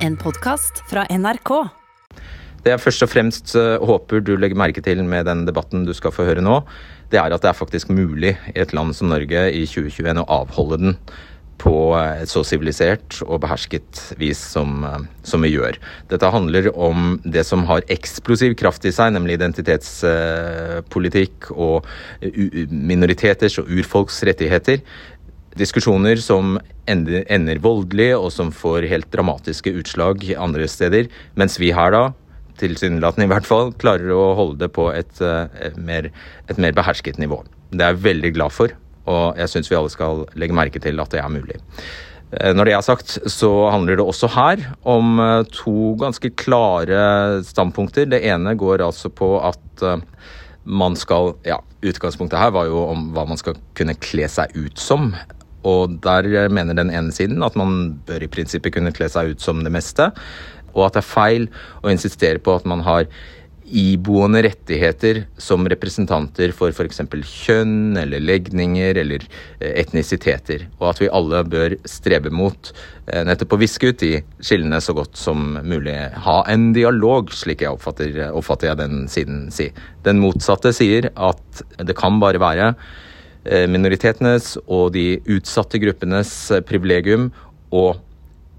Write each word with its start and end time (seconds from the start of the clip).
En 0.00 0.14
podkast 0.16 0.78
fra 0.88 1.02
NRK. 1.12 1.50
Det 2.64 2.72
jeg 2.72 2.80
først 2.80 3.04
og 3.04 3.10
fremst 3.12 3.50
eh, 3.58 3.82
håper 3.84 4.22
du 4.24 4.32
legger 4.40 4.56
merke 4.56 4.80
til 4.84 5.02
med 5.04 5.26
den 5.28 5.44
debatten 5.44 5.84
du 5.84 5.92
skal 5.96 6.12
få 6.14 6.24
høre 6.24 6.40
nå, 6.44 6.62
det 7.12 7.18
er 7.20 7.32
at 7.36 7.42
det 7.44 7.50
er 7.50 7.58
faktisk 7.58 7.90
mulig 7.92 8.32
i 8.54 8.60
et 8.62 8.72
land 8.72 8.96
som 8.96 9.08
Norge 9.12 9.42
i 9.52 9.66
2021 9.68 10.22
å 10.22 10.30
avholde 10.40 10.78
den 10.80 10.96
på 11.60 11.92
et 12.00 12.30
så 12.32 12.40
sivilisert 12.48 13.18
og 13.26 13.42
behersket 13.44 14.16
vis 14.16 14.40
som, 14.54 14.80
eh, 14.88 15.04
som, 15.20 15.44
vi 15.44 15.52
gjør. 15.52 15.76
Dette 16.08 16.32
handler 16.32 16.72
om 16.72 17.20
det 17.20 17.44
som 17.44 17.68
har 17.68 17.84
eksplosiv 17.92 18.56
kraft 18.56 18.80
i 18.88 18.96
seg, 18.96 19.12
nemlig 19.12 19.36
identitetspolitikk 19.36 21.52
og 21.52 21.84
minoriteters 22.72 23.60
og 23.60 23.68
urfolks 23.68 24.24
rettigheter. 24.24 24.80
Diskusjoner 25.60 26.16
som 26.22 26.56
ender, 26.88 27.24
ender 27.28 27.60
voldelig, 27.60 28.14
og 28.16 28.30
som 28.32 28.52
får 28.54 28.88
helt 28.88 29.10
dramatiske 29.12 29.74
utslag 29.82 30.24
andre 30.40 30.68
steder. 30.70 31.10
Mens 31.36 31.58
vi 31.60 31.72
her 31.76 31.92
da, 31.92 32.04
tilsynelatende 32.60 33.26
i 33.28 33.32
hvert 33.32 33.48
fall, 33.48 33.74
klarer 33.80 34.12
å 34.14 34.30
holde 34.38 34.62
det 34.62 34.70
på 34.76 34.88
et, 34.94 35.20
et, 35.20 35.76
mer, 35.76 36.08
et 36.48 36.60
mer 36.60 36.76
behersket 36.76 37.20
nivå. 37.20 37.42
Det 37.70 37.84
er 37.84 37.92
jeg 37.92 38.04
veldig 38.06 38.30
glad 38.38 38.54
for, 38.56 38.72
og 39.10 39.40
jeg 39.40 39.52
syns 39.52 39.70
vi 39.70 39.76
alle 39.78 39.92
skal 39.92 40.24
legge 40.40 40.56
merke 40.56 40.82
til 40.82 41.02
at 41.02 41.12
det 41.12 41.20
er 41.22 41.32
mulig. 41.32 41.60
Når 42.30 42.68
det 42.68 42.74
er 42.76 42.84
sagt, 42.86 43.16
så 43.26 43.50
handler 43.74 43.98
det 43.98 44.04
også 44.06 44.28
her 44.30 44.60
om 44.86 45.18
to 45.50 45.96
ganske 45.98 46.30
klare 46.38 47.42
standpunkter. 47.42 48.06
Det 48.06 48.22
ene 48.30 48.54
går 48.54 48.84
altså 48.86 49.10
på 49.10 49.34
at 49.42 49.84
man 50.62 50.94
skal 51.00 51.34
Ja, 51.48 51.58
utgangspunktet 51.82 52.38
her 52.38 52.52
var 52.54 52.68
jo 52.70 52.84
om 52.92 53.10
hva 53.16 53.26
man 53.26 53.40
skal 53.40 53.58
kunne 53.74 53.96
kle 53.98 54.28
seg 54.30 54.54
ut 54.54 54.78
som. 54.78 55.10
Og 55.68 55.98
der 56.04 56.48
mener 56.52 56.78
den 56.78 56.92
ene 56.94 57.12
siden 57.12 57.44
at 57.46 57.58
man 57.58 58.00
bør 58.08 58.24
i 58.24 58.30
prinsippet 58.32 58.74
kunne 58.76 58.94
kle 58.96 59.10
seg 59.12 59.34
ut 59.34 59.44
som 59.44 59.64
det 59.64 59.74
meste, 59.74 60.10
og 60.70 60.86
at 60.86 60.96
det 60.96 61.02
er 61.02 61.10
feil 61.10 61.50
å 61.82 61.90
insistere 61.92 62.38
på 62.42 62.54
at 62.54 62.66
man 62.68 62.84
har 62.86 63.08
iboende 63.70 64.40
rettigheter 64.42 65.20
som 65.38 65.66
representanter 65.70 66.50
for 66.56 66.74
f.eks. 66.74 67.02
kjønn 67.06 67.98
eller 68.00 68.22
legninger 68.22 68.98
eller 68.98 69.26
etnisiteter, 69.62 70.66
og 70.80 70.88
at 70.90 71.02
vi 71.02 71.10
alle 71.14 71.44
bør 71.46 71.76
strebe 71.88 72.32
mot 72.34 72.72
nettopp 73.06 73.54
å 73.54 73.60
viske 73.60 73.92
ut 73.92 74.02
de 74.02 74.12
skillene 74.42 74.80
så 74.82 74.94
godt 74.96 75.18
som 75.18 75.54
mulig. 75.62 75.94
Ha 76.26 76.40
en 76.50 76.72
dialog, 76.74 77.30
slik 77.34 77.62
jeg 77.62 77.76
oppfatter, 77.76 78.18
oppfatter 78.34 78.72
jeg 78.72 78.80
den 78.82 79.06
siden 79.10 79.46
si. 79.54 79.70
Den 80.06 80.22
motsatte 80.22 80.74
sier 80.74 81.12
at 81.14 81.62
det 81.78 81.98
kan 81.98 82.18
bare 82.22 82.42
være 82.42 82.72
minoritetenes 83.44 84.54
og 84.66 84.90
de 84.92 85.20
utsatte 85.32 85.80
gruppenes 85.80 86.32
privilegium 86.68 87.30
å 87.72 87.84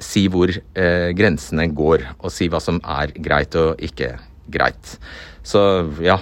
si 0.02 0.26
hvor 0.32 0.52
eh, 0.52 1.10
grensene 1.18 1.68
går, 1.76 2.06
og 2.20 2.34
si 2.34 2.50
hva 2.52 2.62
som 2.64 2.82
er 2.82 3.14
greit 3.22 3.56
og 3.60 3.82
ikke 3.84 4.16
greit. 4.52 4.96
Så 5.46 5.62
ja, 6.04 6.20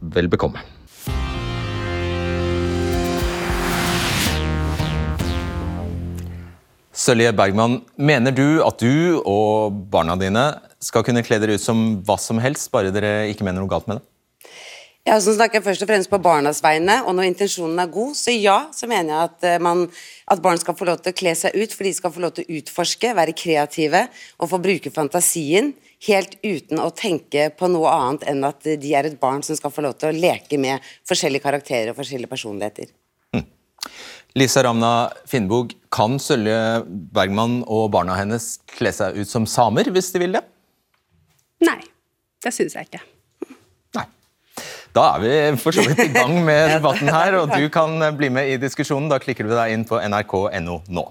vel 0.00 0.30
bekomme. 0.32 0.62
Sølje 7.02 7.32
Bergman, 7.34 7.80
mener 7.96 8.34
du 8.36 8.60
at 8.62 8.82
du 8.82 9.18
og 9.24 9.78
barna 9.90 10.14
dine 10.20 10.44
skal 10.82 11.02
kunne 11.06 11.24
kle 11.24 11.38
dere 11.42 11.56
ut 11.56 11.64
som 11.64 12.02
hva 12.04 12.18
som 12.20 12.38
helst, 12.42 12.68
bare 12.70 12.92
dere 12.94 13.30
ikke 13.32 13.46
mener 13.48 13.64
noe 13.64 13.70
galt 13.70 13.88
med 13.88 13.98
det? 13.98 14.11
Ja, 15.02 15.16
så 15.18 15.32
snakker 15.34 15.58
jeg 15.58 15.64
først 15.66 15.82
og 15.82 15.88
fremst 15.90 16.10
på 16.12 16.18
barnas 16.22 16.60
vegne, 16.62 17.00
og 17.02 17.16
når 17.18 17.32
intensjonen 17.32 17.80
er 17.82 17.88
god, 17.90 18.12
så 18.14 18.30
ja, 18.30 18.58
så 18.70 18.86
mener 18.86 19.10
jeg 19.10 19.30
at, 19.32 19.46
man, 19.64 19.88
at 20.30 20.42
barn 20.44 20.60
skal 20.62 20.76
få 20.78 20.86
lov 20.86 21.00
til 21.02 21.10
å 21.10 21.16
kle 21.18 21.32
seg 21.38 21.56
ut, 21.58 21.74
for 21.74 21.88
de 21.88 21.90
skal 21.96 22.12
få 22.14 22.22
lov 22.22 22.36
til 22.36 22.46
å 22.46 22.60
utforske, 22.60 23.10
være 23.18 23.34
kreative 23.34 24.04
og 24.38 24.52
få 24.52 24.60
bruke 24.62 24.92
fantasien 24.94 25.72
helt 26.06 26.36
uten 26.42 26.78
å 26.82 26.90
tenke 26.94 27.48
på 27.58 27.70
noe 27.70 27.90
annet 27.90 28.26
enn 28.30 28.46
at 28.46 28.62
de 28.62 28.94
er 28.94 29.08
et 29.08 29.18
barn 29.18 29.42
som 29.46 29.58
skal 29.58 29.74
få 29.74 29.82
lov 29.86 29.96
til 29.98 30.12
å 30.12 30.22
leke 30.22 30.58
med 30.62 30.82
forskjellige 31.08 31.46
karakterer 31.48 31.90
og 31.90 31.98
forskjellige 31.98 32.30
personligheter. 32.30 32.92
Mm. 33.34 33.46
Lisa 34.38 34.62
Ramna 34.66 34.92
Finnbog, 35.26 35.74
kan 35.90 36.18
Sølje 36.22 36.58
Bergman 36.86 37.64
og 37.66 37.88
barna 37.94 38.18
hennes 38.18 38.54
kle 38.76 38.94
seg 38.94 39.18
ut 39.18 39.30
som 39.30 39.50
samer 39.50 39.90
hvis 39.90 40.14
de 40.14 40.22
vil 40.22 40.38
det? 40.38 40.44
Nei, 41.66 41.80
det 42.42 42.54
syns 42.54 42.78
jeg 42.78 42.90
ikke. 42.90 43.02
Da 44.92 45.06
er 45.14 45.22
vi 45.22 45.60
for 45.62 45.72
så 45.72 45.84
vidt 45.86 46.02
i 46.04 46.12
gang 46.12 46.34
med 46.44 46.68
debatten 46.76 47.08
her, 47.08 47.38
og 47.40 47.54
du 47.56 47.64
kan 47.72 47.96
bli 48.16 48.28
med 48.32 48.50
i 48.52 48.60
diskusjonen. 48.60 49.08
Da 49.08 49.20
klikker 49.22 49.48
du 49.48 49.54
deg 49.56 49.72
inn 49.72 49.86
på 49.88 50.00
nrk.no 50.04 50.82
nå. 50.88 51.04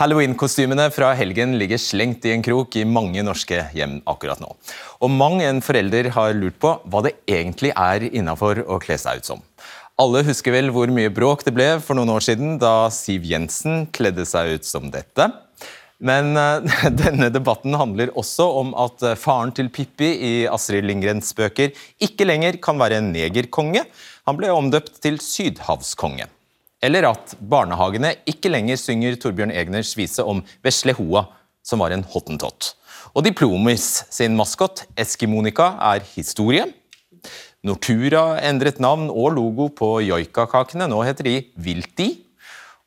Halloween-kostymene 0.00 0.86
fra 0.92 1.10
helgen 1.16 1.58
ligger 1.60 1.80
slengt 1.80 2.24
i 2.24 2.32
en 2.32 2.44
krok 2.44 2.76
i 2.80 2.86
mange 2.88 3.20
norske 3.24 3.58
hjem 3.76 3.98
akkurat 4.08 4.40
nå. 4.40 4.54
Og 5.04 5.12
mang 5.12 5.40
en 5.44 5.60
forelder 5.64 6.08
har 6.14 6.36
lurt 6.36 6.56
på 6.60 6.72
hva 6.88 7.02
det 7.04 7.18
egentlig 7.28 7.72
er 7.74 8.06
innafor 8.08 8.62
å 8.64 8.78
kle 8.80 8.96
seg 9.00 9.20
ut 9.20 9.32
som. 9.32 9.44
Alle 10.00 10.22
husker 10.24 10.54
vel 10.54 10.70
hvor 10.72 10.88
mye 10.92 11.12
bråk 11.12 11.44
det 11.44 11.52
ble 11.52 11.68
for 11.84 11.98
noen 11.98 12.14
år 12.14 12.24
siden 12.24 12.56
da 12.60 12.88
Siv 12.94 13.26
Jensen 13.28 13.84
kledde 13.92 14.24
seg 14.28 14.56
ut 14.56 14.68
som 14.68 14.88
dette. 14.92 15.28
Men 16.00 16.32
uh, 16.32 16.64
denne 17.02 17.28
debatten 17.32 17.76
handler 17.76 18.12
også 18.18 18.46
om 18.62 18.72
at 18.80 19.04
uh, 19.04 19.16
faren 19.20 19.52
til 19.56 19.68
Pippi 19.72 20.08
i 20.08 20.32
Astrid 20.48 20.86
Lindgrens 20.88 21.34
bøker 21.36 21.74
ikke 22.00 22.26
lenger 22.28 22.56
kan 22.62 22.80
være 22.80 23.00
en 23.00 23.12
negerkonge. 23.12 23.84
Han 24.28 24.38
ble 24.38 24.52
omdøpt 24.54 25.00
til 25.04 25.20
sydhavskonge. 25.20 26.28
Eller 26.80 27.10
at 27.10 27.34
barnehagene 27.40 28.14
ikke 28.30 28.52
lenger 28.52 28.80
synger 28.80 29.18
Torbjørn 29.20 29.52
Egners 29.52 29.92
vise 29.98 30.24
om 30.24 30.40
vesle 30.64 30.96
Hoa, 30.96 31.26
som 31.60 31.82
var 31.84 31.92
en 31.92 32.06
hottentott. 32.08 32.74
Og 33.12 33.24
Diplomis 33.26 34.06
sin 34.08 34.36
maskot, 34.38 34.86
Eskimonika, 34.96 35.74
er 35.92 36.04
historie. 36.14 36.64
Nortura 37.66 38.38
endret 38.48 38.80
navn 38.80 39.10
og 39.12 39.34
logo 39.36 39.68
på 39.76 39.98
joikakakene. 40.06 40.88
Nå 40.88 41.02
heter 41.04 41.26
de 41.28 41.36
Vilti. 41.60 42.08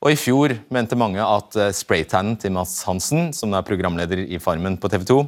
Og 0.03 0.11
I 0.11 0.19
fjor 0.19 0.51
mente 0.73 0.97
mange 0.99 1.23
at 1.23 1.55
eh, 1.55 1.71
spraytannen 1.71 2.35
til 2.39 2.51
Mads 2.51 2.75
Hansen, 2.83 3.31
som 3.35 3.53
er 3.55 3.63
programleder 3.63 4.19
i 4.25 4.39
Farmen 4.43 4.75
på 4.75 4.91
TV 4.91 5.05
2, 5.07 5.19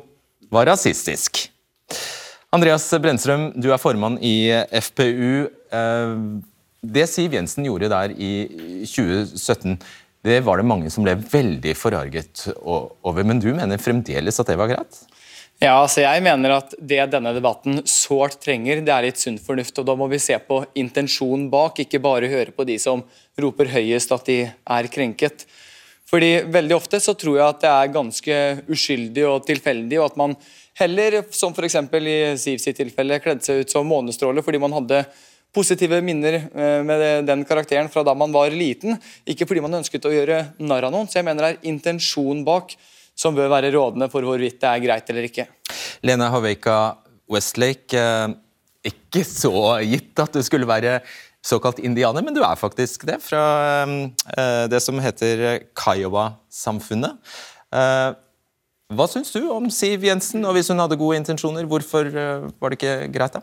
var 0.52 0.68
rasistisk. 0.68 1.46
Andreas 2.56 2.90
Brennstrøm, 3.00 3.54
du 3.56 3.70
er 3.72 3.80
formann 3.80 4.20
i 4.20 4.52
FPU. 4.84 5.48
Eh, 5.48 6.18
det 6.86 7.08
Siv 7.10 7.34
Jensen 7.38 7.66
gjorde 7.70 7.90
der 7.94 8.12
i 8.20 8.34
2017, 8.84 9.80
det 10.26 10.42
var 10.44 10.60
det 10.60 10.68
mange 10.68 10.92
som 10.92 11.06
ble 11.06 11.16
veldig 11.22 11.76
forarget 11.78 12.48
over. 12.66 13.24
Men 13.24 13.40
du 13.40 13.52
mener 13.56 13.82
fremdeles 13.82 14.42
at 14.42 14.50
det 14.50 14.58
var 14.60 14.72
greit? 14.74 15.04
Ja, 15.66 15.80
altså 15.82 16.04
jeg 16.04 16.22
mener 16.22 16.60
at 16.60 16.74
Det 16.78 17.00
denne 17.10 17.32
debatten 17.34 17.80
sårt 17.90 18.38
trenger, 18.44 18.84
det 18.86 18.92
er 18.94 19.08
litt 19.08 19.22
sunn 19.22 19.40
fornuft. 19.42 19.80
og 19.82 19.88
Da 19.88 19.96
må 19.98 20.06
vi 20.12 20.20
se 20.22 20.38
på 20.38 20.60
intensjonen 20.78 21.48
bak, 21.50 21.80
ikke 21.82 22.02
bare 22.04 22.30
høre 22.30 22.54
på 22.54 22.68
de 22.70 22.76
som 22.82 23.02
roper 23.42 23.72
høyest 23.74 24.14
at 24.14 24.28
de 24.30 24.38
er 24.46 24.90
krenket. 24.94 25.48
Fordi 26.06 26.46
Veldig 26.54 26.76
ofte 26.76 27.02
så 27.02 27.16
tror 27.18 27.40
jeg 27.40 27.48
at 27.48 27.64
det 27.64 27.72
er 27.72 27.94
ganske 27.96 28.40
uskyldig 28.70 29.26
og 29.26 29.48
tilfeldig, 29.48 29.98
og 30.00 30.12
at 30.12 30.20
man 30.22 30.36
heller, 30.78 31.24
som 31.34 31.56
f.eks. 31.56 31.80
i 31.82 32.18
Siv 32.38 32.62
sitt 32.62 32.78
tilfelle, 32.78 33.22
kledde 33.24 33.42
seg 33.42 33.64
ut 33.64 33.74
som 33.74 33.90
månestråle 33.90 34.44
fordi 34.46 34.62
man 34.62 34.76
hadde 34.76 35.06
positive 35.56 35.98
minner 36.04 36.44
eh, 36.44 36.82
med 36.86 37.26
den 37.26 37.46
karakteren 37.48 37.90
fra 37.90 38.04
da 38.06 38.14
man 38.14 38.34
var 38.36 38.54
liten, 38.54 39.00
ikke 39.26 39.48
fordi 39.48 39.64
man 39.66 39.80
ønsket 39.80 40.06
å 40.06 40.14
gjøre 40.14 40.44
narr 40.60 40.92
av 40.92 40.94
noen. 40.94 41.10
Så 41.10 41.24
jeg 41.24 41.26
mener 41.26 41.42
det 41.42 41.56
er 41.56 41.72
intensjon 41.74 42.46
bak 42.46 42.76
som 43.16 43.36
bør 43.36 43.52
være 43.52 43.72
rådende 43.76 44.10
for 44.12 44.26
hvorvidt 44.28 44.60
det 44.62 44.72
er 44.72 44.84
greit 44.84 45.12
eller 45.12 45.30
ikke. 45.30 45.48
Lena 46.06 46.30
Haveika 46.34 46.80
Westlake, 47.32 47.98
eh, 47.98 48.36
ikke 48.86 49.24
så 49.26 49.80
gitt 49.88 50.20
at 50.22 50.36
du 50.36 50.44
skulle 50.46 50.68
være 50.70 51.00
såkalt 51.46 51.80
indianer, 51.86 52.26
men 52.26 52.36
du 52.36 52.42
er 52.46 52.58
faktisk 52.58 53.06
det, 53.10 53.20
fra 53.24 53.46
eh, 53.86 54.66
det 54.70 54.82
som 54.84 55.00
heter 55.02 55.66
Kiowa-samfunnet. 55.78 57.18
Eh, 58.86 58.96
hva 58.96 59.08
syns 59.10 59.32
du 59.34 59.48
om 59.50 59.70
Siv 59.74 60.04
Jensen, 60.06 60.46
og 60.46 60.56
hvis 60.56 60.70
hun 60.70 60.80
hadde 60.80 60.98
gode 61.00 61.18
intensjoner, 61.18 61.66
hvorfor 61.66 62.10
var 62.60 62.70
det 62.70 62.78
ikke 62.78 63.12
greit? 63.14 63.34
da? 63.34 63.42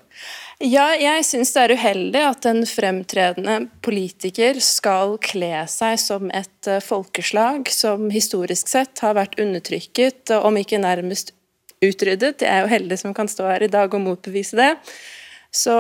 Ja, 0.62 0.93
jeg 0.94 1.25
syns 1.27 1.53
det 1.55 1.62
er 1.62 1.75
uheldig 1.75 2.23
at 2.23 2.47
en 2.47 2.62
fremtredende 2.69 3.56
politiker 3.83 4.61
skal 4.62 5.17
kle 5.23 5.67
seg 5.69 5.99
som 5.99 6.31
et 6.31 6.71
eh, 6.71 6.83
folkeslag 6.83 7.71
som 7.75 8.11
historisk 8.15 8.71
sett 8.71 9.03
har 9.03 9.19
vært 9.19 9.39
undertrykket, 9.43 10.31
om 10.39 10.56
ikke 10.56 10.79
nærmest 10.83 11.35
utryddet. 11.83 12.43
Jeg 12.43 12.53
er 12.53 12.62
jo 12.62 12.71
heldig 12.71 13.00
som 13.00 13.15
kan 13.15 13.31
stå 13.31 13.49
her 13.50 13.67
i 13.67 13.73
dag 13.73 13.93
og 13.93 14.05
motbevise 14.05 14.59
det. 14.59 14.71
Så 15.52 15.72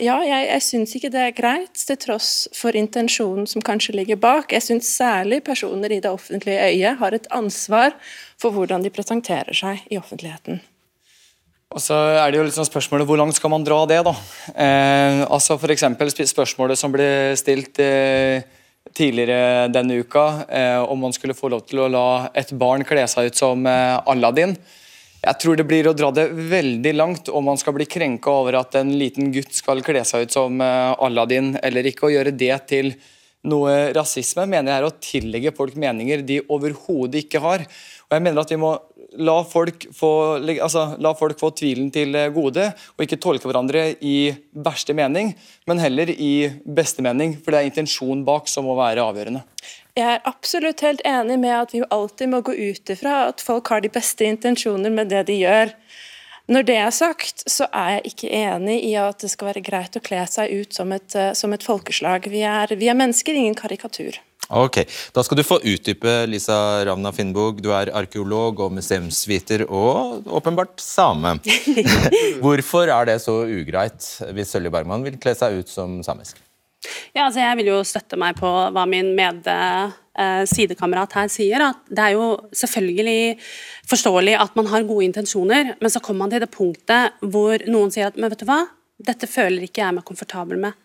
ja, 0.00 0.14
jeg, 0.24 0.44
jeg 0.48 0.64
syns 0.64 0.94
ikke 0.96 1.10
det 1.12 1.20
er 1.20 1.34
greit, 1.36 1.76
til 1.76 1.98
tross 2.00 2.48
for 2.56 2.76
intensjonen 2.78 3.44
som 3.50 3.60
kanskje 3.64 3.98
ligger 3.98 4.16
bak. 4.16 4.54
Jeg 4.56 4.64
syns 4.64 4.88
særlig 4.88 5.42
personer 5.44 5.92
i 5.92 6.00
det 6.00 6.08
offentlige 6.08 6.70
øyet 6.70 6.96
har 7.02 7.16
et 7.16 7.28
ansvar 7.36 7.92
for 8.40 8.56
hvordan 8.56 8.86
de 8.86 8.92
presenterer 8.94 9.52
seg 9.52 9.84
i 9.92 10.00
offentligheten. 10.00 10.62
Og 11.68 11.84
så 11.84 11.96
er 12.16 12.32
det 12.32 12.38
jo 12.38 12.46
liksom 12.46 12.64
spørsmålet 12.64 13.04
Hvor 13.04 13.18
langt 13.20 13.36
skal 13.36 13.52
man 13.52 13.64
dra 13.66 13.82
det? 13.84 14.00
da? 14.06 14.14
Eh, 14.56 15.20
altså 15.28 15.58
F.eks. 15.60 15.84
spørsmålet 16.32 16.80
som 16.80 16.94
ble 16.94 17.36
stilt 17.36 17.76
eh, 17.84 18.40
tidligere 18.96 19.68
denne 19.68 20.00
uka, 20.00 20.24
eh, 20.48 20.80
om 20.80 21.04
man 21.04 21.12
skulle 21.12 21.36
få 21.36 21.50
lov 21.52 21.66
til 21.68 21.84
å 21.84 21.90
la 21.92 22.08
et 22.32 22.52
barn 22.56 22.86
kle 22.88 23.04
seg 23.10 23.28
ut 23.28 23.36
som 23.36 23.66
eh, 23.68 23.98
Aladdin. 24.08 24.56
Jeg 25.18 25.40
tror 25.42 25.58
det 25.58 25.66
blir 25.66 25.88
å 25.90 25.96
dra 25.96 26.12
det 26.14 26.28
veldig 26.30 26.92
langt 26.94 27.28
om 27.34 27.48
man 27.50 27.58
skal 27.58 27.74
bli 27.74 27.88
krenka 27.90 28.30
over 28.30 28.60
at 28.60 28.76
en 28.78 28.92
liten 29.00 29.32
gutt 29.34 29.50
skal 29.56 29.82
kle 29.82 30.04
seg 30.06 30.28
ut 30.28 30.34
som 30.34 30.60
eh, 30.62 30.92
Aladdin 31.04 31.56
eller 31.58 31.88
ikke, 31.90 32.06
og 32.06 32.14
gjøre 32.14 32.36
det 32.38 32.54
til 32.70 32.92
noe 33.48 33.90
rasisme, 33.94 34.46
mener 34.50 34.72
jeg 34.72 34.78
er 34.78 34.86
å 34.86 34.98
tillegge 35.02 35.54
folk 35.56 35.74
meninger 35.78 36.22
de 36.26 36.40
overhodet 36.50 37.24
ikke 37.24 37.42
har. 37.42 37.64
Og 38.08 38.14
jeg 38.14 38.24
mener 38.24 38.42
at 38.42 38.52
vi 38.54 38.60
må 38.60 38.72
la 39.18 39.36
folk, 39.48 39.88
få, 39.94 40.10
altså, 40.38 40.84
la 41.02 41.12
folk 41.18 41.38
få 41.40 41.50
tvilen 41.56 41.90
til 41.94 42.14
gode, 42.34 42.68
og 42.94 43.04
ikke 43.04 43.18
tolke 43.22 43.48
hverandre 43.48 43.84
i 44.04 44.16
verste 44.58 44.94
mening, 44.96 45.32
men 45.70 45.82
heller 45.82 46.12
i 46.12 46.48
beste 46.62 47.02
mening. 47.04 47.38
For 47.42 47.54
det 47.54 47.62
er 47.62 47.70
intensjonen 47.70 48.26
bak 48.26 48.50
som 48.50 48.68
må 48.68 48.76
være 48.78 49.06
avgjørende. 49.06 49.44
Jeg 49.98 50.14
er 50.14 50.28
absolutt 50.30 50.84
helt 50.86 51.00
enig 51.08 51.40
med 51.42 51.56
at 51.56 51.72
vi 51.74 51.82
alltid 51.90 52.30
må 52.30 52.38
gå 52.46 52.54
ut 52.54 52.90
ifra 52.92 53.24
at 53.32 53.42
folk 53.42 53.72
har 53.72 53.82
de 53.82 53.90
beste 53.90 54.28
intensjoner 54.28 54.92
med 54.94 55.10
det 55.10 55.24
de 55.26 55.40
gjør. 55.40 55.72
Når 56.48 56.64
det 56.68 56.76
er 56.80 56.92
sagt, 56.94 57.42
så 57.50 57.66
er 57.76 57.96
jeg 57.96 58.12
ikke 58.12 58.30
enig 58.30 58.78
i 58.86 58.94
at 59.00 59.18
det 59.20 59.32
skal 59.32 59.50
være 59.50 59.64
greit 59.66 59.98
å 59.98 60.04
kle 60.04 60.22
seg 60.30 60.54
ut 60.54 60.78
som 60.78 60.94
et, 60.94 61.10
eh, 61.18 61.34
som 61.36 61.52
et 61.52 61.66
folkeslag. 61.66 62.30
Vi 62.30 62.40
er, 62.46 62.72
vi 62.78 62.88
er 62.88 62.96
mennesker, 62.96 63.34
ingen 63.36 63.58
karikatur. 63.58 64.16
Ok, 64.48 64.78
Da 65.12 65.22
skal 65.22 65.36
du 65.36 65.44
få 65.44 65.58
utdype, 65.60 66.24
Lisa 66.30 66.86
Ravna 66.88 67.12
Finnbog. 67.12 67.60
Du 67.60 67.68
er 67.76 67.92
arkeolog 67.92 68.62
og 68.64 68.72
museumsviter, 68.72 69.66
og 69.68 70.24
åpenbart 70.24 70.80
same. 70.80 71.36
Hvorfor 72.44 72.88
er 72.88 73.10
det 73.10 73.20
så 73.20 73.42
ugreit 73.44 74.08
hvis 74.32 74.54
Sølje 74.54 74.72
Bergman 74.72 75.04
vil 75.04 75.18
kle 75.20 75.34
seg 75.36 75.58
ut 75.58 75.68
som 75.68 76.00
samisk? 76.06 76.38
Ja, 77.14 77.26
altså 77.26 77.40
Jeg 77.40 77.58
vil 77.60 77.70
jo 77.72 77.78
støtte 77.86 78.18
meg 78.20 78.36
på 78.38 78.48
hva 78.74 78.84
min 78.88 79.14
med 79.16 79.46
eh, 79.48 80.42
sidekamerat 80.48 81.14
her 81.16 81.30
sier. 81.32 81.64
at 81.70 81.86
Det 81.88 82.04
er 82.04 82.16
jo 82.16 82.26
selvfølgelig 82.52 83.38
forståelig 83.88 84.34
at 84.38 84.58
man 84.58 84.66
har 84.72 84.88
gode 84.88 85.06
intensjoner, 85.08 85.76
men 85.80 85.90
så 85.90 86.00
kommer 86.00 86.26
man 86.26 86.34
til 86.34 86.44
det 86.44 86.50
punktet 86.52 87.16
hvor 87.20 87.64
noen 87.68 87.94
sier 87.94 88.10
at 88.10 88.18
men 88.18 88.30
vet 88.30 88.44
du 88.44 88.48
hva, 88.48 88.64
dette 88.98 89.30
føler 89.30 89.64
ikke 89.64 89.82
jeg 89.84 89.94
meg 89.94 90.04
komfortabel 90.04 90.60
med. 90.60 90.76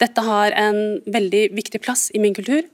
Dette 0.00 0.20
har 0.20 0.52
en 0.58 1.00
veldig 1.08 1.46
viktig 1.56 1.80
plass 1.80 2.10
i 2.12 2.20
min 2.20 2.34
kultur, 2.36 2.66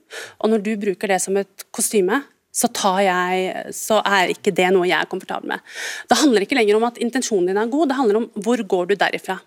og 0.42 0.50
når 0.50 0.64
du 0.64 0.72
bruker 0.80 1.12
det 1.12 1.20
som 1.22 1.36
et 1.38 1.68
kostyme, 1.70 2.24
så, 2.58 2.70
jeg, 3.04 3.72
så 3.76 4.00
er 4.02 4.32
ikke 4.32 4.50
det 4.50 4.70
noe 4.74 4.88
jeg 4.88 4.98
er 4.98 5.10
komfortabel 5.10 5.52
med. 5.52 5.62
Det 6.10 6.18
handler 6.18 6.42
ikke 6.42 6.56
lenger 6.58 6.78
om 6.78 6.86
at 6.88 6.98
intensjonen 6.98 7.52
din 7.52 7.60
er 7.60 7.70
god, 7.70 7.90
det 7.90 7.98
handler 8.00 8.22
om 8.22 8.30
hvor 8.42 8.62
går 8.72 8.88
du 8.90 8.94
derifra. 8.98 9.38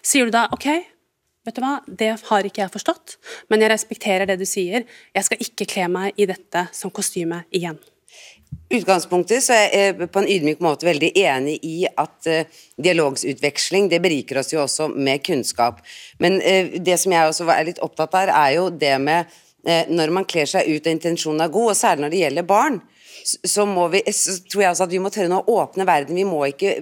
Sier 0.00 0.24
du 0.24 0.32
da 0.32 0.46
OK, 0.54 0.70
vet 1.46 1.56
du 1.56 1.62
hva, 1.64 1.76
det 1.86 2.12
har 2.28 2.46
ikke 2.46 2.64
jeg 2.64 2.74
forstått, 2.74 3.18
men 3.50 3.62
jeg 3.62 3.72
respekterer 3.72 4.28
det 4.28 4.38
du 4.40 4.46
sier, 4.48 4.86
jeg 5.14 5.28
skal 5.28 5.44
ikke 5.44 5.68
kle 5.70 5.90
meg 5.92 6.18
i 6.20 6.26
dette 6.28 6.66
som 6.76 6.92
kostyme 6.94 7.44
igjen. 7.54 7.78
Utgangspunktet 8.72 9.44
så 9.44 9.54
er 9.54 9.74
jeg 9.74 10.08
på 10.10 10.22
en 10.22 10.28
ydmyk 10.30 10.62
måte 10.64 10.88
veldig 10.88 11.12
enig 11.20 11.56
i 11.66 11.76
at 11.86 12.28
uh, 12.30 12.62
dialogsutveksling 12.82 13.86
det 13.92 14.00
beriker 14.02 14.40
oss 14.40 14.50
jo 14.54 14.62
også 14.64 14.88
med 14.90 15.22
kunnskap. 15.26 15.82
Men 16.22 16.40
uh, 16.42 16.74
det 16.74 16.96
som 17.02 17.14
jeg 17.14 17.30
også 17.30 17.46
er 17.54 17.68
litt 17.68 17.82
opptatt 17.84 18.14
av, 18.18 18.32
er 18.34 18.56
jo 18.56 18.68
det 18.70 18.94
med 19.02 19.30
uh, 19.30 19.84
når 19.92 20.14
man 20.18 20.26
kler 20.26 20.50
seg 20.50 20.66
ut 20.66 20.82
og 20.82 20.92
intensjonen 20.92 21.46
er 21.46 21.54
god, 21.54 21.72
og 21.74 21.78
særlig 21.78 22.06
når 22.06 22.14
det 22.14 22.22
gjelder 22.24 22.48
barn 22.50 22.80
så, 23.26 23.64
må 23.66 23.88
vi, 23.90 24.02
så 24.14 24.36
tror 24.46 24.62
jeg 24.62 24.72
også 24.72 24.84
at 24.86 24.92
vi 24.92 25.00
må 25.02 25.10
tørre 25.10 25.40
å 25.40 25.56
åpne 25.58 25.86
verden. 25.88 26.18
Vi 26.18 26.26
må 26.28 26.44
ikke 26.46 26.74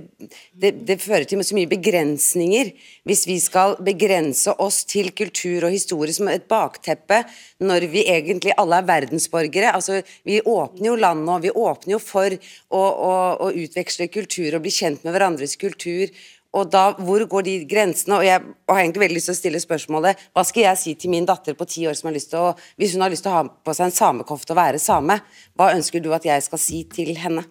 det, 0.52 0.75
det, 0.85 0.99
fører 1.00 1.25
til 1.29 1.41
så 1.44 1.56
mye 1.56 1.70
begrensninger 1.70 2.73
hvis 3.08 3.25
vi 3.29 3.38
skal 3.41 3.79
begrense 3.85 4.52
oss 4.61 4.82
til 4.88 5.08
kultur 5.17 5.64
og 5.64 5.75
historie 5.75 6.12
som 6.17 6.29
et 6.29 6.44
bakteppe, 6.50 7.23
når 7.64 7.88
vi 7.93 8.05
egentlig 8.12 8.52
alle 8.61 8.82
er 8.82 8.91
verdensborgere. 8.91 9.73
Altså, 9.73 10.02
vi 10.29 10.43
åpner 10.44 10.91
jo 10.91 11.00
landet, 11.00 11.32
og 11.32 11.44
vi 11.46 11.55
åpner 11.64 11.96
jo 11.96 12.02
for 12.02 12.37
å, 12.37 12.85
å, 12.85 13.12
å 13.49 13.52
utveksle 13.64 14.11
kultur 14.12 14.58
og 14.58 14.64
bli 14.67 14.75
kjent 14.75 15.05
med 15.06 15.17
hverandres 15.17 15.56
kultur 15.61 16.12
og 16.55 16.71
da, 16.71 16.85
hvor 17.03 17.25
går 17.31 17.47
de 17.47 17.55
grensene? 17.71 18.21
Og 18.21 18.27
jeg 18.27 18.41
har 18.71 18.81
egentlig 18.81 19.03
veldig 19.05 19.19
lyst 19.19 19.31
til 19.31 19.35
å 19.35 19.41
stille 19.41 19.62
spørsmålet 19.62 20.23
hva 20.35 20.45
skal 20.47 20.69
jeg 20.69 20.81
si 20.81 20.95
til 20.99 21.12
min 21.15 21.27
datter 21.29 21.56
på 21.59 21.67
ti 21.71 21.87
år 21.91 21.99
som 21.99 22.11
har 22.11 22.17
lyst 22.17 22.31
til 22.35 22.41
å 22.43 22.53
Hvis 22.79 22.95
hun 22.95 23.03
har 23.03 23.12
lyst 23.12 23.27
til 23.27 23.35
å 23.35 23.41
ha 23.41 23.43
på 23.49 23.75
seg 23.75 23.89
en 23.89 23.99
samekofte 23.99 24.55
og 24.55 24.61
være 24.61 24.83
same, 24.83 25.19
hva 25.59 25.73
ønsker 25.75 26.03
du 26.03 26.12
at 26.15 26.27
jeg 26.27 26.47
skal 26.47 26.62
si 26.62 26.85
til 26.95 27.15
henne? 27.19 27.45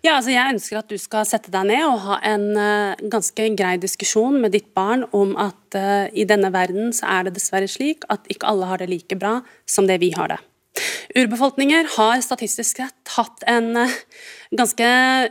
Ja, 0.00 0.16
altså 0.16 0.32
Jeg 0.32 0.56
ønsker 0.56 0.80
at 0.80 0.90
du 0.90 0.96
skal 1.00 1.26
sette 1.28 1.52
deg 1.52 1.68
ned 1.68 1.84
og 1.84 2.04
ha 2.06 2.20
en 2.26 2.46
uh, 2.56 3.08
ganske 3.12 3.48
grei 3.58 3.74
diskusjon 3.80 4.40
med 4.40 4.54
ditt 4.56 4.70
barn 4.76 5.04
om 5.16 5.34
at 5.40 5.76
uh, 5.76 6.06
i 6.16 6.24
denne 6.28 6.52
verden 6.54 6.94
så 6.96 7.10
er 7.18 7.28
det 7.28 7.36
dessverre 7.36 7.68
slik 7.70 8.06
at 8.12 8.24
ikke 8.32 8.48
alle 8.48 8.70
har 8.70 8.80
det 8.80 8.88
like 8.90 9.18
bra 9.20 9.40
som 9.68 9.90
det 9.90 10.00
vi 10.02 10.14
har 10.16 10.32
det. 10.32 10.40
Urbefolkninger 11.18 11.88
har 11.96 12.22
statistisk 12.24 12.80
sett 12.80 13.14
hatt 13.16 13.44
en 13.50 13.74
uh, 13.76 13.98
ganske 14.50 14.86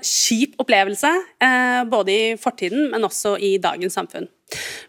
kjip 0.06 0.60
opplevelse, 0.62 1.12
eh, 1.44 1.84
både 1.92 2.12
i 2.14 2.36
fortiden, 2.40 2.90
men 2.92 3.08
også 3.08 3.36
i 3.40 3.58
dagens 3.62 3.98
samfunn. 4.00 4.30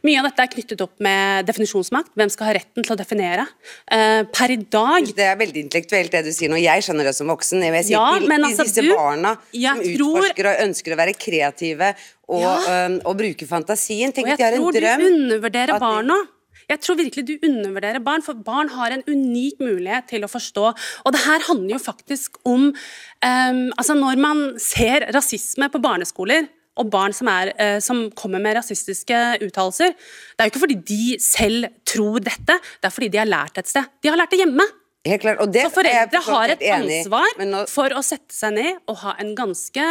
Mye 0.06 0.20
av 0.20 0.28
dette 0.30 0.44
er 0.44 0.52
knyttet 0.54 0.80
opp 0.80 1.02
med 1.04 1.44
definisjonsmakt. 1.48 2.14
Hvem 2.16 2.30
skal 2.32 2.48
ha 2.48 2.54
retten 2.56 2.86
til 2.86 2.94
å 2.94 2.96
definere? 2.96 3.44
Eh, 3.92 4.22
per 4.32 4.54
i 4.54 4.56
dag 4.56 5.04
Det 5.04 5.26
er 5.26 5.36
veldig 5.36 5.64
intellektuelt 5.66 6.14
det 6.14 6.24
du 6.24 6.32
sier 6.32 6.48
nå. 6.48 6.56
Jeg 6.56 6.86
skjønner 6.86 7.10
det 7.10 7.14
som 7.18 7.28
voksen. 7.28 7.60
Jeg 7.66 7.74
vil 7.74 7.84
si 7.84 7.92
ja, 7.92 8.06
til, 8.16 8.32
altså, 8.38 8.64
disse 8.64 8.86
du, 8.86 8.94
barna 8.94 9.34
som 9.52 9.84
utforsker 9.84 10.48
og 10.48 10.64
ønsker 10.64 10.96
å 10.96 11.00
være 11.02 11.16
kreative 11.18 11.92
og, 12.30 12.40
ja. 12.40 12.86
um, 12.86 13.00
og 13.04 13.18
bruke 13.20 13.46
fantasien. 13.50 14.14
Tenk 14.16 14.32
at 14.32 14.40
de 14.40 14.48
har 14.48 14.56
en 14.56 14.64
drøm. 14.64 14.70
Og 14.70 14.80
Jeg 14.80 14.96
tror 14.96 15.04
du 15.04 15.12
undervurderer 15.12 15.82
barna. 15.82 16.20
Jeg 16.70 16.82
tror 16.84 16.98
virkelig 17.00 17.26
du 17.26 17.48
undervurderer 17.48 18.02
barn, 18.04 18.22
for 18.22 18.38
barn 18.46 18.70
har 18.76 18.94
en 18.94 19.04
unik 19.08 19.60
mulighet 19.62 20.10
til 20.12 20.24
å 20.26 20.30
forstå. 20.30 20.70
Og 21.04 21.14
det 21.16 21.24
her 21.24 21.46
handler 21.48 21.74
jo 21.76 21.82
faktisk 21.82 22.38
om 22.46 22.70
um, 22.70 23.66
Altså, 23.76 23.96
når 23.98 24.20
man 24.22 24.42
ser 24.62 25.08
rasisme 25.14 25.70
på 25.72 25.82
barneskoler, 25.82 26.48
og 26.80 26.88
barn 26.88 27.12
som, 27.12 27.28
er, 27.28 27.50
uh, 27.58 27.78
som 27.82 28.06
kommer 28.16 28.40
med 28.42 28.54
rasistiske 28.56 29.18
uttalelser, 29.44 29.92
det 29.92 30.44
er 30.44 30.48
jo 30.48 30.54
ikke 30.54 30.62
fordi 30.62 30.78
de 30.88 31.16
selv 31.20 31.66
tror 31.88 32.22
dette, 32.24 32.56
det 32.56 32.88
er 32.88 32.94
fordi 32.94 33.10
de 33.12 33.20
har 33.20 33.28
lært 33.28 33.58
et 33.60 33.68
sted. 33.68 33.90
De 34.00 34.12
har 34.12 34.20
lært 34.20 34.32
det 34.32 34.44
hjemme. 34.44 34.66
Helt 35.08 35.22
klart, 35.22 35.38
og 35.40 35.52
det 35.52 35.64
så 35.64 35.72
foreldre 35.78 36.20
har 36.26 36.50
et 36.52 36.64
ansvar 36.76 37.38
nå... 37.48 37.62
for 37.72 37.92
å 37.96 38.02
sette 38.04 38.36
seg 38.36 38.52
ned 38.52 38.82
og 38.84 38.98
ha 39.00 39.14
en 39.22 39.30
ganske 39.38 39.84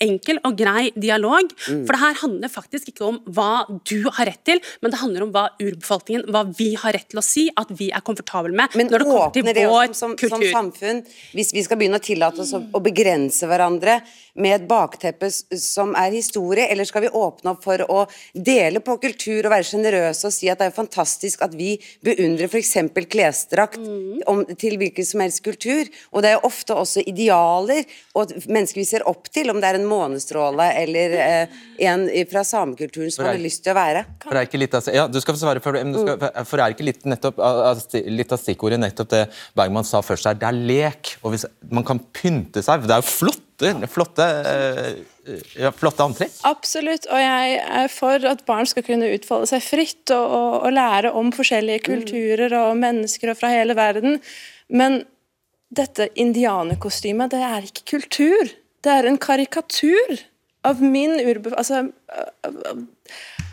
enkel 0.00 0.40
og 0.46 0.56
grei 0.58 0.90
dialog. 0.96 1.50
Mm. 1.68 1.84
For 1.86 1.94
det 1.94 2.00
her 2.02 2.20
handler 2.22 2.52
faktisk 2.52 2.92
ikke 2.92 3.06
om 3.06 3.20
hva 3.30 3.66
du 3.68 4.08
har 4.08 4.30
rett 4.30 4.42
til, 4.48 4.62
men 4.82 4.94
det 4.94 5.00
handler 5.02 5.26
om 5.26 5.34
hva 5.34 5.46
urbefolkningen, 5.60 6.26
hva 6.32 6.44
vi 6.56 6.72
har 6.80 6.96
rett 6.96 7.10
til 7.12 7.20
å 7.20 7.24
si 7.24 7.46
at 7.60 7.70
vi 7.76 7.90
er 7.94 8.04
komfortable 8.06 8.54
med 8.56 8.76
men 8.78 8.90
når 8.90 9.02
det 9.02 9.08
kommer 9.08 9.34
til 9.34 9.46
det 9.50 9.66
vår 9.68 9.94
som, 9.96 10.14
kultur. 10.18 10.36
Som 10.36 10.72
samfunn, 10.72 11.02
hvis 11.36 11.52
vi 11.56 11.64
skal 11.66 11.80
begynne 11.80 12.00
å 12.00 12.04
tillate 12.04 12.44
oss 12.44 12.52
å, 12.56 12.62
å 12.76 12.82
begrense 12.84 13.48
hverandre 13.50 14.00
med 14.40 14.56
et 14.56 14.66
bakteppe 14.68 15.30
som 15.30 15.94
er 15.98 16.14
historie, 16.14 16.66
eller 16.70 16.88
skal 16.88 17.04
vi 17.06 17.12
åpne 17.20 17.54
opp 17.54 17.64
for 17.64 17.84
å 17.86 18.04
dele 18.34 18.82
på 18.84 18.96
kultur 19.02 19.46
og 19.46 19.54
være 19.54 19.68
sjenerøse 19.70 20.28
og 20.28 20.34
si 20.34 20.50
at 20.50 20.60
det 20.60 20.70
er 20.70 20.76
fantastisk 20.76 21.44
at 21.46 21.54
vi 21.56 21.74
beundrer 22.04 22.50
f.eks. 22.50 22.74
klesdrakt 23.10 23.80
mm. 23.80 24.56
til 24.60 24.78
hvilken 24.80 25.06
som 25.06 25.24
helst 25.24 25.44
kultur, 25.44 25.90
og 26.10 26.24
det 26.24 26.34
er 26.34 26.46
ofte 26.46 26.76
også 26.76 27.04
idealer 27.06 27.84
og 28.18 28.34
mennesker 28.46 28.82
vi 28.82 28.88
ser 28.88 29.06
opp 29.08 29.30
til, 29.32 29.52
om 29.52 29.60
det 29.60 29.70
er 29.70 29.80
en 29.80 29.88
månestråle 29.88 30.70
eller 30.80 31.16
eh, 31.20 31.60
en 31.90 32.06
fra 32.30 32.44
samekulturen 32.46 33.12
som 33.12 33.26
har 33.28 33.40
lyst 33.40 33.64
til 33.64 33.74
å 33.74 33.78
være. 33.78 34.04
For 34.24 34.36
det 34.36 34.42
er 34.42 34.50
ikke 34.50 34.62
litt 34.62 34.76
av, 34.76 34.90
ja, 34.94 35.06
du 35.10 35.20
skal 35.22 35.36
få 35.36 35.42
svare, 35.42 35.62
for, 35.64 35.76
skal, 35.76 36.44
for 36.48 36.64
er 36.64 36.74
ikke 36.74 36.86
litt, 36.86 37.04
nettopp, 37.08 37.40
litt 38.10 38.34
av 38.34 38.40
stikkordet 38.40 38.80
nettopp 38.80 39.10
det 39.10 39.24
Bergman 39.58 39.86
sa 39.86 40.02
først 40.04 40.28
her, 40.28 40.38
det 40.38 40.48
er 40.48 40.58
lek. 40.70 41.14
og 41.22 41.34
hvis 41.34 41.46
Man 41.70 41.86
kan 41.86 42.00
pynte 42.14 42.62
seg. 42.64 42.86
Det 42.86 42.96
er 42.96 43.02
jo 43.02 43.10
flotte, 43.60 43.90
flotte 43.92 44.26
eh, 44.50 45.44
ja, 45.60 45.70
flotte 45.76 46.06
antrekk. 46.06 46.34
Absolutt, 46.48 47.06
og 47.12 47.20
jeg 47.20 47.60
er 47.60 47.92
for 47.92 48.26
at 48.32 48.44
barn 48.48 48.68
skal 48.68 48.86
kunne 48.86 49.10
utfolde 49.14 49.50
seg 49.52 49.62
fritt 49.64 50.12
og, 50.16 50.24
og, 50.24 50.56
og 50.66 50.74
lære 50.76 51.12
om 51.20 51.30
forskjellige 51.34 51.84
kulturer 51.90 52.56
og 52.62 52.74
mennesker 52.80 53.32
og 53.32 53.40
fra 53.40 53.52
hele 53.52 53.76
verden. 53.78 54.18
Men 54.72 55.02
dette 55.70 56.08
indianerkostymet, 56.18 57.30
det 57.34 57.44
er 57.46 57.68
ikke 57.68 57.86
kultur. 57.96 58.54
Det 58.82 58.92
er 58.92 59.06
en 59.06 59.20
karikatur 59.20 60.18
av 60.66 60.82
min 60.82 61.18
urbe... 61.22 61.54
Altså 61.58 61.86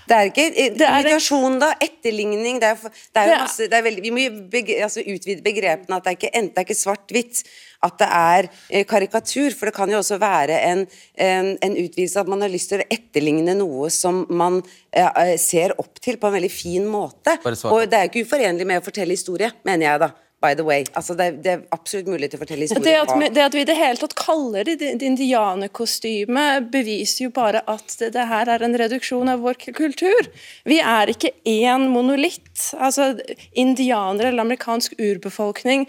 det 0.07 0.17
er 0.17 0.29
ikke 0.29 0.47
imitasjon, 0.65 1.57
da. 1.61 1.71
Etterligning. 1.83 2.59
Det 2.61 2.69
er, 2.69 2.91
det 3.13 3.21
er 3.21 3.31
jo 3.31 3.39
masse 3.43 3.69
det 3.69 3.77
er 3.77 3.85
veldig, 3.85 4.03
Vi 4.05 4.11
må 4.13 4.25
begre, 4.51 4.77
altså, 4.87 5.03
utvide 5.03 5.43
begrepene. 5.45 5.97
At 5.97 6.05
det 6.05 6.13
er 6.13 6.19
ikke 6.19 6.33
enten 6.33 6.53
det 6.55 6.63
er 6.63 6.67
ikke 6.67 6.79
svart-hvitt. 6.79 7.41
At 7.85 7.97
det 8.01 8.07
er 8.19 8.47
eh, 8.69 8.85
karikatur. 8.89 9.55
For 9.57 9.69
det 9.69 9.75
kan 9.75 9.91
jo 9.91 9.99
også 9.99 10.19
være 10.21 10.59
en, 10.69 10.85
en, 11.27 11.51
en, 11.61 11.79
utvidelse 11.83 12.23
at 12.23 12.31
man 12.31 12.45
har 12.45 12.53
lyst 12.53 12.71
til 12.73 12.83
å 12.83 12.87
etterligne 12.93 13.57
noe 13.59 13.91
som 13.93 14.23
man 14.29 14.61
eh, 14.91 15.07
eh 15.07 15.35
ser 15.41 15.75
opp 15.77 15.99
til 16.03 16.19
på 16.21 16.29
en 16.29 16.37
veldig 16.39 16.53
fin 16.53 16.87
måte. 16.87 17.37
Og 17.69 17.83
det 17.85 17.99
er 17.99 18.07
jo 18.07 18.13
ikke 18.13 18.25
uforenlig 18.29 18.69
med 18.69 18.81
å 18.81 18.87
fortelle 18.87 19.17
historie, 19.17 19.51
mener 19.67 19.91
jeg 19.91 20.05
da. 20.07 20.13
By 20.41 20.53
the 20.55 20.63
way. 20.63 20.85
Altså, 20.93 21.15
det, 21.17 21.43
det 21.43 21.51
er 21.51 21.61
absolutt 21.73 22.09
mulig 22.11 22.29
til 22.29 22.37
å 22.37 22.41
fortelle 22.43 22.67
Det 22.67 22.75
historier 22.75 23.01
at, 23.01 23.13
vi, 23.17 23.29
det 23.33 23.43
at 23.47 23.55
vi 23.57 23.63
i 23.63 23.67
det 23.67 23.77
hele 23.77 23.97
tatt 24.01 24.13
kaller 24.19 24.67
det 24.67 24.75
det 24.81 24.91
indianerkostyme, 25.05 26.45
beviser 26.73 27.25
jo 27.25 27.31
bare 27.33 27.63
at 27.65 27.95
det, 28.01 28.11
det 28.13 28.27
her 28.29 28.51
er 28.53 28.65
en 28.65 28.77
reduksjon 28.77 29.31
av 29.33 29.41
vår 29.45 29.57
kultur. 29.65 30.29
Vi 30.69 30.77
er 30.83 31.13
ikke 31.13 31.33
én 31.49 31.87
monolitt. 31.93 32.45
Altså, 32.77 33.15
indianere 33.57 34.31
eller 34.31 34.45
amerikansk 34.47 34.95
urbefolkning 34.97 35.83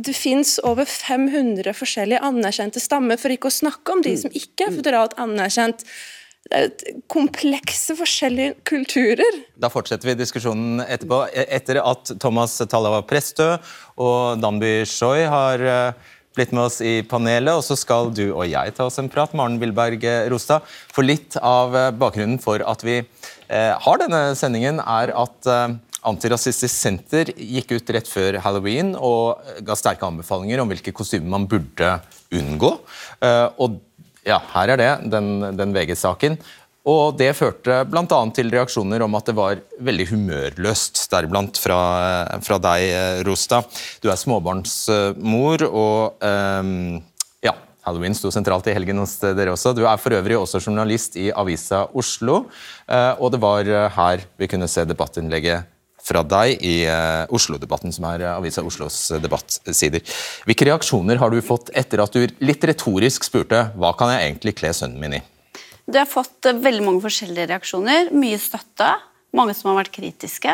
Det 0.00 0.14
fins 0.16 0.54
over 0.64 0.88
500 0.88 1.72
forskjellige 1.76 2.22
anerkjente 2.24 2.80
stammer, 2.82 3.20
for 3.20 3.32
ikke 3.32 3.50
å 3.50 3.58
snakke 3.58 3.96
om 3.96 4.04
de 4.04 4.14
som 4.20 4.32
ikke 4.36 4.68
er 4.68 4.78
føderalt 4.78 5.16
anerkjent. 5.20 5.84
Komplekse 7.12 7.92
forskjellige 7.98 8.54
kulturer. 8.68 9.40
Da 9.60 9.68
fortsetter 9.72 10.08
vi 10.08 10.14
diskusjonen 10.16 10.80
etterpå. 10.80 11.26
E- 11.28 11.44
Etter 11.58 11.80
at 11.82 12.12
Thomas 12.22 12.54
Tallava 12.70 13.02
Prestø 13.04 13.50
og 14.00 14.40
Danby 14.40 14.86
Choi 14.88 15.26
har 15.28 15.60
eh, 15.60 16.06
blitt 16.38 16.54
med 16.56 16.64
oss 16.68 16.78
i 16.80 17.02
panelet, 17.04 17.52
og 17.58 17.64
så 17.66 17.76
skal 17.76 18.08
du 18.16 18.30
og 18.30 18.46
jeg 18.48 18.72
ta 18.76 18.86
oss 18.88 18.96
en 19.02 19.10
prat, 19.12 19.34
Maren 19.36 19.58
Wilberg 19.60 20.06
eh, 20.08 20.28
Rostad. 20.32 20.64
For 20.94 21.04
litt 21.04 21.36
av 21.42 21.76
eh, 21.76 21.90
bakgrunnen 21.92 22.40
for 22.40 22.64
at 22.64 22.86
vi 22.86 23.02
har 23.48 23.96
denne 23.96 24.34
sendingen, 24.36 24.76
er 24.76 25.08
at 25.16 25.46
Antirasistisk 26.04 26.68
Senter 26.68 27.30
gikk 27.32 27.70
ut 27.78 27.92
rett 27.96 28.08
før 28.08 28.36
halloween 28.44 28.90
og 28.92 29.40
ga 29.64 29.72
sterke 29.76 30.04
anbefalinger 30.04 30.60
om 30.60 30.68
hvilke 30.68 30.92
kostymer 30.92 31.32
man 31.32 31.46
burde 31.48 31.94
unngå. 32.36 32.74
Og 33.56 33.78
ja, 34.28 34.38
her 34.54 34.74
er 34.74 34.80
det, 34.80 34.94
den, 35.12 35.36
den 35.56 35.74
VG-saken. 35.76 36.38
Og 36.88 37.18
Det 37.18 37.28
førte 37.36 37.82
bl.a. 37.90 38.20
til 38.32 38.52
reaksjoner 38.54 39.02
om 39.04 39.16
at 39.18 39.28
det 39.28 39.36
var 39.36 39.60
veldig 39.84 40.06
humørløst, 40.12 41.02
deriblant 41.12 41.60
fra, 41.60 41.78
fra 42.44 42.58
deg, 42.64 42.84
eh, 42.88 43.20
Rosta. 43.28 43.60
Du 44.00 44.08
er 44.08 44.16
småbarnsmor, 44.16 45.66
og 45.68 46.24
um, 46.24 47.00
ja, 47.44 47.52
halloween 47.84 48.16
sto 48.16 48.32
sentralt 48.32 48.70
i 48.70 48.76
helgen 48.76 49.02
hos 49.02 49.18
dere 49.20 49.52
også. 49.52 49.74
Du 49.76 49.84
er 49.84 50.00
for 50.00 50.16
øvrig 50.16 50.38
også 50.38 50.62
journalist 50.62 51.18
i 51.20 51.28
Avisa 51.28 51.84
Oslo, 51.92 52.46
eh, 52.88 53.12
og 53.18 53.34
det 53.34 53.42
var 53.42 53.68
eh, 53.68 53.90
her 53.98 54.24
vi 54.40 54.48
kunne 54.48 54.70
se 54.70 54.86
debattinnlegget 54.88 55.68
fra 56.08 56.24
deg 56.26 56.62
i 56.64 56.76
eh, 56.88 57.24
Oslo-debatten, 57.34 57.92
som 57.94 58.06
er 58.10 58.24
eh, 58.24 58.36
Avisa 58.36 58.64
Oslos 58.66 59.00
eh, 59.12 59.20
debattsider. 59.22 60.04
Hvilke 60.48 60.68
reaksjoner 60.70 61.20
har 61.20 61.32
du 61.32 61.40
fått 61.44 61.72
etter 61.76 62.02
at 62.04 62.16
du 62.16 62.24
litt 62.44 62.64
retorisk 62.68 63.28
spurte 63.28 63.68
hva 63.78 63.92
kan 63.98 64.14
jeg 64.14 64.30
egentlig 64.30 64.56
kle 64.58 64.72
sønnen 64.76 65.02
min 65.02 65.18
i? 65.20 65.22
Du 65.88 65.96
har 65.96 66.08
fått 66.08 66.50
veldig 66.52 66.84
mange 66.84 67.04
forskjellige 67.04 67.48
reaksjoner. 67.52 68.10
Mye 68.16 68.40
støtte. 68.40 68.90
Mange 69.36 69.54
som 69.56 69.70
har 69.70 69.82
vært 69.82 69.92
kritiske. 69.92 70.52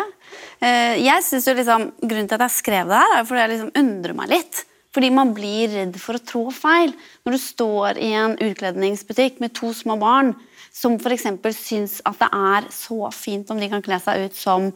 Jeg 0.59 1.25
synes 1.27 1.45
jo 1.47 1.53
liksom, 1.55 1.85
Grunnen 2.03 2.27
til 2.31 2.39
at 2.39 2.45
jeg 2.47 2.55
skrev 2.57 2.91
det 2.91 2.99
her, 2.99 3.13
er 3.17 3.27
fordi 3.27 3.43
jeg 3.43 3.51
liksom 3.53 3.73
undrer 3.83 4.17
meg 4.19 4.31
litt. 4.33 4.63
Fordi 4.95 5.11
man 5.11 5.33
blir 5.35 5.73
redd 5.75 5.99
for 5.99 6.19
å 6.19 6.23
trå 6.23 6.45
feil. 6.55 6.95
Når 7.27 7.35
du 7.35 7.41
står 7.43 7.99
i 8.03 8.13
en 8.15 8.37
utkledningsbutikk 8.39 9.41
med 9.43 9.55
to 9.59 9.73
små 9.75 9.99
barn 9.99 10.35
som 10.75 10.97
f.eks. 10.99 11.27
syns 11.55 12.01
at 12.07 12.19
det 12.19 12.31
er 12.35 12.69
så 12.75 13.11
fint 13.15 13.51
om 13.51 13.61
de 13.63 13.71
kan 13.71 13.83
kle 13.83 13.99
seg 14.03 14.27
ut 14.27 14.39
som 14.39 14.73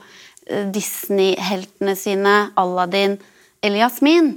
Disney-heltene 0.73 1.95
sine, 1.97 2.51
Aladdin 2.57 3.19
eller 3.63 3.79
Jasmin. 3.85 4.37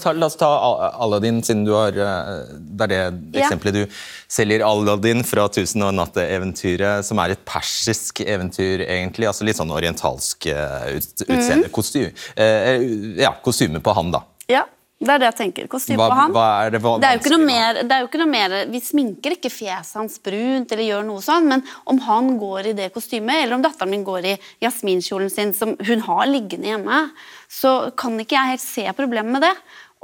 Ta, 0.00 0.12
La 0.16 0.26
oss 0.30 0.36
ta 0.40 0.46
Al- 0.48 0.94
Aladdin, 1.04 1.42
siden 1.44 1.64
du 1.66 1.74
har 1.76 1.92
eh, 1.92 2.44
Det 2.56 2.86
er 2.86 3.10
det 3.10 3.34
Ja. 3.34 3.42
eksempelet 3.44 3.74
du 3.74 3.86
selger. 4.32 4.62
Aladdin 4.64 5.22
fra 5.24 5.46
'Tusen 5.48 5.82
og 5.82 5.88
en 5.92 5.98
natt'-eventyret, 6.00 7.04
som 7.04 7.18
er 7.18 7.32
et 7.34 7.44
persisk 7.44 8.20
eventyr, 8.24 8.80
egentlig. 8.88 9.26
altså 9.28 9.44
Litt 9.44 9.56
sånn 9.56 9.70
orientalsk 9.70 10.46
eh, 10.46 10.94
Mhm. 10.94 11.36
utseende. 11.36 11.68
Kostyme, 11.70 12.12
eh, 12.36 12.80
ja, 13.20 13.34
kostyme 13.44 13.80
på 13.80 13.94
han, 13.94 14.10
da. 14.10 14.22
Ja, 14.48 14.64
det 15.06 15.14
er 15.14 15.22
det 15.22 15.28
jeg 15.30 15.38
tenker. 15.40 15.68
Kostyme 15.70 16.00
på 16.00 16.18
han. 16.18 16.34
er 16.34 16.74
det, 16.74 16.80
Det 16.82 17.10
er, 17.10 17.20
jo 17.34 17.38
mer, 17.40 17.80
det 17.82 17.96
er 17.96 18.02
jo 18.02 18.08
ikke 18.08 18.20
noe 18.22 18.30
mer 18.32 18.56
Vi 18.72 18.80
sminker 18.84 19.36
ikke 19.36 19.52
fjeset 19.52 20.00
hans 20.00 20.18
brunt, 20.24 20.72
eller 20.74 20.84
gjør 20.86 21.06
noe 21.08 21.24
sånn, 21.24 21.48
men 21.50 21.64
om 21.90 22.00
han 22.06 22.34
går 22.40 22.72
i 22.72 22.74
det 22.80 22.90
kostymet, 22.94 23.44
eller 23.44 23.58
om 23.58 23.64
datteren 23.64 23.92
min 23.92 24.04
går 24.06 24.30
i 24.32 24.34
jasminkjolen 24.64 25.32
sin, 25.32 25.54
som 25.56 25.76
hun 25.78 26.04
har 26.08 26.26
liggende 26.30 26.72
hjemme, 26.72 27.06
så 27.50 27.76
kan 27.98 28.18
ikke 28.20 28.38
jeg 28.38 28.56
helt 28.56 28.66
se 28.66 28.88
problemet 28.98 29.38
med 29.38 29.48
det. 29.48 29.54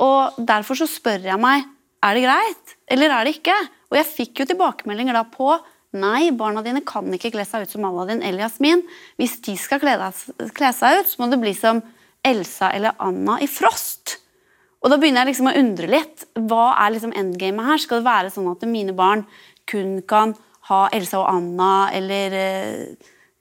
Og 0.01 0.41
Derfor 0.51 0.79
så 0.79 0.89
spør 0.89 1.29
jeg 1.31 1.41
meg 1.41 1.69
er 2.01 2.17
det 2.17 2.25
greit, 2.25 2.79
eller 2.89 3.13
er 3.13 3.29
det 3.29 3.37
ikke. 3.39 3.57
Og 3.91 3.99
jeg 3.99 4.09
fikk 4.09 4.43
jo 4.43 4.49
tilbakemeldinger 4.53 5.17
da 5.19 5.27
på 5.29 5.53
Nei, 5.91 6.31
barna 6.39 6.63
dine 6.63 6.85
kan 6.87 7.09
ikke 7.11 7.33
kle 7.35 7.43
seg 7.43 7.65
ut 7.67 7.73
som 7.75 7.83
Aladdin 7.89 8.21
eller 8.23 8.45
Jasmin. 8.45 8.85
Hvis 9.19 9.41
de 9.43 9.57
skal 9.59 9.81
kle, 9.83 9.97
kle 10.55 10.71
seg 10.77 11.01
ut, 11.01 11.09
så 11.11 11.19
må 11.19 11.27
det 11.33 11.41
bli 11.43 11.51
som 11.59 11.81
Elsa 12.23 12.71
eller 12.77 12.95
Anna 13.03 13.41
i 13.43 13.49
Frost. 13.51 14.20
Og 14.81 14.93
da 14.93 14.97
begynner 14.97 15.25
jeg 15.25 15.35
liksom 15.35 15.51
å 15.51 15.57
undre 15.61 15.89
litt. 15.93 16.27
Hva 16.49 16.71
er 16.81 16.95
liksom 16.95 17.13
endgamet 17.17 17.67
her? 17.69 17.83
Skal 17.83 18.01
det 18.01 18.09
være 18.09 18.33
sånn 18.33 18.49
at 18.53 18.65
mine 18.69 18.95
barn 18.97 19.27
kun 19.69 19.99
kan 20.09 20.33
ha 20.71 20.87
Elsa 20.97 21.21
og 21.21 21.29
Anna 21.29 21.91
eller 21.97 22.37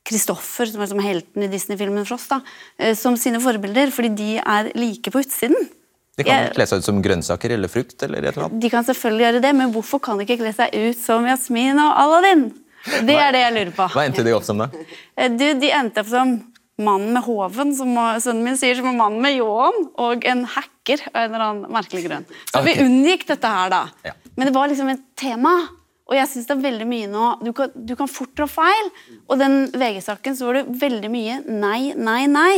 Kristoffer, 0.09 0.65
som 0.71 0.81
er 0.81 0.89
som 0.89 1.01
helten 1.03 1.45
i 1.45 1.49
Disney-filmen 1.51 2.05
Frost, 2.07 2.31
da, 2.31 2.39
eh, 2.79 2.95
som 2.97 3.17
sine 3.19 3.39
forbilder, 3.43 3.91
fordi 3.93 4.09
de 4.17 4.29
er 4.39 4.71
like 4.75 5.11
på 5.13 5.21
utsiden? 5.21 5.69
De 6.17 6.25
kan 6.27 6.49
kle 6.51 6.65
seg 6.67 6.81
ut 6.81 6.87
som 6.87 7.01
grønnsaker 7.03 7.53
eller 7.55 7.71
frukt 7.71 8.01
eller 8.03 8.25
et 8.25 8.33
eller 8.33 8.49
annet. 8.49 8.59
De 8.59 8.71
kan 8.73 8.83
selvfølgelig 8.83 9.25
gjøre 9.27 9.41
det, 9.45 9.51
men 9.55 9.71
hvorfor 9.71 10.01
kan 10.03 10.17
de 10.19 10.25
ikke 10.25 10.41
kle 10.41 10.51
seg 10.55 10.73
ut 10.75 10.97
som 10.99 11.27
Jasmin 11.29 11.79
og 11.79 11.93
Aladdin? 12.01 12.49
Det 13.05 13.15
er 13.15 13.31
det 13.35 13.43
jeg 13.43 13.53
lurer 13.55 13.71
på. 13.75 13.87
Hva 13.93 14.05
endte 14.07 14.23
de 14.25 14.33
opp 14.35 14.43
som, 14.47 14.57
da? 14.57 14.69
Eh, 15.15 15.29
Du, 15.29 15.45
de 15.61 15.71
endte 15.71 16.01
opp 16.01 16.09
som 16.09 16.33
mannen 16.79 17.11
med 17.15 17.25
hoven, 17.25 17.73
som 17.75 17.91
sønnen 18.23 18.45
min 18.45 18.57
sier, 18.59 18.77
som 18.77 18.87
er 18.91 18.97
mannen 18.97 19.21
med 19.23 19.35
ljåen, 19.35 19.89
og 19.99 20.23
en 20.29 20.45
hacker 20.47 21.03
av 21.11 21.19
en 21.21 21.33
eller 21.33 21.45
annen 21.45 21.73
merkelig 21.75 22.05
grunn. 22.07 22.27
Så 22.49 22.61
okay. 22.61 22.69
vi 22.69 22.85
unngikk 22.85 23.27
dette 23.29 23.51
her, 23.51 23.73
da. 23.73 23.81
Ja. 24.07 24.15
Men 24.35 24.49
det 24.49 24.55
var 24.55 24.71
liksom 24.71 24.91
et 24.93 25.03
tema. 25.19 25.53
Og 26.09 26.15
jeg 26.17 26.29
synes 26.31 26.47
det 26.49 26.55
er 26.55 26.61
veldig 26.63 26.85
mye 26.89 27.07
nå 27.11 27.25
Du 27.45 27.51
kan, 27.53 27.73
du 27.75 27.91
kan 27.99 28.09
fort 28.09 28.31
trå 28.37 28.47
feil. 28.49 28.87
Og 29.29 29.37
den 29.41 29.67
VG-saken 29.77 30.37
så 30.37 30.47
var 30.47 30.57
det 30.57 30.79
veldig 30.81 31.11
mye 31.13 31.41
nei, 31.45 31.91
nei, 31.93 32.23
nei. 32.31 32.55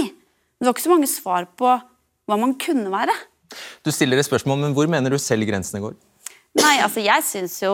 Det 0.62 0.70
var 0.70 0.78
ikke 0.78 0.86
så 0.86 0.94
mange 0.94 1.10
svar 1.12 1.50
på 1.60 1.74
hva 2.30 2.38
man 2.40 2.56
kunne 2.62 2.94
være. 2.94 3.16
Du 3.84 3.92
stiller 3.92 4.22
et 4.22 4.28
spørsmål, 4.28 4.62
men 4.62 4.78
hvor 4.78 4.88
mener 4.88 5.12
du 5.12 5.20
selv 5.20 5.50
grensene 5.50 5.82
går? 5.84 5.98
Nei, 6.60 6.82
altså 6.84 7.00
jeg 7.00 7.24
syns 7.24 7.54
jo 7.62 7.72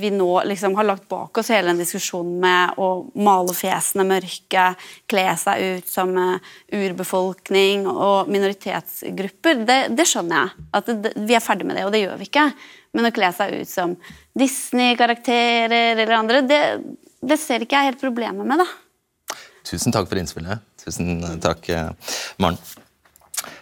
vi 0.00 0.08
nå 0.08 0.28
liksom 0.48 0.72
har 0.78 0.86
lagt 0.88 1.04
bak 1.10 1.36
oss 1.36 1.50
hele 1.52 1.68
den 1.68 1.82
diskusjonen 1.82 2.38
med 2.40 2.78
å 2.80 2.86
male 3.20 3.52
fjesene 3.52 4.06
mørke, 4.08 4.70
kle 5.10 5.24
seg 5.36 5.64
ut 5.76 5.90
som 5.90 6.14
eh, 6.22 6.54
urbefolkning 6.78 7.84
og 7.90 8.30
minoritetsgrupper. 8.32 9.60
Det, 9.68 9.76
det 9.98 10.08
skjønner 10.08 10.46
jeg. 10.46 10.66
At 10.80 10.88
det, 10.88 11.12
vi 11.28 11.36
er 11.36 11.44
ferdig 11.44 11.68
med 11.68 11.76
det, 11.76 11.84
og 11.84 11.92
det 11.92 12.06
gjør 12.06 12.16
vi 12.22 12.30
ikke. 12.30 12.46
Men 12.96 13.10
å 13.10 13.12
kle 13.20 13.30
seg 13.36 13.52
ut 13.60 13.72
som 13.74 13.92
Disney-karakterer 14.40 15.92
eller 15.92 16.16
andre, 16.16 16.40
det, 16.48 16.62
det 17.20 17.40
ser 17.42 17.68
ikke 17.68 17.82
jeg 17.82 17.92
helt 17.92 18.00
problemet 18.06 18.48
med, 18.48 18.64
da. 18.64 19.36
Tusen 19.66 19.92
takk 19.92 20.08
for 20.08 20.16
innspillet. 20.22 20.64
Tusen 20.80 21.20
takk, 21.44 21.68
eh, 21.68 22.16
Maren. 22.40 22.85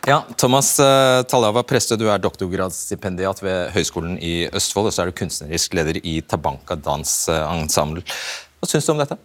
Ja, 0.07 0.21
Thomas 0.37 0.77
eh, 0.81 1.23
Tallava 1.29 1.65
Prestø, 1.67 1.97
du 1.99 2.07
er 2.13 2.21
doktorgradsstipendiat 2.23 3.41
ved 3.43 3.71
Høgskolen 3.75 4.19
i 4.23 4.47
Østfold, 4.53 4.91
og 4.91 4.95
så 4.95 5.03
er 5.03 5.11
du 5.11 5.19
kunstnerisk 5.19 5.75
leder 5.77 5.99
i 6.03 6.19
Tabanka 6.21 6.77
Dans 6.77 7.15
eh. 7.33 7.63
Hva 7.65 8.69
syns 8.71 8.87
du 8.87 8.93
om 8.95 9.01
dette? 9.01 9.19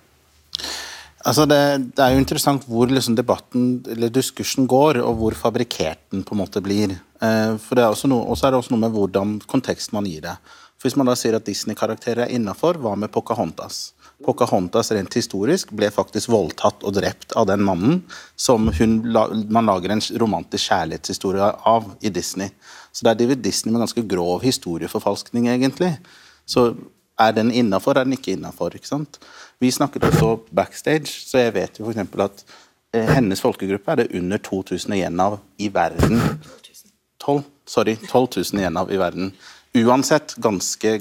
Altså 1.28 1.44
det, 1.50 1.60
det 1.98 2.04
er 2.04 2.14
jo 2.16 2.22
interessant 2.22 2.64
hvor 2.70 2.88
liksom 2.88 3.18
debatten 3.18 3.82
eller 3.92 4.12
diskursen 4.14 4.68
går, 4.72 5.02
og 5.04 5.20
hvor 5.20 5.36
fabrikkert 5.36 6.00
den 6.14 6.24
på 6.24 6.36
en 6.36 6.42
måte 6.46 6.64
blir. 6.64 6.96
Eh, 6.96 7.54
for 7.60 7.76
det 7.76 7.84
er 7.84 7.92
også 7.92 8.08
noe, 8.08 8.24
er 8.40 8.56
det 8.56 8.62
også 8.62 8.74
noe 8.74 8.86
med 8.86 8.96
hvordan 8.96 9.38
kontekst 9.52 9.92
man 9.96 10.08
gir 10.08 10.24
det. 10.24 10.38
For 10.80 10.88
Hvis 10.88 10.96
man 10.96 11.12
da 11.12 11.18
sier 11.20 11.36
at 11.36 11.48
Disney-karakterer 11.48 12.24
er 12.24 12.36
innafor, 12.38 12.80
hva 12.80 12.96
med 12.96 13.12
Pocahontas? 13.12 13.90
Pocahontas 14.26 14.92
rent 14.92 15.16
historisk 15.16 15.72
ble 15.76 15.88
faktisk 15.96 16.32
voldtatt 16.34 16.84
og 16.84 16.96
drept 16.98 17.32
av 17.40 17.48
den 17.48 17.62
mannen 17.64 18.02
som 18.36 18.68
hun, 18.76 18.98
man 19.48 19.70
lager 19.70 19.94
en 19.94 20.04
romantisk 20.20 20.74
kjærlighetshistorie 20.74 21.48
av 21.72 21.88
i 22.04 22.12
Disney. 22.12 22.52
Så 22.92 23.06
det 23.06 23.14
er 23.14 23.20
David 23.22 23.44
Disney 23.46 23.72
med 23.72 23.86
ganske 23.86 24.04
grov 24.12 24.44
historieforfalskning, 24.44 25.48
egentlig. 25.48 25.94
Så 26.44 26.74
er 27.20 27.36
den 27.36 27.52
innafor, 27.52 27.96
er 27.96 28.08
den 28.08 28.18
ikke 28.18 28.34
innafor? 28.36 28.76
Vi 29.60 29.72
snakket 29.72 30.08
også 30.10 30.34
backstage, 30.56 31.08
så 31.08 31.46
jeg 31.46 31.54
vet 31.56 31.80
jo 31.80 31.88
f.eks. 31.88 32.20
at 32.20 32.44
eh, 32.94 33.08
hennes 33.16 33.42
folkegruppe 33.42 33.92
er 33.92 34.02
det 34.02 34.12
under 34.20 34.38
2000 34.38 34.98
igjen 34.98 35.20
av 35.20 35.40
i 35.58 35.70
verden. 35.74 36.20
12, 37.24 37.44
sorry, 37.68 37.96
12 37.96 38.28
000 38.36 38.62
igjen 38.62 38.78
av 38.80 38.92
i 38.92 39.00
verden. 39.00 39.32
Uansett 39.80 40.36
ganske 40.42 41.00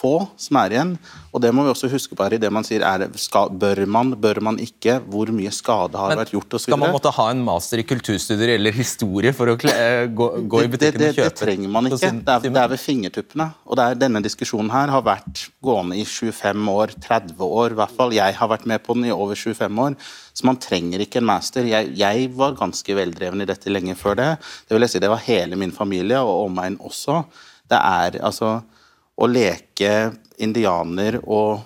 få 0.00 0.14
som 0.40 0.58
er 0.62 0.74
igjen. 0.74 0.92
Og 1.30 1.42
det 1.44 1.50
må 1.54 1.64
vi 1.66 1.72
også 1.72 1.90
huske 1.92 2.16
på 2.16 2.24
her 2.26 2.34
i 2.36 2.40
det 2.42 2.50
man 2.52 2.66
sier 2.66 2.82
er 2.86 3.06
skal, 3.20 3.52
Bør 3.60 3.82
man, 3.86 4.14
bør 4.20 4.40
man 4.44 4.58
ikke? 4.62 4.98
Hvor 5.10 5.30
mye 5.34 5.52
skade 5.54 5.98
har 6.00 6.14
Men 6.14 6.22
vært 6.22 6.32
gjort 6.34 6.56
osv. 6.56 6.66
Skal 6.68 6.80
man 6.80 6.94
måtte 6.94 7.12
ha 7.14 7.26
en 7.32 7.42
master 7.46 7.82
i 7.82 7.86
kulturstudier 7.86 8.54
eller 8.56 8.74
historie 8.74 9.34
for 9.36 9.52
å 9.52 9.56
eh, 9.70 10.06
gå, 10.08 10.28
gå 10.50 10.62
i 10.62 10.66
det, 10.66 10.72
butikken 10.74 11.02
det, 11.02 11.10
og 11.12 11.20
kjøpe? 11.20 11.28
det 11.28 11.42
trenger 11.42 11.74
man 11.76 11.90
ikke. 11.90 12.00
Det 12.00 12.36
er, 12.36 12.48
det 12.48 12.62
er 12.64 12.72
ved 12.72 12.82
fingertuppene. 12.82 13.48
Og 13.68 13.78
det 13.78 13.86
er, 13.86 14.00
denne 14.06 14.24
diskusjonen 14.24 14.72
her 14.74 14.94
har 14.94 15.04
vært 15.06 15.44
gående 15.64 16.00
i 16.00 16.06
25 16.08 16.72
år, 16.74 16.96
30 17.06 17.46
år 17.46 17.76
i 17.76 17.80
hvert 17.82 17.94
fall. 18.00 18.16
Jeg 18.16 18.38
har 18.40 18.50
vært 18.50 18.66
med 18.70 18.82
på 18.86 18.98
den 18.98 19.10
i 19.10 19.14
over 19.14 19.38
25 19.38 19.84
år. 19.84 19.98
Så 20.34 20.48
man 20.48 20.58
trenger 20.62 21.04
ikke 21.04 21.20
en 21.20 21.30
master. 21.30 21.68
Jeg, 21.68 21.92
jeg 21.98 22.28
var 22.38 22.58
ganske 22.58 22.96
veldreven 22.96 23.44
i 23.44 23.48
dette 23.48 23.72
lenge 23.72 23.96
før 23.98 24.18
det. 24.18 24.28
Det 24.66 24.76
vil 24.76 24.86
jeg 24.86 24.94
si, 24.94 25.02
det 25.02 25.12
var 25.12 25.24
hele 25.26 25.58
min 25.60 25.74
familie, 25.74 26.20
og 26.24 26.46
omegn 26.48 26.78
også. 26.80 27.22
Det 27.70 27.78
er 27.78 28.20
altså 28.26 28.60
Å 29.20 29.28
leke 29.28 29.90
indianer 30.40 31.18
og 31.20 31.60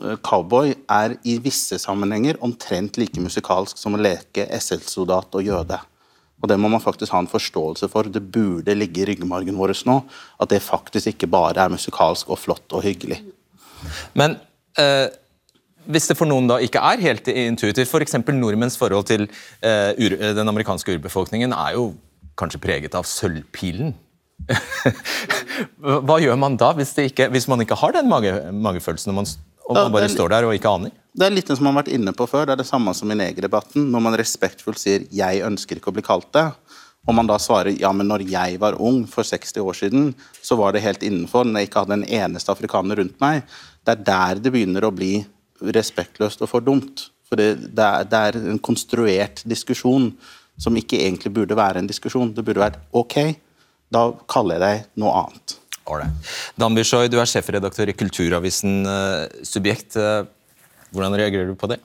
eh, 0.00 0.16
cowboy 0.24 0.72
er 0.88 1.18
i 1.28 1.36
visse 1.42 1.78
sammenhenger 1.82 2.40
omtrent 2.44 2.96
like 3.00 3.20
musikalsk 3.20 3.78
som 3.80 3.96
å 3.96 4.00
leke 4.00 4.48
SL-soldat 4.56 5.36
og 5.36 5.44
jøde. 5.44 5.78
Og 6.42 6.50
det 6.50 6.58
må 6.60 6.68
man 6.72 6.82
faktisk 6.84 7.14
ha 7.14 7.20
en 7.22 7.30
forståelse 7.30 7.88
for. 7.92 8.08
Det 8.12 8.20
burde 8.20 8.76
ligge 8.76 9.02
i 9.02 9.06
ryggmargen 9.08 9.56
vår 9.56 9.72
nå 9.88 10.00
at 10.40 10.52
det 10.52 10.64
faktisk 10.64 11.12
ikke 11.12 11.30
bare 11.32 11.64
er 11.64 11.72
musikalsk 11.72 12.32
og 12.32 12.40
flott 12.40 12.76
og 12.76 12.84
hyggelig. 12.84 13.22
Men 14.16 14.36
eh, 14.80 15.08
hvis 15.86 16.08
det 16.10 16.16
for 16.18 16.28
noen 16.28 16.48
da 16.50 16.58
ikke 16.62 16.82
er 16.82 17.02
helt 17.04 17.28
intuitivt, 17.30 17.88
f.eks. 17.88 18.18
For 18.18 18.36
nordmenns 18.36 18.78
forhold 18.80 19.08
til 19.08 19.28
eh, 19.62 19.92
den 20.36 20.48
amerikanske 20.48 20.98
urbefolkningen 20.98 21.54
er 21.56 21.76
jo 21.78 21.92
kanskje 22.36 22.60
preget 22.60 22.96
av 22.98 23.06
sølvpilen. 23.08 23.94
Hva 26.06 26.18
gjør 26.22 26.38
man 26.38 26.56
da, 26.60 26.70
hvis, 26.76 26.92
det 26.96 27.10
ikke, 27.10 27.28
hvis 27.34 27.48
man 27.50 27.62
ikke 27.64 27.78
har 27.80 27.96
den 27.96 28.08
mage, 28.10 28.32
magefølelsen, 28.52 29.12
og 29.12 29.18
man, 29.20 29.30
og 29.66 29.78
man 29.78 29.92
bare 29.94 30.10
står 30.12 30.32
der 30.34 30.46
og 30.48 30.54
ikke 30.56 30.72
aner? 30.78 30.94
Det 31.16 31.26
er 31.26 31.32
litt 31.32 31.48
det 31.48 31.56
som 31.56 31.64
man 31.64 31.74
har 31.74 31.82
vært 31.84 31.94
inne 31.96 32.12
på 32.16 32.26
før. 32.28 32.44
Det 32.44 32.56
er 32.56 32.60
det 32.60 32.68
samme 32.68 32.92
som 32.94 33.10
i 33.10 33.16
negerdebatten. 33.16 33.86
Når 33.92 34.02
man 34.04 34.18
respektfullt 34.20 34.80
sier 34.82 35.06
'jeg 35.08 35.40
ønsker 35.46 35.80
ikke 35.80 35.88
å 35.90 35.96
bli 35.96 36.04
kalt 36.04 36.28
det', 36.32 36.52
og 37.08 37.14
man 37.14 37.26
da 37.26 37.38
svarer 37.38 37.72
'ja, 37.72 37.92
men 37.92 38.08
når 38.08 38.28
jeg 38.28 38.60
var 38.60 38.80
ung 38.80 39.06
for 39.06 39.22
60 39.22 39.62
år 39.62 39.72
siden, 39.72 40.14
så 40.42 40.56
var 40.56 40.72
det 40.72 40.82
helt 40.82 41.02
innenfor 41.02 41.44
når 41.44 41.60
jeg 41.60 41.68
ikke 41.68 41.84
hadde 41.84 41.92
en 41.92 42.04
eneste 42.04 42.52
afrikaner 42.52 42.96
rundt 42.96 43.18
meg', 43.20 43.42
det 43.86 43.92
er 43.98 44.04
der 44.04 44.34
det 44.40 44.52
begynner 44.52 44.84
å 44.84 44.94
bli 44.94 45.24
respektløst 45.62 46.42
og 46.42 46.48
for 46.48 46.60
dumt. 46.60 47.10
For 47.28 47.36
det, 47.36 47.74
det, 47.74 47.84
er, 47.84 48.04
det 48.04 48.18
er 48.18 48.50
en 48.50 48.58
konstruert 48.58 49.42
diskusjon 49.46 50.12
som 50.58 50.76
ikke 50.76 50.98
egentlig 51.00 51.32
burde 51.32 51.56
være 51.56 51.78
en 51.78 51.86
diskusjon. 51.86 52.34
Det 52.34 52.44
burde 52.44 52.60
vært 52.60 52.78
'ok, 52.92 53.36
da 53.92 54.08
kaller 54.30 54.58
jeg 54.58 54.64
deg 54.66 55.02
noe 55.02 55.14
annet'. 55.22 55.56
Right. 55.86 56.30
Dan 56.58 56.74
Bishoy, 56.74 57.06
du 57.06 57.20
er 57.22 57.28
sjefredaktør 57.30 57.92
i 57.92 57.94
kulturavisen 57.94 58.80
eh, 58.90 59.42
Subjekt. 59.46 59.94
Eh, 59.94 60.24
hvordan 60.90 61.14
reagerer 61.14 61.46
du 61.46 61.54
på 61.58 61.70
det? 61.70 61.78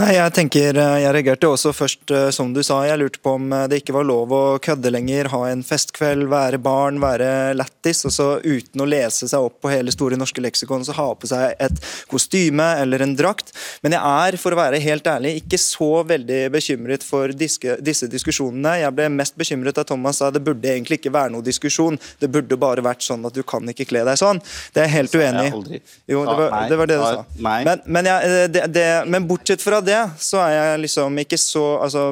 Nei, 0.00 0.14
jeg 0.16 0.32
tenker, 0.34 0.76
eh, 0.80 0.98
jeg 1.04 1.12
reagerte 1.14 1.48
også 1.52 1.72
først, 1.76 2.10
eh, 2.10 2.30
som 2.32 2.52
du 2.54 2.62
sa. 2.64 2.80
Jeg 2.88 2.98
lurte 2.98 3.20
på 3.22 3.34
om 3.36 3.52
eh, 3.52 3.66
det 3.68 3.82
ikke 3.82 3.94
var 3.94 4.06
lov 4.08 4.32
å 4.32 4.42
kødde 4.62 4.90
lenger, 4.90 5.28
ha 5.34 5.42
en 5.50 5.62
festkveld, 5.66 6.24
være 6.32 6.60
barn, 6.62 7.00
være 7.02 7.52
lættis, 7.58 8.00
og 8.08 8.14
så 8.14 8.28
uten 8.40 8.82
å 8.82 8.88
lese 8.88 9.28
seg 9.28 9.44
opp 9.50 9.60
på 9.62 9.72
hele 9.72 9.92
Store 9.92 10.16
norske 10.16 10.40
leksikon, 10.40 10.86
så 10.86 10.96
ha 10.96 11.10
på 11.14 11.28
seg 11.28 11.60
et 11.60 11.82
kostyme 12.10 12.64
eller 12.80 13.04
en 13.04 13.12
drakt. 13.18 13.52
Men 13.84 13.96
jeg 13.98 14.00
er, 14.00 14.38
for 14.40 14.56
å 14.56 14.60
være 14.62 14.80
helt 14.80 15.06
ærlig, 15.12 15.34
ikke 15.42 15.60
så 15.60 15.90
veldig 16.08 16.40
bekymret 16.54 17.04
for 17.04 17.34
diske, 17.36 17.76
disse 17.84 18.08
diskusjonene. 18.10 18.78
Jeg 18.80 18.96
ble 18.96 19.10
mest 19.12 19.36
bekymret 19.36 19.76
da 19.76 19.84
Thomas 19.86 20.22
sa 20.22 20.30
det 20.32 20.42
burde 20.44 20.72
egentlig 20.72 21.02
ikke 21.02 21.12
være 21.12 21.34
noe 21.36 21.44
diskusjon. 21.44 22.00
Det 22.22 22.32
burde 22.32 22.56
bare 22.60 22.84
vært 22.84 23.04
sånn 23.04 23.28
at 23.28 23.36
du 23.36 23.42
kan 23.44 23.68
ikke 23.68 23.90
kle 23.92 24.06
deg 24.08 24.18
sånn. 24.20 24.40
Det 24.72 24.82
er 24.82 24.88
jeg 24.88 24.96
helt 24.96 25.18
uenig 25.20 25.46
i. 25.52 25.82
Jo, 26.14 26.24
det 26.24 26.38
var 26.40 26.68
det, 26.72 26.80
var 26.80 26.90
det 26.90 26.98
du 26.98 27.04
sa. 27.04 27.24
Men, 27.42 27.84
men, 27.84 28.08
jeg, 28.08 28.50
det, 28.56 28.66
det, 28.72 28.88
men 29.12 29.28
bortsett 29.42 29.62
fra 29.62 29.80
det, 29.82 29.98
så 30.22 30.38
er 30.38 30.52
jeg 30.54 30.80
liksom 30.84 31.16
ikke 31.18 31.38
så 31.40 31.62
altså, 31.82 32.02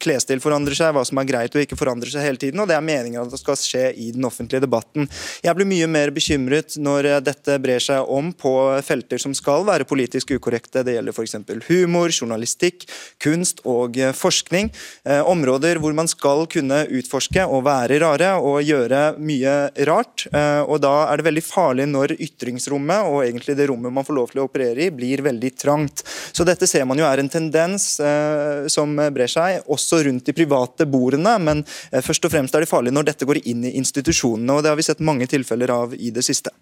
Klesstil 0.00 0.40
forandrer 0.42 0.76
seg, 0.78 0.92
hva 0.94 1.02
som 1.06 1.18
er 1.18 1.26
greit 1.26 1.54
og 1.56 1.62
ikke 1.64 1.78
forandrer 1.78 2.12
seg 2.12 2.22
hele 2.22 2.38
tiden, 2.38 2.60
og 2.62 2.68
det 2.70 2.76
er 2.76 2.84
meningen 2.84 3.24
at 3.24 3.32
det 3.32 3.40
skal 3.40 3.58
skje 3.58 3.88
i 3.98 4.10
den 4.14 4.26
offentlige 4.26 4.62
debatten. 4.62 5.08
Jeg 5.42 5.56
blir 5.58 5.66
mye 5.66 5.88
mer 5.90 6.12
bekymret 6.14 6.76
når 6.78 7.08
eh, 7.10 7.18
dette 7.26 7.56
brer 7.62 7.82
seg 7.82 8.06
om 8.06 8.30
på 8.30 8.52
felter 8.86 9.18
som 9.18 9.34
skal 9.34 9.66
være 9.66 9.88
politisk 9.88 10.30
ukorrekte. 10.36 10.84
Det 10.86 10.94
gjelder 10.94 11.16
f.eks. 11.16 11.34
humor, 11.66 12.14
journalistikk, 12.14 12.86
kunst 13.22 13.64
og 13.66 13.98
eh, 13.98 14.14
forskning. 14.14 14.70
Eh, 15.10 15.24
områder 15.26 15.82
hvor 15.82 15.96
man 15.96 16.10
skal 16.10 16.46
kunne 16.50 16.84
utforske 17.00 17.48
og 17.50 17.64
være 17.66 17.98
rare 18.04 18.30
og 18.38 18.60
gjøre 18.62 19.02
mye 19.18 19.56
rart. 19.90 20.28
Og 20.70 20.78
da 20.82 20.92
er 21.10 21.18
det 21.18 21.26
veldig 21.26 21.42
farlig 21.44 21.86
når 21.90 22.14
ytringsrommet, 22.16 23.08
og 23.10 23.24
egentlig 23.24 23.56
det 23.58 23.66
rommet 23.70 23.94
man 23.94 24.06
får 24.06 24.16
lov 24.16 24.30
til 24.32 24.42
å 24.42 24.46
operere 24.46 24.86
i, 24.86 24.90
blir 24.94 25.24
veldig 25.24 25.50
trangt. 25.58 26.04
Så 26.06 26.46
dette 26.46 26.59
ser 26.68 26.84
man 26.88 26.98
jo 27.00 27.06
er 27.08 27.22
en 27.22 27.30
tendens 27.32 27.94
eh, 28.04 28.66
som 28.72 28.92
brer 29.14 29.30
seg, 29.30 29.62
også 29.70 30.02
rundt 30.06 30.26
de 30.26 30.34
private 30.36 30.86
bordene. 30.90 31.36
Men 31.40 31.64
eh, 31.90 32.02
først 32.04 32.26
og 32.28 32.34
fremst 32.34 32.56
er 32.56 32.64
det 32.64 32.70
farlig 32.70 32.92
når 32.94 33.12
dette 33.12 33.28
går 33.28 33.42
inn 33.44 33.64
i 33.68 33.76
institusjonene, 33.80 34.56
og 34.56 34.64
det 34.64 34.72
har 34.72 34.80
vi 34.80 34.88
sett 34.88 35.04
mange 35.04 35.28
tilfeller 35.30 35.72
av 35.74 35.94
i 35.96 36.12
det 36.14 36.26
siste. 36.26 36.52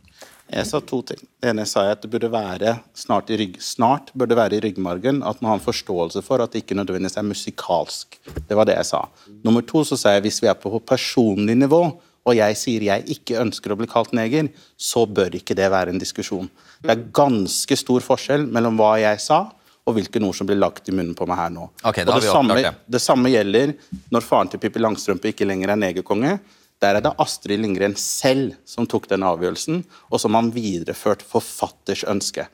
Jeg 0.49 0.65
sa 0.65 0.79
to 0.81 1.03
ting. 1.05 1.21
Det 1.37 1.51
ene 1.51 1.67
sa 1.69 1.83
jeg 1.85 1.99
at 1.99 2.05
det 2.05 2.09
burde 2.13 2.31
være 2.33 2.79
snart, 2.97 3.29
i 3.29 3.37
rygg, 3.37 3.59
snart 3.61 4.15
burde 4.17 4.37
være 4.39 4.57
i 4.57 4.63
ryggmargen 4.65 5.21
at 5.21 5.43
man 5.43 5.53
har 5.53 5.59
en 5.59 5.65
forståelse 5.67 6.23
for 6.25 6.41
at 6.41 6.55
det 6.55 6.63
ikke 6.63 6.79
nødvendigvis 6.79 7.19
er 7.21 7.27
musikalsk. 7.29 8.17
Det 8.49 8.57
var 8.57 8.69
det 8.69 8.79
jeg 8.79 8.89
sa. 8.89 9.03
Nummer 9.45 9.67
to 9.69 9.85
så 9.85 9.99
sa 10.01 10.15
jeg 10.17 10.25
hvis 10.25 10.41
vi 10.41 10.49
er 10.49 10.57
på 10.57 10.73
personlig 10.81 11.59
nivå, 11.61 11.83
og 12.29 12.37
jeg 12.37 12.57
sier 12.61 12.85
jeg 12.85 13.05
ikke 13.13 13.41
ønsker 13.43 13.73
å 13.73 13.79
bli 13.81 13.89
kalt 13.89 14.15
neger, 14.17 14.49
så 14.77 15.05
bør 15.05 15.37
ikke 15.37 15.57
det 15.57 15.69
være 15.73 15.93
en 15.93 16.01
diskusjon. 16.01 16.49
Det 16.81 16.93
er 16.95 17.07
ganske 17.17 17.79
stor 17.79 18.05
forskjell 18.05 18.49
mellom 18.53 18.81
hva 18.81 18.95
jeg 19.01 19.21
sa, 19.25 19.47
og 19.89 19.97
hvilke 19.97 20.21
ord 20.21 20.37
som 20.37 20.49
blir 20.49 20.61
lagt 20.61 20.89
i 20.91 20.95
munnen 20.95 21.17
på 21.17 21.27
meg 21.29 21.41
her 21.41 21.53
nå. 21.55 21.71
Okay, 21.81 22.05
og 22.05 22.21
det, 22.21 22.29
samme, 22.29 22.59
det. 22.61 22.75
det 22.87 23.01
samme 23.03 23.33
gjelder 23.33 23.73
når 24.13 24.27
faren 24.27 24.53
til 24.53 24.61
Pippi 24.61 24.83
Langstrømpe 24.83 25.33
ikke 25.33 25.49
lenger 25.49 25.73
er 25.73 25.81
negerkonge. 25.81 26.37
Der 26.83 26.99
er 26.99 27.03
det 27.03 27.15
Astrid 27.19 27.63
Lindgren 27.63 27.97
selv 27.99 28.55
som 28.69 28.87
tok 28.87 29.09
den 29.11 29.25
avgjørelsen, 29.27 29.83
og 30.13 30.23
som 30.23 30.37
han 30.39 30.53
videreført 30.55 31.25
forfatters 31.27 32.05
ønske. 32.07 32.47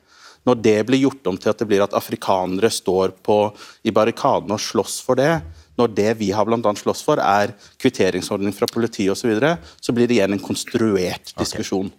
Når 0.45 0.61
det 0.61 0.79
blir 0.87 1.03
gjort 1.03 1.27
om 1.29 1.37
til 1.41 1.51
at 1.51 1.61
det 1.61 1.67
blir 1.69 1.83
at 1.85 1.93
afrikanere 1.97 2.69
står 2.73 3.15
på, 3.25 3.37
i 3.85 3.93
barrikadene 3.93 4.57
og 4.57 4.61
slåss 4.61 4.99
for 5.05 5.17
det, 5.19 5.41
når 5.79 5.93
det 5.95 6.11
vi 6.21 6.31
har 6.35 6.47
blant 6.47 6.65
annet 6.65 6.81
slåss 6.81 7.03
for, 7.05 7.19
er 7.19 7.53
kvitteringsordning 7.81 8.55
fra 8.55 8.69
politiet 8.71 9.11
osv., 9.11 9.25
så, 9.25 9.31
videre, 9.31 9.55
så 9.81 9.93
blir 9.95 10.07
det 10.07 10.19
igjen 10.19 10.35
en 10.35 10.41
konstruert 10.41 11.31
diskusjon. 11.39 11.89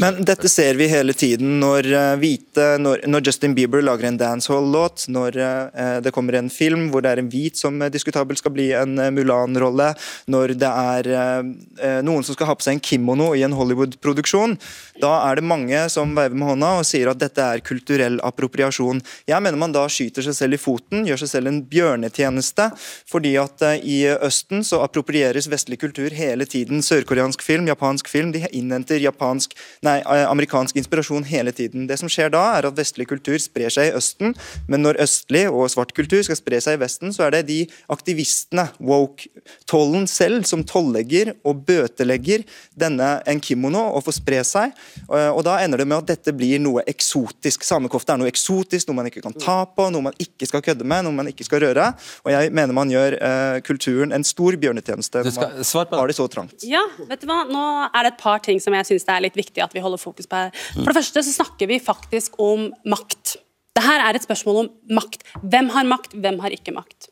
Men 0.00 0.20
dette 0.24 0.48
ser 0.50 0.76
vi 0.76 0.88
hele 0.90 1.14
tiden 1.16 1.58
når 1.62 1.88
eh, 1.92 2.14
hvite 2.20 2.66
Når, 2.80 3.02
når 3.10 3.24
Justin 3.26 3.54
Bieber 3.56 3.82
lager 3.84 4.08
en 4.08 4.18
dancehall-låt, 4.20 5.06
når 5.12 5.38
eh, 5.40 5.96
det 6.04 6.12
kommer 6.14 6.36
en 6.38 6.50
film 6.52 6.88
hvor 6.92 7.04
det 7.04 7.12
er 7.12 7.22
en 7.22 7.30
hvit 7.32 7.58
som 7.58 7.80
eh, 7.82 7.92
diskutabelt 7.92 8.40
skal 8.40 8.54
bli 8.54 8.70
en 8.76 8.98
eh, 9.00 9.10
Mulan-rolle, 9.14 9.90
når 10.30 10.54
det 10.60 10.70
er 10.70 11.10
eh, 11.14 12.00
noen 12.04 12.26
som 12.26 12.36
skal 12.36 12.50
ha 12.50 12.56
på 12.58 12.66
seg 12.66 12.78
en 12.78 12.84
kimono 12.84 13.30
i 13.36 13.44
en 13.46 13.56
Hollywood-produksjon, 13.56 14.56
da 15.02 15.12
er 15.28 15.38
det 15.38 15.48
mange 15.48 15.84
som 15.92 16.14
veiver 16.16 16.36
med 16.38 16.52
hånda 16.52 16.72
og 16.80 16.88
sier 16.88 17.10
at 17.12 17.20
dette 17.20 17.44
er 17.44 17.64
kulturell 17.64 18.18
appropriasjon. 18.26 19.02
Jeg 19.28 19.44
mener 19.44 19.60
man 19.60 19.74
da 19.74 19.86
skyter 19.90 20.24
seg 20.26 20.36
selv 20.36 20.58
i 20.58 20.62
foten, 20.62 21.06
gjør 21.08 21.24
seg 21.24 21.32
selv 21.34 21.52
en 21.52 21.62
bjørnetjeneste, 21.70 22.70
fordi 23.08 23.32
at 23.40 23.62
eh, 23.64 23.80
i 23.88 23.96
Østen 24.24 24.64
så 24.66 24.82
approprieres 24.84 25.48
vestlig 25.48 25.78
kultur 25.80 26.12
hele 26.14 26.44
tiden. 26.48 26.82
Sørkoreansk 26.84 27.42
film, 27.44 27.68
japansk 27.70 28.08
film, 28.10 28.32
de 28.34 28.42
innhenter 28.52 29.00
japansk, 29.00 29.54
nei, 29.86 29.98
eh, 30.02 30.24
amerikansk 30.28 30.76
inspirasjon 30.76 31.24
hele 31.28 31.54
tiden. 31.56 31.86
Det 31.88 31.96
som 32.00 32.10
skjer 32.12 32.32
da, 32.34 32.42
er 32.58 32.68
at 32.68 32.76
vestlig 32.76 33.08
kultur 33.08 33.38
sprer 33.40 33.72
seg 33.72 33.90
i 33.90 33.94
Østen, 33.96 34.34
men 34.68 34.84
når 34.84 35.00
østlig 35.04 35.46
og 35.48 35.70
svart 35.72 35.94
kultur 35.96 36.20
skal 36.26 36.36
spre 36.36 36.60
seg 36.64 36.76
i 36.76 36.82
Vesten, 36.82 37.14
så 37.16 37.24
er 37.26 37.38
det 37.38 37.46
de 37.48 37.58
aktivistene, 37.88 38.68
woke-tollen 38.78 40.04
selv, 40.10 40.44
som 40.48 40.64
tollegger 40.68 41.32
og 41.48 41.64
bøtelegger 41.68 42.44
denne 42.78 43.14
en 43.28 43.40
kimono 43.40 43.86
og 43.96 44.04
får 44.04 44.18
spre 44.20 44.44
seg. 44.44 44.76
Eh, 45.08 45.30
Og 45.38 45.44
da 45.46 45.58
ender 45.62 45.80
det 45.80 45.88
med 45.88 46.02
at 46.02 46.12
dette 46.12 46.32
blir 46.36 46.60
noe 46.60 46.82
eksotisk. 46.88 47.64
Samekofte 47.64 48.12
er 48.12 48.20
noe 48.20 48.28
eksotisk, 48.28 48.88
noe 48.88 49.00
man 49.00 49.08
ikke 49.08 49.22
kan 49.24 49.36
ta 49.38 49.62
på, 49.64 49.88
noe 49.94 50.10
man 50.10 50.20
ikke 50.20 50.48
skal 50.50 50.64
kødde 50.64 50.84
med, 50.84 51.06
noe 51.06 51.14
man 51.14 51.28
ikke 51.30 51.46
skal 51.46 51.62
røre. 51.62 51.92
Og 52.26 52.32
jeg 52.34 52.52
mener 52.52 52.74
man 52.76 52.90
gjør 52.90 52.97
eh, 53.18 53.60
kulturen 53.66 54.12
en 54.16 54.24
stor 54.24 54.56
bjørnetjeneste 54.60 55.22
Du 55.22 55.28
når 55.30 55.34
skal- 55.36 55.54
man 55.54 55.64
svar 55.64 55.84
på 55.86 55.90
det. 55.96 55.98
har 56.00 56.06
det 56.12 56.16
så 56.18 56.26
trangt. 56.32 56.64
Ja, 56.66 56.82
vet 57.08 57.20
du 57.20 57.26
hva? 57.30 57.38
Nå 57.48 57.62
er 57.94 58.02
det 58.08 58.12
et 58.14 58.18
par 58.22 58.38
ting 58.44 58.60
som 58.60 58.74
jeg 58.74 58.84
syns 58.86 59.04
det 59.06 59.14
er 59.16 59.20
litt 59.26 59.36
viktig 59.38 59.62
at 59.64 59.72
vi 59.74 59.80
holder 59.80 59.98
fokus 59.98 60.26
på 60.26 60.36
her. 60.36 60.50
For 60.74 60.92
det 60.92 60.96
første 61.00 61.22
så 61.24 61.34
snakker 61.42 61.66
vi 61.68 61.78
faktisk 61.80 62.38
om 62.38 62.72
makt. 62.86 63.36
Det 63.74 63.84
her 63.84 64.00
er 64.08 64.14
et 64.18 64.22
spørsmål 64.26 64.56
om 64.64 64.70
makt. 64.98 65.22
Hvem 65.44 65.70
har 65.70 65.84
makt, 65.84 66.12
hvem 66.18 66.40
har 66.40 66.50
ikke 66.50 66.74
makt? 66.74 67.08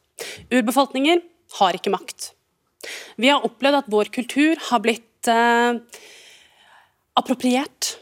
Urbefolkninger 0.50 1.20
har 1.60 1.72
ikke 1.78 1.90
makt. 1.94 2.32
Vi 3.18 3.28
har 3.28 3.40
opplevd 3.46 3.78
at 3.84 3.90
vår 3.90 4.10
kultur 4.12 4.56
har 4.70 4.80
blitt 4.80 5.28
eh, 5.28 5.78
appropriert, 7.16 7.96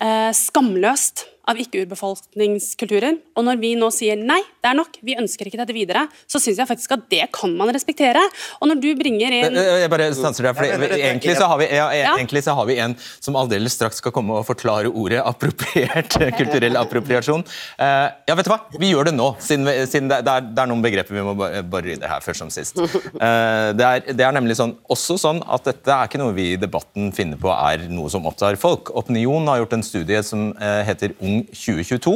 eh, 0.00 0.30
skamløst 0.32 1.26
av 1.50 1.58
ikke-urbefolkningskulturer. 1.58 3.16
Og 3.34 3.46
når 3.46 3.58
vi 3.62 3.72
nå 3.78 3.88
sier 3.94 4.18
nei, 4.18 4.38
det 4.62 4.70
er 4.70 4.76
nok, 4.78 4.98
vi 5.02 5.16
ønsker 5.18 5.48
ikke 5.48 5.58
dette 5.58 5.74
videre, 5.74 6.04
så 6.30 6.38
syns 6.42 6.60
jeg 6.60 6.68
faktisk 6.68 6.94
at 6.94 7.06
det 7.10 7.24
kan 7.34 7.50
man 7.58 7.72
respektere. 7.74 8.22
Og 8.60 8.70
når 8.70 8.82
du 8.82 8.88
bringer 8.98 9.34
inn 9.34 9.58
Jeg 9.58 9.90
bare 9.90 10.10
stanser 10.14 10.46
deg, 10.46 10.58
for 10.58 10.94
egentlig 10.94 11.34
så, 11.38 11.48
har 11.50 11.58
vi, 11.58 11.68
ja, 11.74 11.88
egentlig 12.12 12.44
så 12.46 12.54
har 12.58 12.68
vi 12.68 12.78
en 12.84 12.94
som 13.18 13.38
aldeles 13.40 13.74
straks 13.74 13.98
skal 14.02 14.14
komme 14.14 14.38
og 14.38 14.46
forklare 14.46 14.90
ordet 14.90 15.22
appropriert, 15.22 16.14
kulturell 16.40 16.78
appropriasjon. 16.78 17.42
Uh, 17.80 18.06
ja, 18.28 18.36
vet 18.38 18.46
du 18.46 18.52
hva? 18.52 18.60
Vi 18.78 18.92
gjør 18.92 19.10
det 19.10 19.16
nå, 19.16 19.32
siden, 19.42 19.66
vi, 19.66 19.74
siden 19.90 20.12
det, 20.12 20.22
er, 20.22 20.46
det, 20.46 20.62
er, 20.62 20.70
noen 20.70 20.84
begreper 20.84 21.18
vi 21.18 21.26
må 21.26 21.34
bare 21.38 21.82
rydde 21.88 22.10
her 22.10 22.22
først 22.22 22.44
som 22.44 22.52
sist. 22.54 22.78
Uh, 22.78 23.72
det, 23.78 23.88
er, 23.88 24.06
det 24.14 24.26
er 24.26 24.38
nemlig 24.38 24.58
sånn, 24.60 24.76
også 24.92 25.18
sånn 25.20 25.42
at 25.42 25.66
dette 25.66 25.90
er 25.90 26.10
ikke 26.10 26.22
noe 26.22 26.36
vi 26.36 26.52
i 26.54 26.60
debatten 26.60 27.10
finner 27.16 27.40
på 27.40 27.50
er 27.50 27.88
noe 27.90 28.10
som 28.12 28.30
opptar 28.30 28.58
folk. 28.60 28.94
Opinion 28.98 29.50
har 29.50 29.64
gjort 29.64 29.78
en 29.78 29.86
studie 29.86 30.22
som 30.26 30.50
heter 30.86 31.16
Ung 31.22 31.31
2022, 31.50 32.14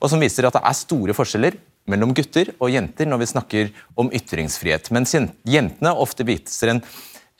og 0.00 0.12
som 0.12 0.22
viser 0.22 0.48
at 0.48 0.56
det 0.58 0.62
er 0.66 0.78
store 0.78 1.16
forskjeller 1.16 1.58
mellom 1.90 2.14
gutter 2.16 2.50
og 2.56 2.72
jenter 2.74 3.08
når 3.08 3.22
vi 3.22 3.28
snakker 3.30 3.74
om 3.98 4.10
ytringsfrihet. 4.14 4.90
Mens 4.94 5.14
jentene 5.16 5.92
ofte 5.94 6.26
viser 6.26 6.72
en, 6.74 6.82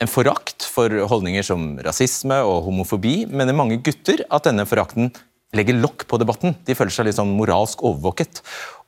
en 0.00 0.10
forakt 0.10 0.66
for 0.70 0.92
holdninger 1.10 1.46
som 1.46 1.72
rasisme 1.84 2.38
og 2.46 2.62
homofobi, 2.68 3.24
mener 3.26 3.56
mange 3.56 3.80
gutter 3.82 4.22
at 4.30 4.46
denne 4.46 4.66
forakten 4.68 5.10
legger 5.56 5.78
lokk 5.78 6.06
på 6.10 6.18
debatten. 6.20 6.54
De 6.66 6.76
føler 6.76 6.94
seg 6.94 7.08
litt 7.08 7.18
sånn 7.18 7.34
moralsk 7.38 7.82
overvåket. 7.86 8.42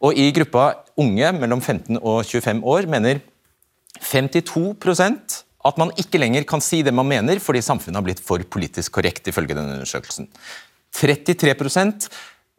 Og 0.05 0.19
I 0.19 0.31
gruppa 0.37 0.71
unge 1.01 1.33
mellom 1.39 1.63
15 1.63 2.01
og 2.01 2.23
25 2.27 2.65
år 2.67 2.89
mener 2.91 3.23
52% 4.05 5.43
at 5.69 5.79
man 5.81 5.91
ikke 5.99 6.21
lenger 6.21 6.47
kan 6.49 6.63
si 6.63 6.81
det 6.87 6.95
man 6.95 7.09
mener 7.09 7.41
fordi 7.43 7.63
samfunnet 7.65 7.99
har 7.99 8.07
blitt 8.07 8.23
for 8.25 8.43
politisk 8.47 8.95
korrekt, 8.99 9.27
ifølge 9.29 9.57
denne 9.57 9.79
undersøkelsen. 9.79 10.29
33% 10.97 12.09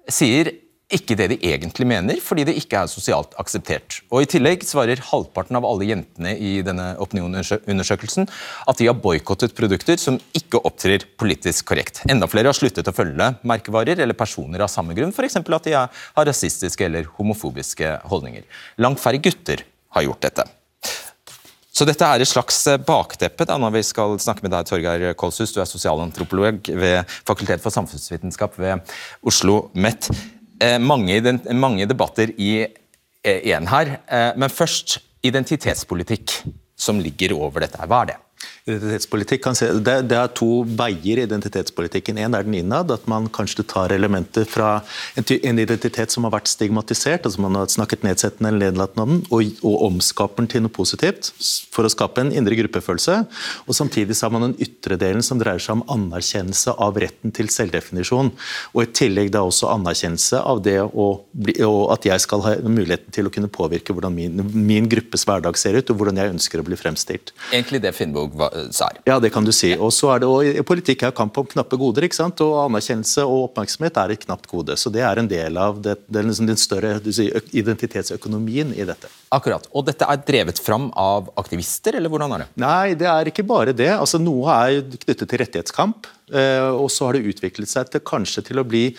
sier 0.09 0.51
ikke 0.89 1.13
det 1.19 1.27
de 1.29 1.37
egentlig 1.45 1.85
mener, 1.85 2.17
fordi 2.23 2.47
det 2.47 2.55
ikke 2.57 2.79
er 2.81 2.89
sosialt 2.89 3.35
akseptert. 3.41 3.99
Og 4.09 4.23
I 4.23 4.29
tillegg 4.31 4.63
svarer 4.65 5.01
halvparten 5.11 5.59
av 5.59 5.67
alle 5.69 5.85
jentene 5.85 6.33
i 6.33 6.63
denne 6.65 6.95
opinionundersøkelsen 7.03 8.25
at 8.25 8.81
de 8.81 8.89
har 8.89 8.97
boikottet 8.97 9.53
produkter 9.57 10.01
som 10.01 10.17
ikke 10.33 10.63
opptrer 10.65 11.05
politisk 11.21 11.69
korrekt. 11.69 12.01
Enda 12.09 12.29
flere 12.31 12.49
har 12.49 12.57
sluttet 12.57 12.89
å 12.89 12.95
følge 12.95 13.35
merkevarer 13.45 14.01
eller 14.01 14.17
personer 14.17 14.65
av 14.65 14.73
samme 14.73 14.97
grunn, 14.97 15.13
f.eks. 15.13 15.37
at 15.37 15.69
de 15.69 15.77
har 15.77 16.29
rasistiske 16.31 16.89
eller 16.89 17.09
homofobiske 17.19 17.99
holdninger. 18.09 18.49
Langt 18.81 19.03
færre 19.03 19.21
gutter 19.21 19.67
har 19.93 20.09
gjort 20.09 20.25
dette. 20.25 20.49
Så 21.79 21.85
dette 21.87 22.03
er 22.03 22.19
et 22.19 22.27
slags 22.27 22.57
bakteppe 22.83 23.45
da, 23.47 23.55
når 23.55 23.71
vi 23.77 23.81
skal 23.87 24.17
snakke 24.19 24.43
med 24.43 24.51
deg, 24.51 24.67
Torgeir 24.67 25.13
Kolshus. 25.15 25.53
Du 25.55 25.61
er 25.63 25.69
sosialantropolog 25.69 26.67
ved 26.75 27.13
Fakultet 27.23 27.63
for 27.63 27.71
samfunnsvitenskap 27.71 28.57
ved 28.59 28.83
Oslo 29.23 29.69
MET. 29.79 30.09
Eh, 30.59 30.75
mange, 30.83 31.21
mange, 31.55 31.87
debatter 31.87 32.33
i 32.35 32.65
én 33.23 33.63
eh, 33.63 33.69
her. 33.71 33.93
Eh, 34.11 34.33
men 34.35 34.51
først 34.51 34.97
identitetspolitikk, 35.23 36.35
som 36.75 36.99
ligger 36.99 37.37
over 37.37 37.63
dette. 37.63 37.79
Hva 37.87 38.01
er 38.03 38.11
det? 38.11 38.19
Identitetspolitikk 38.69 39.47
se, 39.57 39.67
det, 39.81 39.95
det, 40.11 40.17
er 40.17 40.31
to 40.37 40.63
veier 40.63 41.19
i 41.21 41.25
identitetspolitikken. 41.25 42.19
En 42.21 42.37
er 42.37 42.45
den 42.45 42.57
innad, 42.59 42.91
at 42.93 43.07
man 43.09 43.27
kanskje 43.33 43.65
tar 43.67 43.93
elementer 43.95 44.45
fra 44.49 44.79
en, 45.17 45.25
en, 45.25 45.59
identitet 45.59 46.13
som 46.13 46.27
har 46.27 46.35
vært 46.35 46.51
stigmatisert, 46.51 47.25
altså 47.25 47.41
man 47.41 47.57
har 47.57 47.71
snakket 47.71 48.05
nedsettende 48.05 48.51
eller 48.51 48.69
nedlatende 48.69 49.05
om 49.05 49.15
den, 49.15 49.23
og, 49.33 49.63
og 49.65 49.85
omskaper 49.89 50.43
den 50.43 50.51
til 50.53 50.65
noe 50.65 50.73
positivt 50.73 51.31
for 51.73 51.87
å 51.87 51.91
skape 51.91 52.21
en 52.23 52.33
indre 52.35 52.57
gruppefølelse. 52.59 53.17
Og 53.65 53.79
Samtidig 53.79 54.17
så 54.17 54.27
har 54.27 54.35
man 54.35 54.49
den 54.49 54.57
ytre 54.61 54.99
delen 54.99 55.23
som 55.25 55.39
dreier 55.41 55.61
seg 55.63 55.79
om 55.79 55.85
anerkjennelse 55.95 56.75
av 56.83 56.99
retten 56.99 57.33
til 57.35 57.49
selvdefinisjon. 57.53 58.33
Og 58.75 58.83
i 58.83 58.89
tillegg 59.01 59.31
da 59.33 59.45
også 59.47 59.71
anerkjennelse 59.71 60.43
av 60.43 60.61
det 60.65 60.77
å 60.83 61.09
bli, 61.31 61.55
og 61.65 61.93
at 61.95 62.05
jeg 62.09 62.25
skal 62.25 62.43
ha 62.45 62.55
muligheten 62.67 63.15
til 63.15 63.29
å 63.29 63.33
kunne 63.33 63.51
påvirke 63.51 63.95
hvordan 63.95 64.15
min, 64.15 64.43
min 64.53 64.89
gruppes 64.91 65.25
hverdag 65.27 65.57
ser 65.59 65.79
ut, 65.79 65.89
og 65.89 66.01
hvordan 66.01 66.19
jeg 66.19 66.35
ønsker 66.35 66.61
å 66.61 66.67
bli 66.67 66.77
fremstilt. 66.79 67.33
Egentlig 67.53 67.81
det 67.85 67.95
Finnbog 67.97 68.35
var 68.39 68.58
sær. 68.75 68.99
Ja, 69.07 69.19
det 69.19 69.31
kan 69.33 69.45
du 69.47 69.51
si. 69.55 69.71
Og 69.77 69.91
så 69.95 70.11
er 70.13 70.23
det, 70.23 70.29
også, 70.29 70.63
Politikk 70.69 71.03
er 71.07 71.15
kamp 71.15 71.37
om 71.41 71.47
knappe 71.49 71.77
goder. 71.79 72.05
ikke 72.07 72.17
sant? 72.19 72.41
Og 72.45 72.57
Anerkjennelse 72.65 73.25
og 73.25 73.49
oppmerksomhet 73.49 73.97
er 74.03 74.13
et 74.15 74.25
knapt 74.25 74.47
gode. 74.51 74.77
Så 74.77 74.91
Det 74.93 75.01
er 75.05 75.21
en 75.21 75.29
del 75.29 75.57
av 75.57 75.81
det, 75.81 75.97
det 76.07 76.25
liksom 76.25 76.49
den 76.49 76.59
større 76.59 76.97
sier, 77.11 77.41
identitetsøkonomien 77.51 78.73
i 78.75 78.85
dette. 78.87 79.09
Akkurat. 79.31 79.67
Og 79.73 79.85
dette 79.87 80.07
er 80.07 80.21
drevet 80.27 80.59
fram 80.61 80.89
av 80.97 81.29
aktivister, 81.39 81.97
eller 81.99 82.09
hvordan 82.11 82.35
er 82.35 82.45
det? 82.45 82.49
Nei, 82.61 82.93
det 82.99 83.09
er 83.09 83.31
ikke 83.31 83.45
bare 83.47 83.73
det. 83.75 83.91
Altså 83.95 84.21
Noe 84.21 84.55
er 84.69 84.81
knyttet 85.05 85.27
til 85.29 85.43
rettighetskamp. 85.43 86.09
Eh, 86.29 86.69
og 86.69 86.89
så 86.93 87.09
har 87.09 87.17
det 87.17 87.33
utviklet 87.33 87.71
seg 87.71 87.89
til 87.91 88.05
kanskje 88.05 88.45
til 88.49 88.61
å 88.61 88.67
bli 88.67 88.89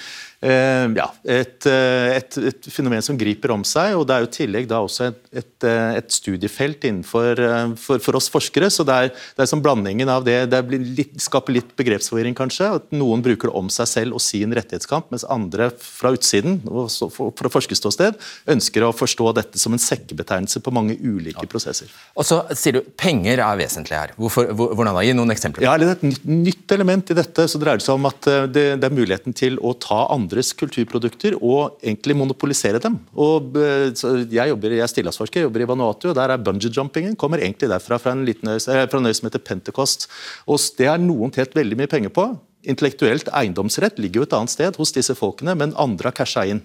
Eh, 0.40 0.86
ja, 0.96 1.04
et, 1.28 1.66
eh, 1.68 2.14
et, 2.16 2.36
et, 2.48 2.68
fenomen 2.72 3.02
som 3.04 3.16
griper 3.20 3.52
om 3.52 3.60
seg. 3.66 3.92
og 3.98 4.06
Det 4.08 4.14
er 4.14 4.22
jo 4.24 4.28
i 4.28 4.32
tillegg 4.38 4.68
da 4.70 4.78
også 4.80 5.10
et, 5.36 5.66
et 5.66 6.14
studiefelt 6.14 6.86
innenfor 6.88 7.42
for, 7.76 8.00
for, 8.00 8.16
oss 8.16 8.30
forskere. 8.32 8.70
så 8.72 8.86
Det 8.88 8.96
er, 8.96 9.10
det 9.36 9.44
er 9.44 9.50
som 9.50 9.60
blandingen 9.60 10.08
av 10.08 10.24
det 10.24 10.38
Det 10.48 10.62
litt, 10.72 11.18
skaper 11.20 11.58
litt 11.58 11.74
begrepsforvirring, 11.76 12.36
kanskje. 12.38 12.70
at 12.80 12.88
Noen 12.96 13.20
bruker 13.24 13.50
det 13.50 13.58
om 13.60 13.68
seg 13.72 13.90
selv 13.90 14.16
og 14.16 14.24
sin 14.24 14.54
rettighetskamp, 14.56 15.10
mens 15.12 15.26
andre 15.28 15.68
fra 15.76 16.14
utsiden 16.16 16.62
og 16.70 16.88
fra 17.36 17.52
forskerståsted 17.52 18.16
ønsker 18.50 18.86
å 18.86 18.94
forstå 18.96 19.34
dette 19.36 19.60
som 19.60 19.76
en 19.76 19.82
sekkebetegnelse 19.82 20.64
på 20.64 20.72
mange 20.72 20.96
ulike 20.96 21.44
ja. 21.44 21.50
prosesser. 21.52 21.92
Og 22.16 22.24
så 22.24 22.40
sier 22.56 22.78
du 22.78 22.90
penger 22.96 23.44
er 23.44 23.60
vesentlig 23.60 23.98
her. 23.98 24.16
Hvorfor, 24.16 24.48
hvordan 24.56 24.96
da? 24.96 25.04
Gi 25.04 25.12
noen 25.16 25.36
eksempler. 25.36 25.68
Ja, 25.68 25.76
Et 25.76 26.24
nytt, 26.24 26.64
element 26.72 27.10
i 27.10 27.16
dette 27.20 27.46
så 27.50 27.60
dreier 27.60 27.80
det 27.80 27.86
seg 27.86 27.98
om 27.98 28.08
at 28.08 28.28
det, 28.50 28.66
det 28.80 28.88
er 28.88 28.96
muligheten 28.96 29.36
til 29.36 29.58
å 29.62 29.74
ta 29.78 30.02
andres 30.12 30.52
kulturprodukter 30.58 31.36
og 31.38 31.78
egentlig 31.84 32.16
monopolisere 32.18 32.80
dem. 32.82 32.98
Og, 33.14 33.56
eh, 33.60 33.88
jeg, 33.92 34.50
jobber, 34.52 34.76
jeg 34.76 34.84
er 34.86 34.92
stillasforsker, 34.92 35.46
jobber 35.46 35.64
i 35.64 35.70
Vanuatu, 35.70 36.10
og 36.10 36.18
der 36.18 36.34
er 36.34 36.44
bungee-jumpingen 36.44 37.18
kommer 37.20 37.42
egentlig 37.42 37.70
derfra, 37.72 38.00
fra 38.00 38.14
en 38.16 38.26
liten 38.28 38.52
fra 38.60 39.00
en 39.00 39.10
øy 39.10 39.14
som 39.16 39.28
heter 39.28 39.42
Pentecost. 39.44 40.08
Og 40.46 40.60
Det 40.78 40.86
er 40.88 41.02
noen 41.02 41.32
tjent 41.34 41.54
veldig 41.56 41.78
mye 41.78 41.90
penger 41.90 42.12
på. 42.14 42.30
Intellektuelt 42.68 43.30
eiendomsrett 43.32 43.98
ligger 44.02 44.20
jo 44.20 44.26
et 44.26 44.34
annet 44.36 44.52
sted 44.52 44.76
hos 44.76 44.92
disse 44.92 45.14
folkene, 45.16 45.54
men 45.56 45.72
andre 45.80 46.10
har 46.10 46.16
casha 46.18 46.44
inn. 46.50 46.60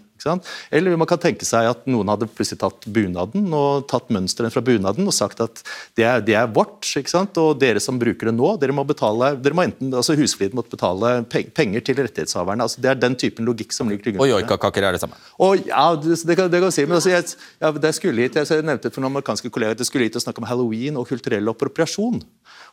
Eller 0.72 0.96
man 0.98 1.08
kan 1.08 1.20
tenke 1.22 1.46
seg 1.46 1.68
at 1.70 1.84
noen 1.92 2.10
hadde 2.10 2.28
plutselig 2.32 2.62
tatt 2.64 2.88
bunaden 2.90 3.52
og 3.54 3.86
tatt 3.92 4.10
mønsteret 4.14 4.54
fra 4.54 4.64
bunaden 4.66 5.06
og 5.06 5.14
sagt 5.14 5.42
at 5.44 5.62
det 6.00 6.06
er, 6.08 6.24
det 6.26 6.38
er 6.40 6.50
vårt, 6.52 6.88
og 7.36 7.60
dere 7.62 7.82
som 7.84 8.00
bruker 8.02 8.32
det 8.32 8.36
nå, 8.38 8.56
dere 8.62 8.74
må 8.76 8.86
betale 8.88 9.34
dere 9.44 9.58
må 9.58 9.66
enten, 9.68 9.92
altså 9.94 10.16
Husflid 10.18 10.56
måtte 10.58 10.74
betale 10.74 11.12
penger 11.30 11.86
til 11.86 12.00
rettighetshaverne. 12.00 12.66
altså 12.66 12.82
Det 12.82 12.92
er 12.92 13.00
den 13.00 13.18
typen 13.20 13.46
logikk 13.46 13.76
som 13.76 13.92
ligger 13.92 14.08
til 14.08 14.16
grunn. 14.16 14.26
Og 14.26 14.32
joikakaker 14.34 14.88
er 14.88 14.96
det 14.96 15.04
samme? 15.04 15.20
Og, 15.38 15.68
ja, 15.68 15.86
det, 16.00 16.18
det, 16.24 16.40
kan, 16.40 16.50
det 16.52 16.64
kan 16.64 16.74
si, 16.74 16.88
men 16.88 16.98
altså, 16.98 17.14
jeg, 17.14 17.36
ja, 17.62 17.72
det 17.72 17.94
skulle 18.00 18.26
hit, 18.26 18.40
jeg 18.40 18.66
nevnte 18.66 18.92
for 18.92 19.04
noen 19.04 19.14
amerikanske 19.14 19.52
kolleger 19.54 19.78
at 19.78 19.84
det 19.84 19.90
skulle 19.90 20.08
hit 20.08 20.18
å 20.18 20.24
snakke 20.24 20.42
om 20.44 20.50
halloween 20.50 20.98
og 21.00 21.10
kulturell 21.12 21.54
appropriasjon. 21.54 22.24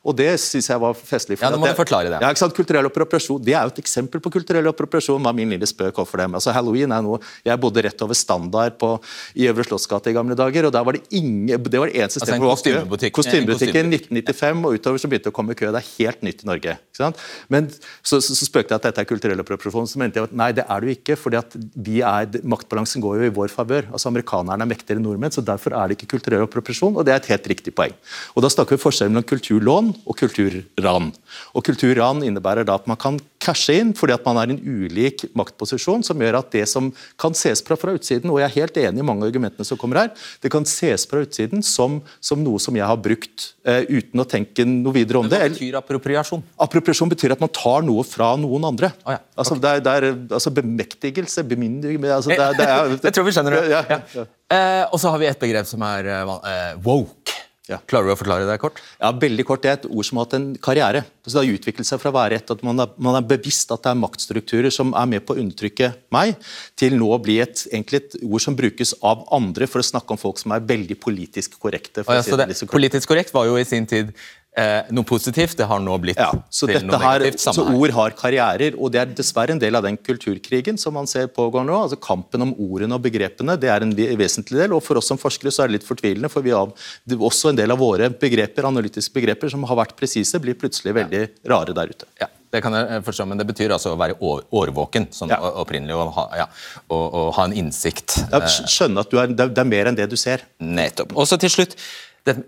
Og 0.02 0.16
det 0.18 0.32
syns 0.42 0.66
jeg 0.66 0.80
var 0.82 0.96
festlig. 0.98 1.36
ja, 1.38 1.48
nå 1.52 1.60
må 1.62 1.68
du 1.70 1.78
forklare 1.78 2.10
det. 2.10 2.18
Ja, 2.18 2.30
ikke 2.34 2.42
sant? 2.42 2.54
Kulturell 2.56 2.88
appropriasjon, 2.88 3.38
Det 3.42 3.54
er 3.54 3.68
jo 3.68 3.70
et 3.70 3.78
eksempel 3.84 4.18
på 4.22 4.32
kulturell 4.34 4.66
appropriasjon. 4.66 5.22
var 5.22 5.32
min 5.32 5.50
lille 5.54 5.66
spøk 5.68 6.00
overfor 6.02 6.18
dem. 6.24 6.34
Altså, 6.34 6.50
Halloween 6.50 6.90
er 6.90 7.02
noe 7.06 7.20
Jeg 7.46 7.60
bodde 7.62 7.84
rett 7.86 8.02
over 8.02 8.14
Standard 8.18 8.78
på, 8.78 9.00
i 9.38 9.46
Øvre 9.46 9.62
Slottsgate 9.62 10.10
i 10.10 10.16
gamle 10.16 10.34
dager, 10.34 10.66
og 10.66 10.72
der 10.74 10.82
var 10.82 10.98
det 10.98 11.04
ingen 11.10 11.46
Det 11.46 11.78
var 11.78 11.86
det 11.86 12.02
eneste 12.02 12.18
stedet 12.18 12.34
altså, 12.34 12.50
kostymebutikk. 12.50 13.14
Kostymebutikken 13.14 13.92
1995, 13.94 14.64
og 14.66 14.74
utover 14.74 14.98
så 14.98 15.08
begynte 15.08 15.30
det 15.30 15.34
å 15.34 15.38
komme 15.38 15.54
kø. 15.54 15.70
Det 15.70 15.82
er 15.82 15.90
helt 16.00 16.26
nytt 16.26 16.42
i 16.42 16.50
Norge. 16.50 16.74
ikke 16.90 16.98
sant? 17.04 17.22
Men 17.48 17.70
så, 18.02 18.18
så, 18.18 18.34
så 18.34 18.48
spøkte 18.48 18.74
jeg 18.74 18.82
at 18.82 18.88
dette 18.90 19.04
er 19.04 19.08
kulturell 19.08 19.38
appropriasjon, 19.44 19.86
så 19.86 20.02
mente 20.02 20.18
jeg 20.18 20.32
at 20.32 20.34
nei, 20.34 20.50
det 20.56 20.66
er 20.66 20.82
det 20.82 20.90
jo 20.90 20.98
ikke. 20.98 21.16
fordi 21.16 21.38
at 21.38 21.54
vi 21.78 22.02
er, 22.02 22.42
Maktbalansen 22.42 23.04
går 23.04 23.22
jo 23.22 23.30
i 23.30 23.34
vår 23.38 23.54
favør. 23.54 23.86
Altså, 23.92 24.10
amerikanerne 24.10 24.66
er 24.66 24.72
mektigere 24.74 24.98
enn 24.98 25.06
nordmenn, 25.06 25.30
så 25.34 25.46
derfor 25.46 25.78
er 25.78 25.86
det 25.86 26.00
ikke 26.00 26.16
kulturell 26.16 26.42
appropriasjon, 26.48 26.98
og 26.98 27.06
det 27.06 27.14
er 27.14 27.22
et 27.22 27.30
helt 27.36 27.50
riktig 27.54 27.76
poeng. 27.78 27.94
Og 28.34 28.42
Da 28.42 28.50
snakker 28.50 28.74
vi 28.74 28.82
forskjellen 28.82 29.14
mellom 29.14 29.28
kulturlån 29.30 29.91
og 30.06 30.16
kulturran. 30.18 31.10
Og 31.56 31.64
Kulturran 31.66 32.22
innebærer 32.26 32.66
da 32.68 32.76
at 32.78 32.88
man 32.90 32.98
kan 33.00 33.18
cashe 33.42 33.74
inn 33.80 33.92
fordi 33.96 34.14
at 34.14 34.24
man 34.26 34.38
er 34.40 34.52
i 34.52 34.56
en 34.56 34.62
ulik 34.62 35.24
maktposisjon, 35.38 36.04
som 36.06 36.20
gjør 36.20 36.38
at 36.40 36.50
det 36.54 36.64
som 36.70 36.90
kan 37.20 37.34
ses 37.36 37.62
fra 37.64 37.76
fra 37.78 37.94
utsiden, 37.96 38.30
og 38.30 38.40
jeg 38.40 38.48
er 38.48 38.56
helt 38.60 38.80
enig 38.84 39.02
i 39.02 39.06
mange 39.06 39.24
av 39.24 39.32
argumentene 39.32 39.66
som 39.66 39.80
kommer 39.80 40.02
her, 40.02 40.12
det 40.42 40.52
kan 40.52 40.66
ses 40.68 41.06
fra 41.08 41.22
utsiden 41.24 41.64
som, 41.66 42.00
som 42.22 42.42
noe 42.44 42.60
som 42.62 42.76
jeg 42.76 42.86
har 42.88 43.00
brukt 43.00 43.48
uh, 43.68 43.82
uten 43.88 44.22
å 44.22 44.28
tenke 44.28 44.66
noe 44.68 44.94
videre 44.96 45.22
om 45.22 45.30
det. 45.30 45.40
Hva 45.40 45.54
betyr 45.54 45.80
appropriasjon? 45.80 46.44
Appropriasjon 46.66 47.12
betyr 47.12 47.36
at 47.36 47.42
man 47.42 47.52
tar 47.52 47.86
noe 47.86 48.04
fra 48.06 48.32
noen 48.40 48.68
andre. 48.72 48.92
Oh, 49.02 49.14
ja. 49.14 49.20
okay. 49.22 49.38
altså, 49.44 49.58
det, 49.62 49.72
er, 49.72 49.84
det 49.86 49.96
er, 49.96 50.08
altså 50.38 50.54
bemektigelse, 50.54 51.46
bemyndigelse 51.48 52.14
altså, 52.18 52.36
det, 52.36 52.48
det, 52.60 52.68
er, 52.68 52.94
det, 53.06 53.14
tror 53.14 53.28
vi 53.28 53.36
skjønner 53.36 53.58
det. 53.58 53.64
Ja, 53.72 53.82
ja, 53.88 54.26
uh, 54.26 54.84
og 54.92 55.02
så 55.02 55.12
har 55.12 55.22
vi 55.22 55.30
et 55.30 55.42
begrep 55.42 55.68
som 55.68 55.84
er 55.86 56.12
uh, 56.12 56.36
woke. 56.84 57.21
Ja. 57.70 57.76
Klarer 57.86 58.10
du 58.10 58.12
å 58.16 58.18
forklare 58.18 58.46
det 58.48 58.56
kort? 58.58 58.80
Ja, 58.98 59.12
veldig 59.14 59.44
kort. 59.46 59.62
Det 59.62 59.70
er 59.70 59.76
et 59.76 59.84
ord 59.86 60.06
som 60.06 60.18
har 60.18 60.26
hatt 60.26 60.34
en 60.34 60.48
karriere. 60.58 61.04
Så 61.22 61.36
det 61.36 61.44
har 61.44 61.58
utviklet 61.60 61.86
seg 61.86 62.00
fra 62.02 62.10
å 62.10 62.16
være 62.16 62.40
et 62.40 62.50
at 62.50 62.64
man 62.66 62.82
er, 62.82 62.90
man 62.98 63.14
er, 63.14 63.26
bevisst 63.30 63.70
at 63.70 63.84
det 63.84 63.92
er 63.92 64.00
maktstrukturer 64.00 64.74
som 64.74 64.90
er 64.98 65.06
med 65.12 65.22
på 65.22 65.36
å 65.36 65.38
undertrykke 65.38 65.92
meg, 66.14 66.34
til 66.74 66.98
nå 66.98 67.12
å 67.14 67.20
bli 67.22 67.38
et, 67.44 67.62
et 67.70 68.18
ord 68.26 68.42
som 68.42 68.58
brukes 68.58 68.96
av 69.06 69.22
andre 69.38 69.70
for 69.70 69.78
å 69.78 69.86
snakke 69.86 70.16
om 70.16 70.18
folk 70.18 70.42
som 70.42 70.56
er 70.56 70.66
veldig 70.72 70.98
politisk 71.02 71.54
korrekte. 71.62 72.02
Ja, 72.02 72.24
si 72.26 72.34
det, 72.34 72.50
politisk 72.72 73.12
korrekt 73.12 73.30
var 73.36 73.46
jo 73.46 73.54
i 73.60 73.68
sin 73.68 73.86
tid 73.86 74.10
eh, 74.58 74.90
noe 74.92 75.06
positivt. 75.08 75.56
Det 75.58 75.66
har 75.68 75.80
nå 75.82 75.96
blitt 76.02 76.20
ja, 76.20 76.30
så 76.52 76.68
til 76.70 76.84
noe 76.86 77.00
her, 77.00 77.22
negativt. 77.24 77.44
Så 77.44 77.64
ord 77.64 77.94
har 77.96 78.16
karrierer, 78.18 78.76
og 78.78 78.92
det 78.94 79.02
er 79.02 79.14
dessverre 79.22 79.54
en 79.54 79.62
del 79.62 79.78
av 79.78 79.86
den 79.86 79.98
kulturkrigen 79.98 80.80
som 80.80 80.96
man 80.98 81.08
ser 81.10 81.30
pågår 81.32 81.66
nå. 81.68 81.78
altså 81.86 82.00
Kampen 82.02 82.46
om 82.48 82.54
ordene 82.56 82.98
og 82.98 83.06
begrepene 83.06 83.56
det 83.60 83.72
er 83.72 83.86
en 83.86 83.94
vesentlig 83.96 84.62
del. 84.64 84.76
og 84.76 84.84
For 84.84 85.00
oss 85.00 85.10
som 85.12 85.20
forskere 85.20 85.54
så 85.54 85.64
er 85.64 85.72
det 85.72 85.80
litt 85.80 85.88
fortvilende, 85.88 86.30
for 86.32 86.44
vi 86.44 86.54
har 86.54 86.70
også 87.16 87.52
en 87.52 87.62
del 87.62 87.74
av 87.74 87.80
våre 87.82 88.10
begreper, 88.12 88.68
analytiske 88.68 89.14
begreper 89.16 89.52
som 89.52 89.64
har 89.68 89.82
vært 89.84 89.96
presise, 89.98 90.40
blir 90.42 90.58
plutselig 90.58 90.96
veldig 91.00 91.26
rare 91.52 91.76
der 91.76 91.92
ute. 91.92 92.08
Ja. 92.20 92.30
Det 92.52 92.60
kan 92.60 92.74
jeg 92.76 93.00
forstå, 93.06 93.24
men 93.30 93.40
det 93.40 93.46
betyr 93.48 93.72
altså 93.72 93.94
å 93.94 93.96
være 93.96 94.18
årvåken, 94.20 95.06
sånn 95.16 95.30
ja. 95.32 95.38
opprinnelig, 95.62 95.94
og 95.96 96.10
ha, 96.18 96.24
ja, 96.42 96.44
og, 96.92 97.04
og 97.06 97.28
ha, 97.38 97.46
en 97.48 97.54
innsikt. 97.56 98.18
Ja, 98.28 98.42
skjønne 98.44 99.06
at 99.06 99.14
er, 99.22 99.32
det 99.40 99.62
er 99.62 99.70
mer 99.70 99.88
enn 99.88 99.96
det 99.96 100.10
du 100.12 100.18
ser. 100.20 100.44
Nettopp. 100.60 101.14
Og 101.16 101.24
så 101.30 101.38
til 101.40 101.54
slutt, 101.54 101.78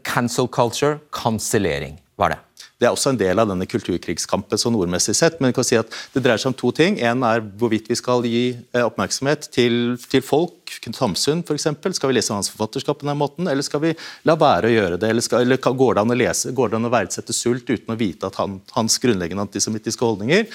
cancel 0.07 0.49
culture, 0.49 0.99
kansellering. 1.15 1.99
Hva 2.19 2.29
er 2.29 2.37
det? 2.37 2.41
Det 2.79 2.89
er 2.89 2.95
også 2.95 3.13
en 3.15 3.19
del 3.19 3.39
av 3.39 3.49
denne 3.49 3.67
kulturkrigskampen 3.71 4.61
så 4.61 4.71
nordmessig 4.73 5.15
sett. 5.17 5.39
Men 5.39 5.51
jeg 5.51 5.59
kan 5.59 5.67
si 5.67 5.79
at 5.79 5.95
det 6.15 6.25
dreier 6.25 6.41
seg 6.43 6.53
om 6.53 6.59
to 6.59 6.73
ting. 6.75 6.99
En 7.03 7.23
er 7.27 7.43
hvorvidt 7.59 7.89
vi 7.91 7.99
skal 7.99 8.27
gi 8.27 8.45
eh, 8.55 8.83
oppmerksomhet 8.83 9.49
til, 9.55 9.97
til 10.11 10.25
folk. 10.27 10.64
Samsund 10.95 11.45
f.eks. 11.49 11.67
Skal 11.97 12.11
vi 12.11 12.17
lese 12.17 12.35
hans 12.35 12.51
forfatterskap 12.53 13.01
på 13.01 13.09
den 13.09 13.19
måten, 13.19 13.49
eller 13.51 13.65
skal 13.67 13.83
vi 13.83 13.93
la 14.29 14.37
være 14.39 14.71
å 14.71 14.75
gjøre 14.75 14.99
det? 15.01 15.11
Eller, 15.11 15.25
skal, 15.25 15.45
eller 15.45 15.61
går 15.61 15.99
det 15.99 16.19
lese, 16.19 16.53
går 16.57 16.73
det 16.73 16.79
an 16.79 16.89
å 16.89 16.93
verdsette 16.93 17.37
sult 17.37 17.69
uten 17.71 17.95
å 17.95 17.99
vite 17.99 18.29
at 18.29 18.39
han, 18.41 18.59
hans 18.77 18.99
grunnleggende 19.03 19.47
antisemittiske 19.47 20.05
holdninger? 20.05 20.49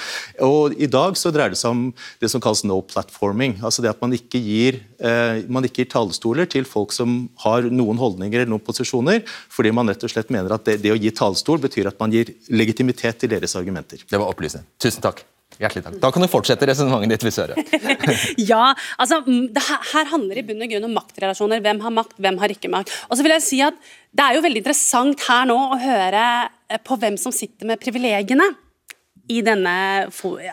Og 0.45 0.78
I 0.80 0.89
dag 0.91 1.17
så 1.19 1.34
dreier 1.36 1.54
det 1.54 1.62
seg 1.62 1.76
om 1.76 1.86
det 2.22 2.32
som 2.32 2.43
kalles 2.43 2.65
no 2.67 2.82
platforming. 2.86 3.60
altså 3.63 3.86
det 3.86 3.93
at 3.93 4.02
Man 4.02 4.15
ikke 4.15 4.39
gir, 4.39 4.82
eh, 5.00 5.41
gir 5.45 5.89
talestoler 5.89 6.50
til 6.50 6.65
folk 6.65 6.93
som 6.95 7.30
har 7.43 7.67
noen 7.69 7.98
holdninger 7.98 8.39
eller 8.39 8.52
noen 8.52 8.65
posisjoner, 8.65 9.24
fordi 9.50 9.74
man 9.74 9.89
rett 9.89 10.04
og 10.04 10.12
slett 10.12 10.30
mener 10.30 10.54
at 10.54 10.65
det, 10.65 10.82
det 10.82 10.93
å 10.93 11.00
gi 11.00 11.12
talestol 11.12 11.60
betyr 11.60 11.91
at 11.91 12.00
man 12.00 12.12
gir 12.12 12.34
legitimitet 12.50 13.19
til 13.19 13.30
deres 13.30 13.56
argumenter. 13.60 14.06
Det 14.10 14.17
var 14.17 14.32
opplysende. 14.32 14.65
Tusen 14.80 15.04
takk. 15.04 15.26
Hjertelig 15.60 15.84
takk. 15.84 15.98
Da 16.00 16.12
kan 16.15 16.24
du 16.24 16.30
fortsette 16.32 16.67
resonnementet 16.69 17.19
ditt. 17.19 17.26
hvis 17.28 17.39
hører. 17.41 17.60
ja, 18.52 18.69
altså, 18.95 19.19
det 19.28 19.63
her, 19.65 19.82
her 19.91 20.08
handler 20.13 20.39
i 20.39 20.45
bunn 20.48 20.63
og 20.63 20.72
grunn 20.72 20.88
om 20.88 20.95
maktrelasjoner. 20.95 21.60
Hvem 21.65 21.84
har 21.84 21.95
makt, 21.98 22.15
hvem 22.15 22.39
har 22.39 22.54
ikke 22.54 22.72
makt. 22.72 22.93
Og 23.10 23.19
så 23.19 23.26
vil 23.26 23.36
jeg 23.36 23.45
si 23.48 23.60
at 23.65 23.76
Det 24.10 24.26
er 24.26 24.38
jo 24.38 24.45
veldig 24.45 24.63
interessant 24.63 25.28
her 25.28 25.43
nå 25.45 25.58
å 25.60 25.78
høre 25.78 26.24
eh, 26.72 26.80
på 26.82 26.95
hvem 26.98 27.19
som 27.22 27.36
sitter 27.36 27.67
med 27.69 27.82
privilegiene 27.84 28.48
i 29.30 29.43
denne, 29.45 29.76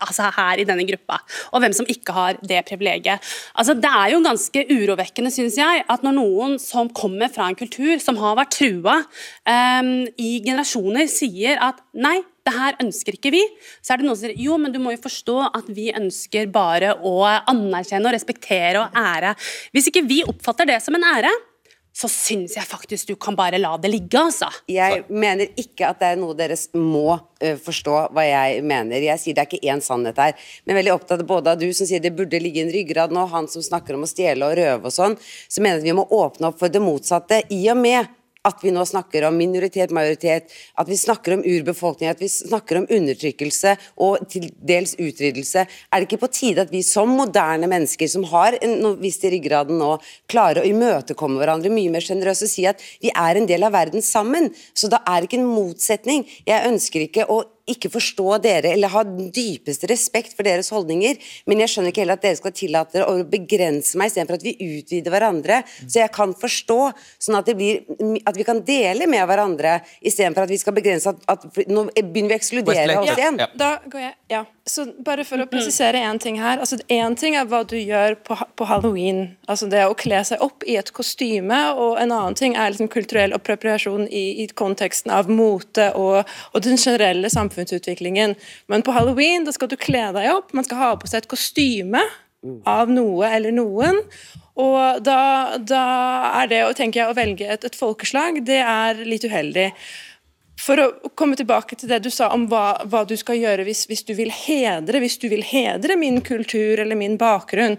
altså 0.04 0.28
her 0.36 0.60
i 0.60 0.66
denne 0.68 0.84
gruppa, 0.88 1.18
og 1.54 1.62
hvem 1.62 1.72
som 1.76 1.88
ikke 1.88 2.12
har 2.12 2.40
det 2.44 2.60
privilegiet. 2.68 3.24
Altså, 3.56 3.72
det 3.78 3.88
er 3.88 4.12
jo 4.12 4.22
ganske 4.24 4.64
urovekkende, 4.68 5.32
syns 5.32 5.56
jeg, 5.56 5.84
at 5.88 6.04
når 6.04 6.16
noen 6.18 6.58
som 6.60 6.90
kommer 6.92 7.32
fra 7.32 7.48
en 7.48 7.58
kultur 7.58 7.96
som 8.02 8.20
har 8.20 8.36
vært 8.36 8.52
trua 8.58 8.98
um, 9.00 9.92
i 10.20 10.30
generasjoner, 10.44 11.08
sier 11.08 11.62
at 11.64 11.80
nei, 11.96 12.18
det 12.46 12.54
her 12.54 12.78
ønsker 12.82 13.18
ikke 13.18 13.34
vi, 13.34 13.42
så 13.82 13.94
er 13.94 14.00
det 14.00 14.08
noen 14.08 14.18
som 14.18 14.28
sier 14.28 14.38
jo, 14.46 14.56
men 14.60 14.74
du 14.74 14.78
må 14.82 14.94
jo 14.94 15.02
forstå 15.02 15.36
at 15.50 15.68
vi 15.74 15.90
ønsker 15.96 16.48
bare 16.54 16.94
å 17.02 17.18
anerkjenne 17.26 18.08
og 18.08 18.16
respektere 18.16 18.84
og 18.84 18.96
ære. 18.96 19.34
Hvis 19.74 19.90
ikke 19.90 20.06
vi 20.06 20.22
oppfatter 20.26 20.68
det 20.70 20.80
som 20.84 20.96
en 20.98 21.06
ære, 21.10 21.34
så 21.96 22.10
syns 22.12 22.58
jeg 22.58 22.68
faktisk 22.68 23.08
du 23.08 23.14
kan 23.16 23.36
bare 23.38 23.56
la 23.56 23.70
det 23.80 23.88
ligge, 23.88 24.20
altså. 24.20 24.50
Jeg 24.68 25.06
mener 25.08 25.48
ikke 25.56 25.88
at 25.88 26.02
det 26.02 26.10
er 26.12 26.18
noe 26.20 26.36
deres 26.36 26.66
må 26.76 27.14
forstå 27.64 27.94
hva 28.12 28.24
jeg 28.26 28.60
mener. 28.68 29.00
Jeg 29.00 29.22
sier 29.22 29.36
det 29.36 29.46
er 29.46 29.48
ikke 29.48 29.72
én 29.72 29.80
sannhet 29.84 30.20
her, 30.20 30.36
men 30.68 30.76
veldig 30.76 30.92
opptatt 30.92 31.24
både 31.28 31.54
av 31.54 31.62
du 31.62 31.70
som 31.76 31.88
sier 31.88 32.04
det 32.04 32.12
burde 32.16 32.40
ligge 32.42 32.60
i 32.60 32.66
en 32.66 32.74
ryggrad 32.74 33.16
nå, 33.16 33.24
han 33.32 33.48
som 33.48 33.64
snakker 33.64 33.96
om 33.96 34.04
å 34.04 34.10
stjele 34.10 34.44
og 34.44 34.58
røve 34.60 34.90
og 34.90 34.92
sånn, 34.92 35.16
så 35.48 35.64
mener 35.64 35.80
at 35.80 35.88
vi 35.88 35.96
må 35.96 36.04
åpne 36.18 36.52
opp 36.52 36.60
for 36.60 36.72
det 36.72 36.84
motsatte, 36.84 37.40
i 37.48 37.62
og 37.72 37.80
med 37.80 38.12
at 38.46 38.62
vi 38.64 38.72
nå 38.74 38.84
snakker 38.86 39.26
om 39.28 39.36
minoritet, 39.38 39.94
majoritet, 39.94 40.52
at 40.78 40.90
vi 40.90 40.98
snakker 40.98 41.36
om 41.36 41.44
urbefolkning, 41.46 42.10
at 42.10 42.22
vi 42.22 42.30
snakker 42.32 42.80
om 42.80 42.88
undertrykkelse 42.98 43.74
og 44.06 44.26
til 44.32 44.48
dels 44.56 44.94
utryddelse. 44.98 45.66
Er 45.66 46.02
det 46.02 46.08
ikke 46.08 46.22
på 46.26 46.32
tide 46.32 46.66
at 46.66 46.72
vi 46.74 46.84
som 46.86 47.12
moderne 47.18 47.68
mennesker, 47.70 48.10
som 48.10 48.26
har 48.30 48.58
noe 48.76 49.00
viss 49.00 49.18
ryggraden 49.26 49.80
nå, 49.80 49.96
klarer 50.30 50.62
å 50.62 50.68
imøtekomme 50.68 51.40
hverandre 51.40 51.72
mye 51.72 51.92
mer 51.92 52.04
sjenerøst 52.04 52.46
og 52.46 52.52
si 52.52 52.66
at 52.68 52.82
vi 53.02 53.10
er 53.10 53.40
en 53.40 53.48
del 53.48 53.66
av 53.66 53.74
verden 53.74 54.04
sammen? 54.04 54.52
Så 54.76 54.90
da 54.92 55.02
er 55.04 55.20
det 55.20 55.30
ikke 55.30 55.42
en 55.42 55.50
motsetning. 55.50 56.26
Jeg 56.46 56.70
ønsker 56.70 57.06
ikke 57.08 57.28
å 57.32 57.42
ikke 57.70 57.90
forstå 57.92 58.38
dere 58.44 58.72
eller 58.74 58.92
ha 58.92 59.02
den 59.06 59.30
dypeste 59.34 59.88
respekt 59.90 60.36
for 60.36 60.46
deres 60.46 60.70
holdninger, 60.74 61.18
men 61.50 61.62
jeg 61.62 61.72
skjønner 61.72 61.92
ikke 61.92 62.04
heller 62.04 62.18
at 62.18 62.26
dere 62.26 62.38
skal 62.38 62.54
tillate 62.56 63.04
å 63.06 63.16
begrense 63.30 63.98
meg 63.98 64.12
istedenfor 64.12 64.38
at 64.38 64.46
vi 64.46 64.56
utvider 64.78 65.14
hverandre, 65.14 65.62
så 65.84 66.02
jeg 66.04 66.12
kan 66.14 66.34
forstå, 66.38 66.80
sånn 67.26 67.40
at, 67.40 67.52
blir, 67.58 67.82
at 68.26 68.38
vi 68.38 68.46
kan 68.46 68.62
dele 68.66 69.10
med 69.10 69.26
hverandre 69.26 69.80
istedenfor 70.00 70.46
at 70.46 70.54
vi 70.54 70.60
skal 70.62 70.76
begrense 70.76 71.10
at, 71.12 71.24
at 71.30 71.48
Nå 71.66 71.88
begynner 71.94 72.34
vi 72.34 72.36
å 72.36 72.40
ekskludere 72.40 73.00
oss 73.00 73.16
igjen. 73.16 73.40
Ja, 73.40 73.48
da 73.58 73.70
går 73.90 74.02
jeg, 74.02 74.14
ja. 74.30 74.44
Så 74.66 74.82
bare 75.06 75.22
for 75.22 75.38
å 75.38 75.46
presisere 75.46 76.00
én 76.02 76.18
ting 76.18 76.40
her. 76.42 76.58
altså 76.58 76.80
Én 76.90 77.14
ting 77.18 77.36
er 77.38 77.46
hva 77.46 77.60
du 77.62 77.76
gjør 77.78 78.16
på, 78.26 78.34
på, 78.58 78.66
halloween, 78.66 79.36
altså 79.46 79.68
det 79.70 79.84
å 79.86 79.94
kle 79.94 80.18
seg 80.26 80.42
opp 80.42 80.66
i 80.66 80.74
et 80.80 80.90
kostyme, 80.96 81.60
og 81.78 82.00
en 82.02 82.10
annen 82.10 82.34
ting 82.34 82.56
er 82.58 82.72
liksom 82.72 82.90
kulturell 82.90 83.36
appropriasjon 83.36 84.08
i, 84.10 84.24
i 84.42 84.48
konteksten 84.58 85.14
av 85.14 85.30
mote 85.30 85.92
og, 85.94 86.26
og 86.50 86.66
den 86.66 86.82
generelle 86.82 87.30
samfunnsutviklingen. 87.30 88.34
Men 88.66 88.82
på 88.82 88.96
halloween 88.96 89.46
da 89.46 89.54
skal 89.54 89.70
du 89.70 89.78
kle 89.78 90.08
deg 90.18 90.32
opp, 90.34 90.50
man 90.50 90.66
skal 90.66 90.82
ha 90.82 90.90
på 90.98 91.12
seg 91.12 91.22
et 91.22 91.30
kostyme 91.30 92.02
av 92.66 92.90
noe 92.90 93.30
eller 93.38 93.54
noen. 93.54 94.02
Og 94.56 95.02
da, 95.04 95.20
da 95.60 95.84
er 96.40 96.48
det 96.48 96.60
tenker 96.78 97.02
jeg, 97.02 97.12
å 97.12 97.16
velge 97.16 97.48
et, 97.52 97.66
et, 97.68 97.76
folkeslag, 97.76 98.40
det 98.46 98.62
er 98.64 99.02
litt 99.04 99.26
uheldig. 99.28 99.68
For 100.60 100.80
å 100.80 101.12
komme 101.14 101.36
tilbake 101.36 101.76
til 101.76 101.90
det 101.92 102.00
du 102.06 102.10
sa 102.12 102.30
om 102.34 102.46
hva, 102.50 102.80
hva 102.88 103.04
du 103.08 103.16
skal 103.20 103.38
gjøre 103.38 103.66
hvis, 103.68 103.84
hvis, 103.90 104.06
du 104.08 104.14
vil 104.16 104.32
hedre, 104.32 105.02
hvis 105.04 105.18
du 105.20 105.28
vil 105.32 105.44
hedre 105.44 105.98
min 106.00 106.22
kultur 106.24 106.80
eller 106.80 106.96
min 106.98 107.18
bakgrunn, 107.20 107.76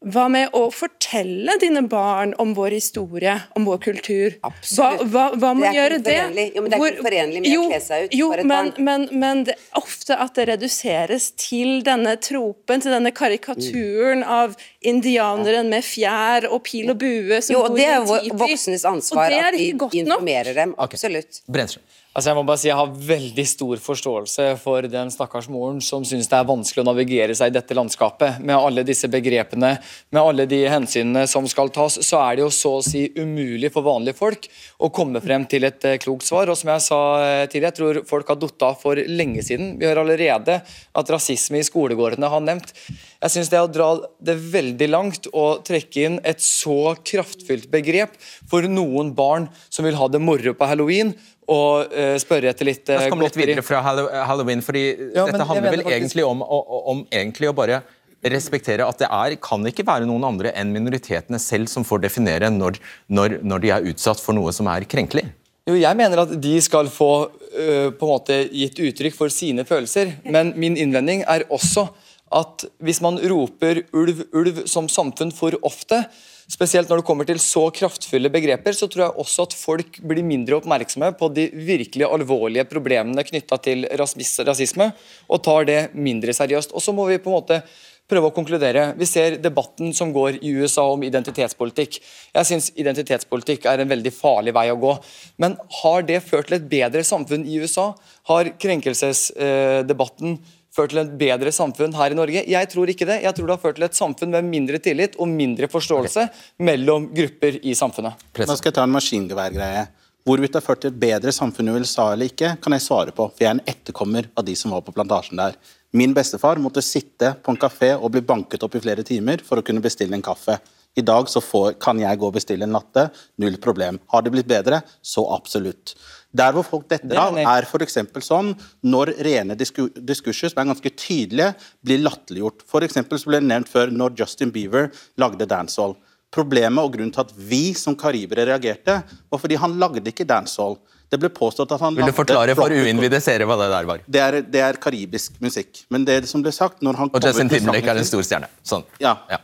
hva 0.00 0.30
med 0.32 0.54
å 0.56 0.62
fortelle 0.72 1.58
dine 1.60 1.82
barn 1.84 2.30
om 2.40 2.54
vår 2.56 2.72
historie, 2.72 3.34
om 3.52 3.66
vår 3.68 3.80
kultur? 3.84 4.36
Absolutt. 4.48 5.02
Hva, 5.12 5.26
hva, 5.28 5.40
hva 5.42 5.50
må 5.52 5.66
det 5.66 5.72
gjøre 5.76 5.98
det? 6.00 6.14
Jo, 6.54 6.62
men 6.62 6.72
det 6.72 6.78
er 6.78 6.84
ikke 6.86 7.04
forenlig 7.04 7.42
med 7.42 7.50
jo, 7.52 7.66
å 7.66 7.68
kle 7.68 7.80
seg 7.84 8.06
ut 8.06 8.16
jo, 8.16 8.30
for 8.32 8.40
et 8.40 8.48
men, 8.48 8.70
barn. 8.70 8.86
Men, 8.86 9.04
men 9.20 9.44
det, 9.50 9.58
ofte 9.76 10.16
at 10.24 10.40
det 10.40 10.48
reduseres 10.54 11.28
til 11.36 11.84
denne 11.84 12.16
tropen, 12.16 12.80
til 12.80 12.96
denne 12.96 13.12
karikaturen 13.12 14.24
mm. 14.24 14.32
av 14.40 14.56
indianeren 14.80 15.68
med 15.68 15.84
fjær 15.84 16.48
og 16.48 16.62
pil 16.64 16.94
og 16.94 17.00
bue 17.04 17.44
som 17.44 17.58
jo, 17.58 17.64
og 17.68 17.76
Det 17.76 17.90
er 17.90 18.00
jo 18.00 18.40
voksnes 18.40 18.88
ansvar 18.88 19.36
at 19.36 19.60
vi 19.60 19.74
informerer 20.00 20.56
dem. 20.56 20.72
Absolutt. 20.80 21.42
Okay. 21.44 21.76
Altså 22.10 22.32
jeg 22.32 22.36
må 22.40 22.42
bare 22.42 22.58
si 22.58 22.66
jeg 22.66 22.74
har 22.74 22.94
veldig 23.06 23.42
stor 23.46 23.80
forståelse 23.84 24.44
for 24.58 24.86
den 24.90 25.12
stakkars 25.14 25.46
moren 25.52 25.76
som 25.84 26.02
syns 26.02 26.26
det 26.26 26.40
er 26.40 26.48
vanskelig 26.48 26.82
å 26.82 26.86
navigere 26.88 27.36
seg 27.38 27.52
i 27.52 27.54
dette 27.54 27.76
landskapet. 27.78 28.40
Med 28.42 28.56
alle 28.56 28.82
disse 28.86 29.06
begrepene, 29.12 29.76
med 30.10 30.18
alle 30.18 30.48
de 30.50 30.58
hensynene 30.66 31.22
som 31.30 31.46
skal 31.46 31.70
tas, 31.70 32.00
så 32.02 32.18
er 32.24 32.40
det 32.40 32.42
jo 32.42 32.50
så 32.56 32.72
å 32.80 32.82
si 32.82 33.04
umulig 33.14 33.70
for 33.70 33.86
vanlige 33.86 34.18
folk 34.18 34.48
å 34.82 34.90
komme 34.90 35.22
frem 35.22 35.46
til 35.46 35.68
et 35.68 35.86
uh, 35.86 35.94
klokt 36.02 36.26
svar. 36.26 36.50
Og 36.50 36.58
som 36.58 36.72
jeg 36.74 36.84
sa 36.88 37.00
uh, 37.20 37.44
tidligere, 37.44 37.70
jeg 37.70 37.78
tror 37.78 38.02
folk 38.10 38.34
har 38.34 38.42
datt 38.42 38.66
av 38.72 38.82
for 38.82 38.98
lenge 39.06 39.46
siden. 39.46 39.76
Vi 39.78 39.86
hører 39.86 40.02
allerede 40.02 40.58
at 40.66 41.14
rasisme 41.14 41.62
i 41.62 41.68
skolegårdene 41.70 42.32
har 42.34 42.42
nevnt. 42.42 42.74
Jeg 43.20 43.36
syns 43.36 43.54
det 43.54 43.60
er 43.60 43.68
å 43.68 43.70
dra 43.70 43.92
det 44.18 44.34
veldig 44.50 44.90
langt 44.90 45.30
å 45.30 45.60
trekke 45.62 46.08
inn 46.08 46.18
et 46.26 46.42
så 46.42 46.96
kraftfullt 47.06 47.70
begrep 47.70 48.18
for 48.50 48.66
noen 48.66 49.14
barn 49.14 49.46
som 49.70 49.86
vil 49.86 49.98
ha 50.00 50.10
det 50.10 50.24
moro 50.24 50.58
på 50.58 50.70
halloween 50.74 51.14
og 51.50 51.90
uh, 51.92 52.16
spørre 52.22 52.52
etter 52.52 52.68
litt 52.68 52.84
uh, 52.88 52.96
La 52.96 53.06
oss 53.06 53.12
komme 53.12 53.26
litt 53.26 53.38
videre 53.38 53.64
fra 53.66 53.80
halloween, 53.82 54.62
fordi 54.64 54.84
ja, 55.16 55.24
dette 55.26 55.46
handler 55.48 55.74
vel 55.74 55.82
faktisk... 55.82 55.96
egentlig 55.96 56.26
om, 56.28 56.44
om, 56.46 56.76
om 56.94 57.02
egentlig 57.10 57.50
å 57.50 57.56
bare 57.56 57.82
respektere 58.30 58.84
at 58.84 59.00
det 59.00 59.08
er, 59.08 59.36
kan 59.40 59.64
ikke 59.66 59.86
være 59.88 60.06
noen 60.08 60.26
andre 60.28 60.52
enn 60.58 60.72
minoritetene 60.74 61.40
selv 61.40 61.70
som 61.72 61.86
får 61.88 62.02
definere 62.04 62.50
når, 62.52 62.78
når, 63.08 63.38
når 63.42 63.62
de 63.64 63.72
er 63.74 63.90
utsatt 63.92 64.20
for 64.20 64.36
noe 64.36 64.52
som 64.52 64.68
er 64.70 64.84
krenkelig. 64.90 65.24
Jo, 65.68 65.76
jeg 65.78 65.96
mener 65.96 66.24
at 66.24 66.34
de 66.42 66.54
skal 66.64 66.90
få 66.92 67.10
uh, 67.30 67.88
på 67.94 68.06
en 68.06 68.12
måte 68.12 68.42
gitt 68.48 68.80
uttrykk 68.80 69.16
for 69.16 69.32
sine 69.32 69.66
følelser, 69.68 70.16
men 70.28 70.54
min 70.60 70.78
innvending 70.80 71.24
er 71.28 71.46
også 71.52 71.88
at 72.30 72.64
hvis 72.78 73.00
man 73.02 73.18
roper 73.30 73.82
ulv, 73.96 74.22
ulv 74.36 74.62
som 74.70 74.86
samfunn 74.90 75.32
for 75.34 75.56
ofte, 75.66 76.04
spesielt 76.50 76.90
når 76.90 77.00
det 77.00 77.06
kommer 77.06 77.28
til 77.28 77.40
så 77.42 77.66
kraftfulle 77.74 78.30
begreper, 78.32 78.74
så 78.76 78.88
tror 78.90 79.06
jeg 79.06 79.22
også 79.22 79.46
at 79.46 79.56
folk 79.58 80.00
blir 80.02 80.26
mindre 80.26 80.58
oppmerksomme 80.58 81.12
på 81.18 81.30
de 81.36 81.46
virkelig 81.54 82.08
alvorlige 82.08 82.66
problemene 82.70 83.24
knytta 83.26 83.60
til 83.62 83.86
rasisme, 84.00 84.90
og 85.30 85.44
tar 85.46 85.68
det 85.70 85.80
mindre 85.94 86.34
seriøst. 86.36 86.74
Og 86.74 86.84
så 86.84 86.94
må 86.96 87.06
vi 87.10 87.20
på 87.22 87.30
en 87.30 87.38
måte 87.38 87.62
prøve 88.10 88.30
å 88.30 88.34
konkludere. 88.34 88.90
Vi 88.98 89.06
ser 89.06 89.38
debatten 89.42 89.92
som 89.94 90.10
går 90.14 90.40
i 90.42 90.52
USA 90.58 90.88
om 90.90 91.02
identitetspolitikk. 91.06 92.00
Jeg 92.34 92.48
syns 92.48 92.70
identitetspolitikk 92.74 93.68
er 93.70 93.82
en 93.82 93.92
veldig 93.92 94.12
farlig 94.14 94.54
vei 94.56 94.66
å 94.72 94.78
gå. 94.80 94.96
Men 95.42 95.54
har 95.80 96.06
det 96.08 96.22
ført 96.26 96.50
til 96.50 96.58
et 96.58 96.70
bedre 96.70 97.04
samfunn 97.06 97.46
i 97.46 97.60
USA? 97.62 97.92
Har 98.30 98.50
krenkelsesdebatten 98.60 100.40
ført 100.80 100.94
til 100.94 101.02
et 101.02 101.14
bedre 101.20 101.52
samfunn 101.54 101.94
her 101.96 102.14
i 102.14 102.18
Norge? 102.18 102.44
Jeg 102.48 102.70
tror 102.72 102.90
ikke 102.92 103.08
det. 103.08 103.20
Jeg 103.24 103.36
tror 103.36 103.48
det 103.48 103.56
har 103.56 103.62
ført 103.62 103.78
til 103.78 103.86
et 103.86 103.98
samfunn 103.98 104.34
med 104.34 104.48
mindre 104.48 104.80
tillit 104.82 105.16
og 105.20 105.30
mindre 105.30 105.68
forståelse 105.70 106.26
okay. 106.26 106.44
mellom 106.70 107.10
grupper 107.14 107.60
i 107.62 107.76
samfunnet. 107.78 108.28
Nå 108.40 108.56
skal 108.56 108.72
jeg 108.72 108.78
ta 108.80 108.86
en 108.86 108.96
maskingeværgreie. 108.96 109.86
Hvorvidt 110.28 110.52
det 110.52 110.60
har 110.60 110.66
ført 110.66 110.82
til 110.84 110.92
et 110.92 111.00
bedre 111.00 111.32
samfunn 111.32 111.70
i 111.70 111.76
USA 111.80 112.10
eller 112.12 112.28
ikke, 112.28 112.52
kan 112.60 112.76
jeg 112.76 112.84
svare 112.84 113.14
på, 113.16 113.24
for 113.30 113.40
jeg 113.40 113.48
er 113.48 113.56
en 113.56 113.68
etterkommer 113.72 114.28
av 114.36 114.44
de 114.44 114.56
som 114.58 114.74
var 114.74 114.84
på 114.84 114.92
plantasjen 114.96 115.40
der. 115.40 115.56
Min 115.96 116.12
bestefar 116.14 116.60
måtte 116.62 116.84
sitte 116.84 117.32
på 117.42 117.54
en 117.54 117.58
kafé 117.58 117.94
og 117.96 118.12
bli 118.14 118.22
banket 118.22 118.62
opp 118.62 118.76
i 118.76 118.82
flere 118.84 119.02
timer 119.06 119.40
for 119.46 119.58
å 119.58 119.64
kunne 119.66 119.82
bestille 119.82 120.14
en 120.14 120.24
kaffe. 120.24 120.58
I 120.98 121.04
dag 121.06 121.28
så 121.30 121.40
får, 121.42 121.76
kan 121.82 121.98
jeg 122.02 122.18
gå 122.18 122.28
og 122.28 122.34
bestille 122.34 122.66
en 122.66 122.74
latte, 122.74 123.08
null 123.40 123.56
problem. 123.62 123.98
Har 124.12 124.22
det 124.26 124.32
blitt 124.34 124.50
bedre? 124.50 124.82
Så 125.02 125.24
absolutt. 125.32 125.94
Der 126.36 126.54
hvor 126.54 126.66
folk 126.66 126.86
detter 126.90 127.18
av, 127.18 127.38
er 127.38 127.66
f.eks. 127.66 127.96
sånn 128.22 128.52
når 128.86 129.14
rene 129.26 129.56
diskurser 129.58 130.52
som 130.52 130.62
er 130.62 130.70
ganske 130.70 130.92
tydelige, 130.94 131.54
blir 131.82 132.04
latterliggjort. 132.04 132.62
F.eks. 132.68 133.00
så 133.00 133.30
ble 133.32 133.40
det 133.40 133.50
nevnt 133.50 133.70
før 133.70 133.90
når 133.90 134.14
Justin 134.20 134.54
Bieber 134.54 134.92
lagde 135.18 135.48
dancehall. 135.50 135.96
Problemet 136.30 136.86
og 136.86 136.94
grunnen 136.94 137.10
til 137.10 137.24
at 137.24 137.34
vi 137.34 137.72
som 137.74 137.96
karibere 137.98 138.46
reagerte, 138.46 139.00
var 139.02 139.42
fordi 139.42 139.58
han 139.58 139.74
lagde 139.82 140.12
ikke 140.12 140.28
dancehall. 140.28 140.78
Det 141.10 141.18
ble 141.18 141.26
påstått 141.34 141.72
at 141.74 141.82
han 141.82 141.96
Vil 141.98 142.06
du 142.06 142.14
forklare 142.14 142.54
for 142.54 142.70
uinnvidde 142.70 143.18
seere 143.22 143.46
hva 143.48 143.56
det 143.58 143.66
der 143.72 143.86
var? 143.88 144.02
Det 144.06 144.20
er, 144.22 144.36
det 144.46 144.60
er 144.62 144.78
karibisk 144.78 145.40
musikk. 145.42 145.82
Men 145.90 146.04
det 146.06 146.20
som 146.30 146.44
ble 146.44 146.52
sagt 146.54 146.84
når 146.86 147.00
han 147.00 147.10
Og 147.10 147.26
Justin 147.26 147.50
Timberlake 147.50 147.90
er 147.90 147.98
en 147.98 148.06
stor 148.06 148.22
stjerne. 148.22 148.50
Sånn. 148.62 148.86
Ja. 149.02 149.16
ja. 149.32 149.40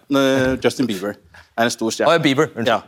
Justin 0.62 0.86
Bieber 0.86 1.18
er 1.56 1.68
en 1.68 1.72
stor 1.72 1.94
stjerne. 1.94 2.16
Oh, 2.16 2.22
Bieber. 2.22 2.50
Ja. 2.66 2.80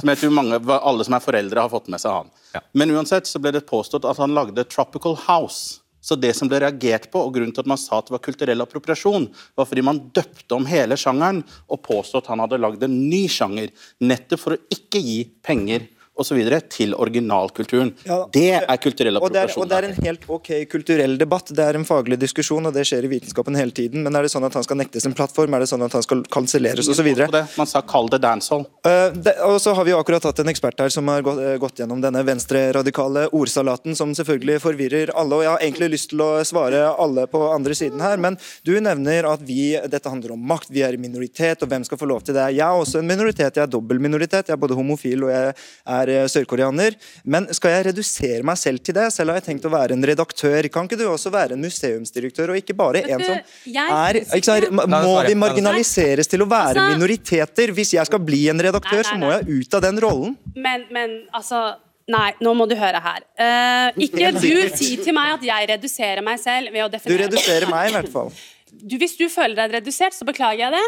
Som 0.00 0.10
jeg 0.12 0.20
tror 0.22 0.34
mange, 0.34 0.58
alle 0.76 1.06
som 1.06 1.16
er 1.16 1.24
foreldre, 1.24 1.62
har 1.62 1.72
fått 1.72 1.90
med 1.92 2.02
seg 2.02 2.16
han. 2.16 2.32
Ja. 2.56 2.62
Men 2.74 2.94
uansett 2.96 3.30
så 3.30 3.42
ble 3.42 3.54
det 3.54 3.66
påstått 3.68 4.08
at 4.08 4.18
han 4.20 4.34
lagde 4.34 4.66
Tropical 4.66 5.16
House. 5.28 5.78
Så 6.00 6.16
det 6.16 6.32
som 6.36 6.48
ble 6.48 6.62
reagert 6.62 7.10
på, 7.12 7.20
og 7.20 7.34
grunnen 7.34 7.52
til 7.52 7.62
at 7.62 7.68
man 7.68 7.78
sa 7.78 7.98
at 8.00 8.08
det 8.08 8.14
var 8.14 8.22
kulturell 8.24 8.64
appropriasjon, 8.64 9.28
var 9.58 9.68
fordi 9.68 9.84
man 9.84 10.00
døpte 10.16 10.56
om 10.56 10.66
hele 10.68 10.96
sjangeren 10.98 11.42
og 11.68 11.82
påstod 11.84 12.24
at 12.24 12.30
han 12.32 12.40
hadde 12.40 12.60
lagd 12.62 12.86
en 12.86 12.96
ny 13.10 13.26
sjanger, 13.30 13.68
nettopp 14.00 14.40
for 14.40 14.56
å 14.56 14.62
ikke 14.72 15.02
gi 15.04 15.18
penger 15.44 15.84
osv. 16.20 16.40
til 16.70 16.94
originalkulturen. 16.94 17.92
Ja, 18.06 18.22
det 18.32 18.46
er 18.60 18.80
kulturell 18.82 19.18
appropriasjon. 19.18 19.64
Og 19.64 19.64
er, 19.64 19.64
og 19.64 19.70
det 19.70 19.78
er 19.78 19.88
en 19.88 20.06
helt 20.06 20.26
ok 20.36 20.50
kulturell 20.70 21.16
debatt. 21.20 21.52
Det 21.56 21.64
er 21.64 21.78
en 21.78 21.86
faglig 21.88 22.18
diskusjon, 22.20 22.68
og 22.68 22.76
det 22.76 22.86
skjer 22.88 23.06
i 23.06 23.12
vitenskapen 23.14 23.56
hele 23.58 23.74
tiden. 23.76 24.04
Men 24.06 24.16
er 24.16 24.26
det 24.26 24.32
sånn 24.34 24.46
at 24.46 24.56
han 24.56 24.66
skal 24.66 24.80
nektes 24.80 25.08
en 25.08 25.16
plattform? 25.16 25.56
Er 25.56 25.64
det 25.64 25.70
sånn 25.72 25.84
at 25.86 25.96
han 25.96 26.04
skal 26.06 26.24
kanselleres 26.32 26.90
osv.? 26.90 27.10
Man 27.58 27.70
sa 27.70 27.82
kall 27.86 28.10
det 28.12 28.22
dancehall. 28.24 28.66
Uh, 28.86 29.16
og 29.48 29.58
så 29.62 29.74
har 29.76 29.86
vi 29.88 29.94
jo 29.94 30.00
akkurat 30.00 30.28
hatt 30.28 30.42
en 30.42 30.52
ekspert 30.52 30.80
her 30.82 30.92
som 30.92 31.08
har 31.12 31.24
gått, 31.26 31.40
uh, 31.40 31.54
gått 31.62 31.82
gjennom 31.82 32.02
denne 32.04 32.22
venstreradikale 32.26 33.28
ordsalaten, 33.36 33.96
som 33.98 34.14
selvfølgelig 34.16 34.60
forvirrer 34.64 35.14
alle. 35.14 35.40
Og 35.40 35.46
jeg 35.46 35.52
har 35.54 35.66
egentlig 35.66 35.92
lyst 35.96 36.12
til 36.12 36.24
å 36.24 36.30
svare 36.46 36.84
alle 36.90 37.26
på 37.30 37.42
andre 37.50 37.76
siden 37.76 38.02
her, 38.04 38.20
men 38.20 38.38
du 38.66 38.74
nevner 38.82 39.28
at 39.30 39.42
vi, 39.46 39.74
dette 39.90 40.10
handler 40.10 40.34
om 40.36 40.48
makt, 40.52 40.70
vi 40.74 40.84
er 40.86 40.96
i 40.96 41.00
minoritet, 41.00 41.62
og 41.64 41.70
hvem 41.70 41.86
skal 41.86 42.00
få 42.00 42.08
lov 42.10 42.24
til 42.26 42.36
det? 42.36 42.50
Jeg 42.56 42.66
er 42.66 42.84
også 42.84 43.00
en 43.00 43.08
minoritet, 43.08 43.56
jeg 43.56 43.64
er 43.64 43.70
dobbel 43.70 44.00
minoritet. 44.02 44.48
Jeg 44.48 44.56
er 44.56 44.60
både 44.60 44.76
homofil 44.78 45.26
og 45.26 45.32
jeg 45.32 45.54
er 45.96 46.09
er 46.18 46.30
sørkoreaner. 46.30 46.96
Men 47.24 47.48
skal 47.56 47.74
jeg 47.76 47.86
redusere 47.90 48.46
meg 48.46 48.58
selv 48.60 48.82
til 48.84 48.96
det? 48.96 49.08
Selv 49.14 49.32
har 49.32 49.40
jeg 49.40 49.48
tenkt 49.50 49.68
å 49.68 49.72
være 49.72 49.96
en 49.96 50.06
redaktør. 50.12 50.68
Kan 50.72 50.88
ikke 50.88 50.98
du 51.00 51.06
også 51.10 51.32
være 51.34 51.56
en 51.56 51.64
museumsdirektør, 51.64 52.54
og 52.54 52.60
ikke 52.60 52.76
bare 52.78 53.04
en 53.06 53.26
som 53.26 53.36
er 53.70 54.70
Må 54.70 55.14
vi 55.26 55.36
marginaliseres 55.38 56.30
til 56.30 56.46
å 56.46 56.48
være 56.50 56.74
altså- 56.76 56.88
minoriteter? 56.94 57.74
Hvis 57.76 57.94
jeg 57.94 58.06
skal 58.06 58.18
bli 58.24 58.48
en 58.50 58.60
redaktør, 58.60 59.04
så 59.04 59.18
må 59.18 59.30
jeg 59.36 59.60
ut 59.60 59.74
av 59.74 59.86
den 59.86 60.00
rollen. 60.00 60.36
Men, 60.56 60.86
men 60.90 61.22
altså 61.34 61.76
Nei, 62.10 62.32
nå 62.42 62.54
må 62.58 62.66
du 62.66 62.74
høre 62.74 62.98
her. 63.04 63.22
Uh, 63.38 64.00
ikke 64.02 64.32
du 64.34 64.56
si 64.74 64.96
til 64.98 65.14
meg 65.14 65.36
at 65.36 65.44
jeg 65.46 65.68
reduserer 65.74 66.24
meg 66.26 66.40
selv 66.42 66.72
ved 66.74 66.82
å 66.82 66.88
definere 66.90 67.18
Du 67.18 67.22
reduserer 67.28 67.70
meg, 67.70 67.90
i 67.90 67.94
hvert 67.94 68.10
fall. 68.10 68.32
Du, 68.70 68.96
hvis 68.98 69.14
du 69.18 69.28
føler 69.30 69.54
deg 69.58 69.76
redusert, 69.78 70.16
så 70.16 70.26
beklager 70.26 70.64
jeg 70.64 70.74
det. 70.74 70.82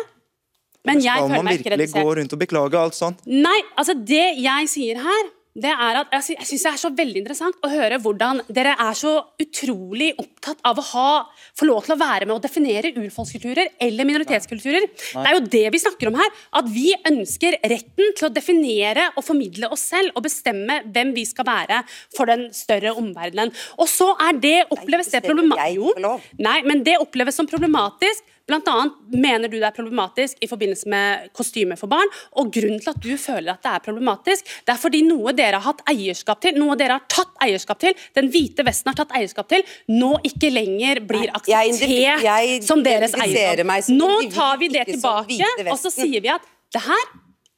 Men 0.89 1.03
jeg 1.03 1.29
føler 1.29 1.47
meg 1.47 1.61
ikke. 1.61 1.69
Skal 1.69 1.77
man 1.77 1.85
virkelig 1.85 1.93
gå 1.95 2.17
rundt 2.19 2.35
og 2.35 2.43
beklage 2.43 2.81
alt 2.81 2.99
sånt? 2.99 3.23
Nei, 3.27 3.61
altså 3.77 3.95
det 3.95 4.25
jeg 4.43 4.73
sier 4.73 5.03
her 5.05 5.31
det 5.53 5.69
er 5.69 5.99
at 6.01 6.13
Jeg, 6.15 6.25
synes 6.25 6.49
syns 6.49 6.63
det 6.65 6.71
er 6.71 6.81
så 6.81 6.91
veldig 6.97 7.21
interessant 7.21 7.59
å 7.61 7.69
høre 7.69 7.99
hvordan 8.01 8.41
dere 8.49 8.73
er 8.81 8.97
så 8.97 9.13
utrolig 9.43 10.09
opptatt 10.21 10.63
av 10.65 10.81
å 10.81 10.85
ha, 10.95 11.11
få 11.59 11.69
lov 11.69 11.85
til 11.85 11.95
å 11.95 11.99
være 12.01 12.29
med 12.29 12.39
og 12.39 12.45
definere 12.45 12.93
urfolkskulturer 12.97 13.75
eller 13.85 14.09
minoritetskulturer. 14.09 14.87
Nei. 14.89 15.21
Det 15.21 15.29
er 15.29 15.37
jo 15.37 15.45
det 15.53 15.65
vi 15.75 15.83
snakker 15.83 16.09
om 16.09 16.17
her. 16.17 16.33
At 16.57 16.73
vi 16.73 16.89
ønsker 17.11 17.59
retten 17.69 18.17
til 18.17 18.29
å 18.29 18.33
definere 18.33 19.11
og 19.13 19.27
formidle 19.27 19.69
oss 19.75 19.85
selv 19.93 20.17
og 20.17 20.25
bestemme 20.25 20.81
hvem 20.89 21.13
vi 21.17 21.27
skal 21.29 21.49
være 21.49 21.83
for 22.17 22.33
den 22.33 22.49
større 22.57 22.97
omverdenen. 22.97 23.53
Og 23.77 23.91
så 23.93 24.09
er 24.25 24.41
det 24.41 24.57
oppleves 24.73 25.13
det 25.13 25.21
problematisk. 25.27 26.01
Nei, 26.41 26.59
men 26.65 26.81
det 26.87 26.97
oppleves 27.03 27.37
som 27.37 27.51
problematisk 27.51 28.25
Annet 28.51 28.93
mener 29.13 29.49
du 29.49 29.59
det 29.59 29.69
er 29.69 29.75
problematisk 29.77 30.41
i 30.43 30.49
forbindelse 30.51 30.91
med 30.91 31.31
kostyme 31.37 31.77
for 31.79 31.91
barn. 31.93 32.11
og 32.37 32.53
Grunnen 32.53 32.81
til 32.83 32.93
at 32.93 33.01
du 33.03 33.17
føler 33.17 33.55
at 33.55 33.63
det 33.63 33.73
er 33.73 33.85
problematisk, 33.85 34.53
det 34.67 34.75
er 34.75 34.81
fordi 34.81 35.03
noe 35.07 35.33
dere 35.37 35.61
har 35.61 35.73
hatt 35.73 35.83
eierskap 35.93 36.43
til, 36.43 36.59
noe 36.59 36.77
dere 36.77 36.99
har 36.99 37.07
tatt 37.09 37.33
eierskap 37.47 37.81
til, 37.83 37.97
den 38.19 38.31
hvite 38.33 38.67
Vesten 38.67 38.93
har 38.93 38.99
tatt 38.99 39.15
eierskap 39.17 39.49
til, 39.51 39.65
nå 39.89 40.15
ikke 40.27 40.51
lenger 40.53 41.03
blir 41.07 41.31
akseptert 41.31 41.83
jeg, 41.89 42.23
jeg, 42.25 42.63
som 42.67 42.83
deres 42.85 43.15
eierskap. 43.15 43.91
Nå 43.95 44.13
tar 44.35 44.59
vi 44.61 44.71
det 44.73 44.87
tilbake, 44.91 45.53
og 45.69 45.77
så 45.81 45.93
sier 45.93 46.23
vi 46.25 46.33
at 46.33 46.47
det 46.73 46.83
her 46.87 47.11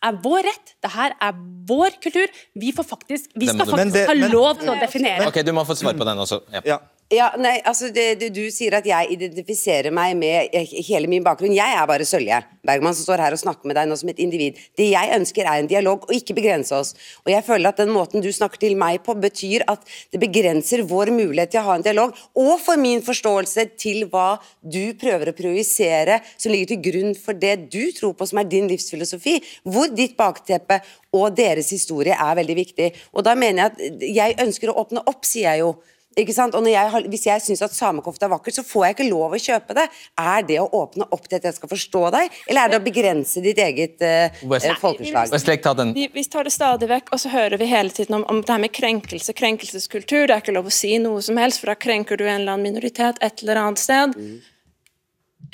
er 0.04 0.18
vår 0.24 0.44
rett, 0.44 0.74
det 0.84 0.90
her 0.92 1.14
er 1.22 1.36
vår 1.68 1.96
kultur. 2.02 2.32
Vi, 2.60 2.72
faktisk, 2.76 3.30
vi 3.40 3.48
skal 3.48 3.68
faktisk 3.68 4.10
ha 4.10 4.16
lov 4.28 4.60
til 4.60 4.72
å 4.74 4.76
definere. 4.80 5.30
Ok, 5.30 5.40
Du 5.46 5.52
må 5.56 5.64
få 5.64 5.76
svar 5.78 5.96
på 5.96 6.04
den 6.08 6.20
også. 6.24 6.42
Ja. 6.52 6.64
ja. 6.74 6.78
Ja, 7.14 7.28
nei, 7.38 7.58
altså 7.68 7.90
det, 7.94 8.04
det, 8.20 8.30
Du 8.34 8.42
sier 8.50 8.74
at 8.78 8.86
jeg 8.88 9.14
identifiserer 9.14 9.92
meg 9.94 10.16
med 10.18 10.54
hele 10.86 11.08
min 11.10 11.24
bakgrunn. 11.24 11.54
Jeg 11.54 11.76
er 11.76 11.86
bare 11.86 12.06
Sølje 12.08 12.40
Bergman 12.64 12.94
som 12.96 13.04
står 13.04 13.22
her 13.22 13.36
og 13.36 13.40
snakker 13.42 13.68
med 13.68 13.76
deg 13.78 13.88
nå 13.90 13.98
som 14.00 14.10
et 14.10 14.22
individ. 14.24 14.58
Det 14.78 14.86
jeg 14.88 15.12
ønsker 15.14 15.46
er 15.46 15.60
en 15.60 15.68
dialog, 15.70 16.06
og 16.08 16.16
ikke 16.16 16.36
begrense 16.38 16.74
oss. 16.74 16.94
Og 17.26 17.30
jeg 17.30 17.44
føler 17.46 17.70
at 17.70 17.82
den 17.82 17.92
måten 17.94 18.24
du 18.24 18.30
snakker 18.34 18.62
til 18.62 18.74
meg 18.80 19.02
på, 19.04 19.14
betyr 19.20 19.66
at 19.70 19.84
det 20.14 20.22
begrenser 20.22 20.82
vår 20.88 21.12
mulighet 21.14 21.54
til 21.54 21.62
å 21.62 21.66
ha 21.68 21.78
en 21.78 21.86
dialog, 21.86 22.16
og 22.40 22.54
for 22.64 22.80
min 22.80 23.04
forståelse 23.04 23.68
til 23.80 24.08
hva 24.10 24.40
du 24.60 24.96
prøver 24.98 25.30
å 25.30 25.36
projisere 25.36 26.20
som 26.34 26.54
ligger 26.54 26.74
til 26.74 26.82
grunn 26.88 27.16
for 27.18 27.36
det 27.38 27.56
du 27.68 27.82
tror 27.94 28.16
på 28.18 28.26
som 28.30 28.40
er 28.40 28.50
din 28.50 28.70
livsfilosofi, 28.70 29.38
hvor 29.68 29.92
ditt 29.92 30.16
bakteppe 30.18 30.80
og 31.14 31.36
deres 31.36 31.70
historie 31.74 32.16
er 32.16 32.38
veldig 32.40 32.58
viktig. 32.58 32.92
Og 33.14 33.26
da 33.28 33.36
mener 33.38 33.60
jeg 33.60 33.74
at 33.74 34.06
jeg 34.18 34.40
ønsker 34.48 34.72
å 34.72 34.80
åpne 34.82 35.04
opp, 35.04 35.22
sier 35.28 35.52
jeg 35.52 35.66
jo. 35.66 35.74
Ikke 36.20 36.34
sant? 36.36 36.54
Og 36.54 36.66
jeg 36.70 36.90
har, 36.94 37.06
Hvis 37.10 37.26
jeg 37.26 37.42
syns 37.42 37.62
at 37.64 37.74
samekofte 37.74 38.26
er 38.26 38.32
vakkert, 38.32 38.56
så 38.58 38.64
får 38.66 38.86
jeg 38.86 38.96
ikke 38.96 39.08
lov 39.08 39.34
å 39.34 39.40
kjøpe 39.40 39.76
det. 39.76 39.86
Er 40.20 40.46
det 40.46 40.60
å 40.62 40.68
åpne 40.80 41.08
opp 41.10 41.26
til 41.28 41.40
at 41.40 41.48
jeg 41.48 41.58
skal 41.58 41.72
forstå 41.72 42.04
deg, 42.14 42.38
eller 42.48 42.64
er 42.64 42.72
det 42.72 42.80
å 42.80 42.84
begrense 42.84 43.42
ditt 43.44 43.60
eget 43.62 44.04
uh, 44.04 44.46
West, 44.50 44.70
folkeslag? 44.82 45.34
Ta. 45.64 45.74
Vi, 45.94 46.08
vi, 46.14 46.24
tar 46.30 46.46
det 46.46 46.54
stadig 46.54 46.88
vekk, 46.90 47.12
og 47.14 47.22
så 47.22 47.32
hører 47.32 47.58
vi 47.60 47.68
hele 47.70 47.94
tiden 47.94 48.20
om, 48.20 48.24
om 48.30 48.40
det 48.42 48.52
her 48.52 48.62
med 48.62 48.74
krenkelse, 48.74 49.34
krenkelseskultur. 49.36 50.26
Det 50.28 50.36
er 50.36 50.42
ikke 50.42 50.56
lov 50.56 50.70
å 50.70 50.74
si 50.74 50.96
noe 51.02 51.22
som 51.24 51.38
helst, 51.40 51.62
for 51.62 51.72
da 51.72 51.78
krenker 51.78 52.20
du 52.20 52.26
en 52.26 52.40
eller 52.40 52.56
annen 52.56 52.68
minoritet 52.70 53.20
et 53.24 53.44
eller 53.44 53.62
annet 53.64 53.82
sted. 53.82 54.18
Mm. 54.18 54.42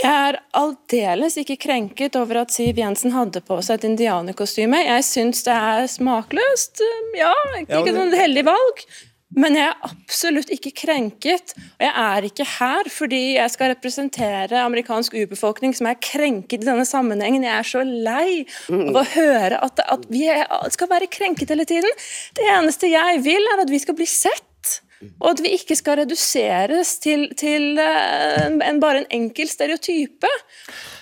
Jeg 0.00 0.30
er 0.30 0.38
aldeles 0.56 1.36
ikke 1.40 1.58
krenket 1.60 2.16
over 2.16 2.44
at 2.44 2.54
Siv 2.54 2.78
Jensen 2.80 3.12
hadde 3.12 3.42
på 3.44 3.58
seg 3.64 3.80
et 3.80 3.86
indianerkostyme. 3.90 4.78
Jeg 4.86 5.04
syns 5.04 5.44
det 5.44 5.56
er 5.56 5.88
smakløst. 5.90 6.80
Ja, 7.18 7.34
ikke, 7.58 7.82
ikke 7.82 7.96
noe 7.96 8.20
heldig 8.22 8.46
valg. 8.48 8.84
Men 9.38 9.54
jeg 9.54 9.68
er 9.68 9.86
absolutt 9.86 10.50
ikke 10.50 10.72
krenket. 10.82 11.54
Og 11.78 11.84
jeg 11.86 11.92
er 12.02 12.26
ikke 12.26 12.46
her 12.56 12.90
fordi 12.90 13.22
jeg 13.36 13.54
skal 13.54 13.72
representere 13.74 14.64
amerikansk 14.64 15.14
urbefolkning 15.22 15.74
som 15.76 15.86
er 15.90 16.00
krenket 16.02 16.64
i 16.64 16.66
denne 16.66 16.86
sammenhengen. 16.88 17.46
Jeg 17.46 17.54
er 17.54 17.70
så 17.70 17.84
lei 17.86 18.42
av 18.70 19.00
å 19.02 19.06
høre 19.14 19.62
at, 19.62 19.82
at 19.86 20.06
vi 20.10 20.26
skal 20.74 20.90
være 20.90 21.10
krenket 21.12 21.54
hele 21.54 21.68
tiden. 21.68 21.98
Det 22.34 22.48
eneste 22.50 22.90
jeg 22.90 23.22
vil, 23.26 23.50
er 23.54 23.64
at 23.64 23.70
vi 23.70 23.82
skal 23.82 23.98
bli 23.98 24.08
sett. 24.10 24.46
Og 25.00 25.30
at 25.30 25.38
vi 25.40 25.54
ikke 25.56 25.72
skal 25.78 25.96
reduseres 26.02 26.90
til, 27.00 27.22
til 27.40 27.78
uh, 27.80 28.50
en, 28.52 28.80
bare 28.82 29.00
en 29.00 29.06
enkel 29.16 29.48
stereotype. 29.48 30.28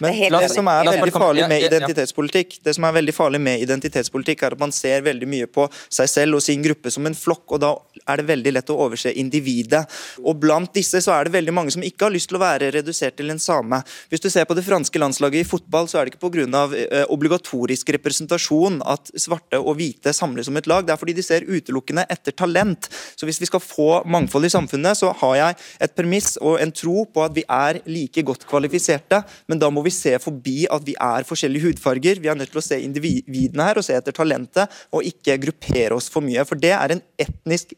Men 0.05 0.15
det 0.37 0.51
som 0.53 0.71
er 0.71 0.87
veldig 0.87 1.15
farlig 1.17 1.49
med 1.51 1.65
identitetspolitikk, 1.67 2.61
det 2.63 2.77
som 2.77 2.87
er 2.87 2.95
veldig 3.01 3.15
farlig 3.17 3.41
med 3.43 3.65
identitetspolitikk, 3.65 4.45
er 4.47 4.55
at 4.55 4.63
man 4.63 4.75
ser 4.75 5.03
veldig 5.07 5.31
mye 5.31 5.49
på 5.51 5.67
seg 5.91 6.13
selv 6.13 6.39
og 6.39 6.45
sin 6.47 6.63
gruppe 6.63 6.93
som 6.95 7.11
en 7.11 7.19
flokk, 7.19 7.57
og 7.57 7.63
da 7.65 7.73
er 8.09 8.21
det 8.21 8.29
veldig 8.29 8.55
lett 8.57 8.73
å 8.73 8.79
overse 8.87 9.13
individet. 9.21 9.85
Og 10.25 10.39
blant 10.41 10.73
disse 10.75 11.01
så 11.05 11.15
er 11.15 11.29
det 11.29 11.37
veldig 11.37 11.55
mange 11.55 11.75
som 11.75 11.85
ikke 11.85 12.09
har 12.09 12.15
lyst 12.15 12.31
til 12.33 12.39
å 12.39 12.43
være 12.43 12.73
redusert 12.75 13.19
til 13.19 13.33
en 13.33 13.43
same. 13.43 13.81
Hvis 14.11 14.25
du 14.25 14.31
ser 14.33 14.49
på 14.49 14.57
det 14.59 14.67
franske 14.67 15.01
landslaget 15.01 15.45
i 15.45 15.49
fotball, 15.49 15.89
så 15.91 16.01
er 16.01 16.07
det 16.07 16.15
ikke 16.15 16.25
pga. 16.27 16.37
Uh, 16.49 17.05
obligatorisk 17.13 17.91
representasjon 17.97 18.79
at 18.87 19.11
svarte 19.19 19.59
og 19.59 19.79
hvite 19.79 20.13
samles 20.15 20.47
som 20.49 20.57
et 20.59 20.69
lag, 20.71 20.85
det 20.87 20.93
er 20.95 21.01
fordi 21.01 21.15
de 21.17 21.25
ser 21.25 21.47
utelukkende 21.49 22.05
etter 22.13 22.35
talent. 22.37 22.89
Så 23.19 23.27
hvis 23.29 23.41
vi 23.43 23.49
skal 23.49 23.63
få 23.63 23.89
mangfold 24.09 24.49
i 24.49 24.53
samfunnet, 24.53 24.99
så 24.99 25.13
har 25.23 25.35
jeg 25.39 25.59
et 25.85 25.95
premiss 25.99 26.37
og 26.41 26.59
en 26.63 26.73
tro 26.75 27.05
på 27.11 27.25
at 27.25 27.35
vi 27.37 27.45
er 27.45 27.81
like 27.91 28.25
godt 28.27 28.47
kvalifiserte, 28.49 29.23
men 29.51 29.61
da 29.61 29.71
må 29.73 29.83
vi 29.87 29.95
se 29.95 30.15
forbi 30.23 30.67
at 30.71 30.87
vi 30.87 30.95
er 30.95 31.27
forskjellige 31.29 31.69
hudfarger. 31.69 32.23
Vi 32.23 32.31
er 32.31 32.39
nødt 32.39 32.53
til 32.55 32.63
å 32.63 32.65
se 32.65 32.81
individene 32.85 33.69
her 33.69 33.81
og 33.81 33.87
se 33.87 33.97
etter 33.99 34.17
talentet, 34.17 34.79
og 34.95 35.07
ikke 35.07 35.39
gruppere 35.43 35.99
oss 35.99 36.11
for 36.13 36.25
mye. 36.25 36.45
For 36.49 36.61
det 36.61 36.75
er 36.77 36.95
en 36.95 37.05
etnisk 37.21 37.75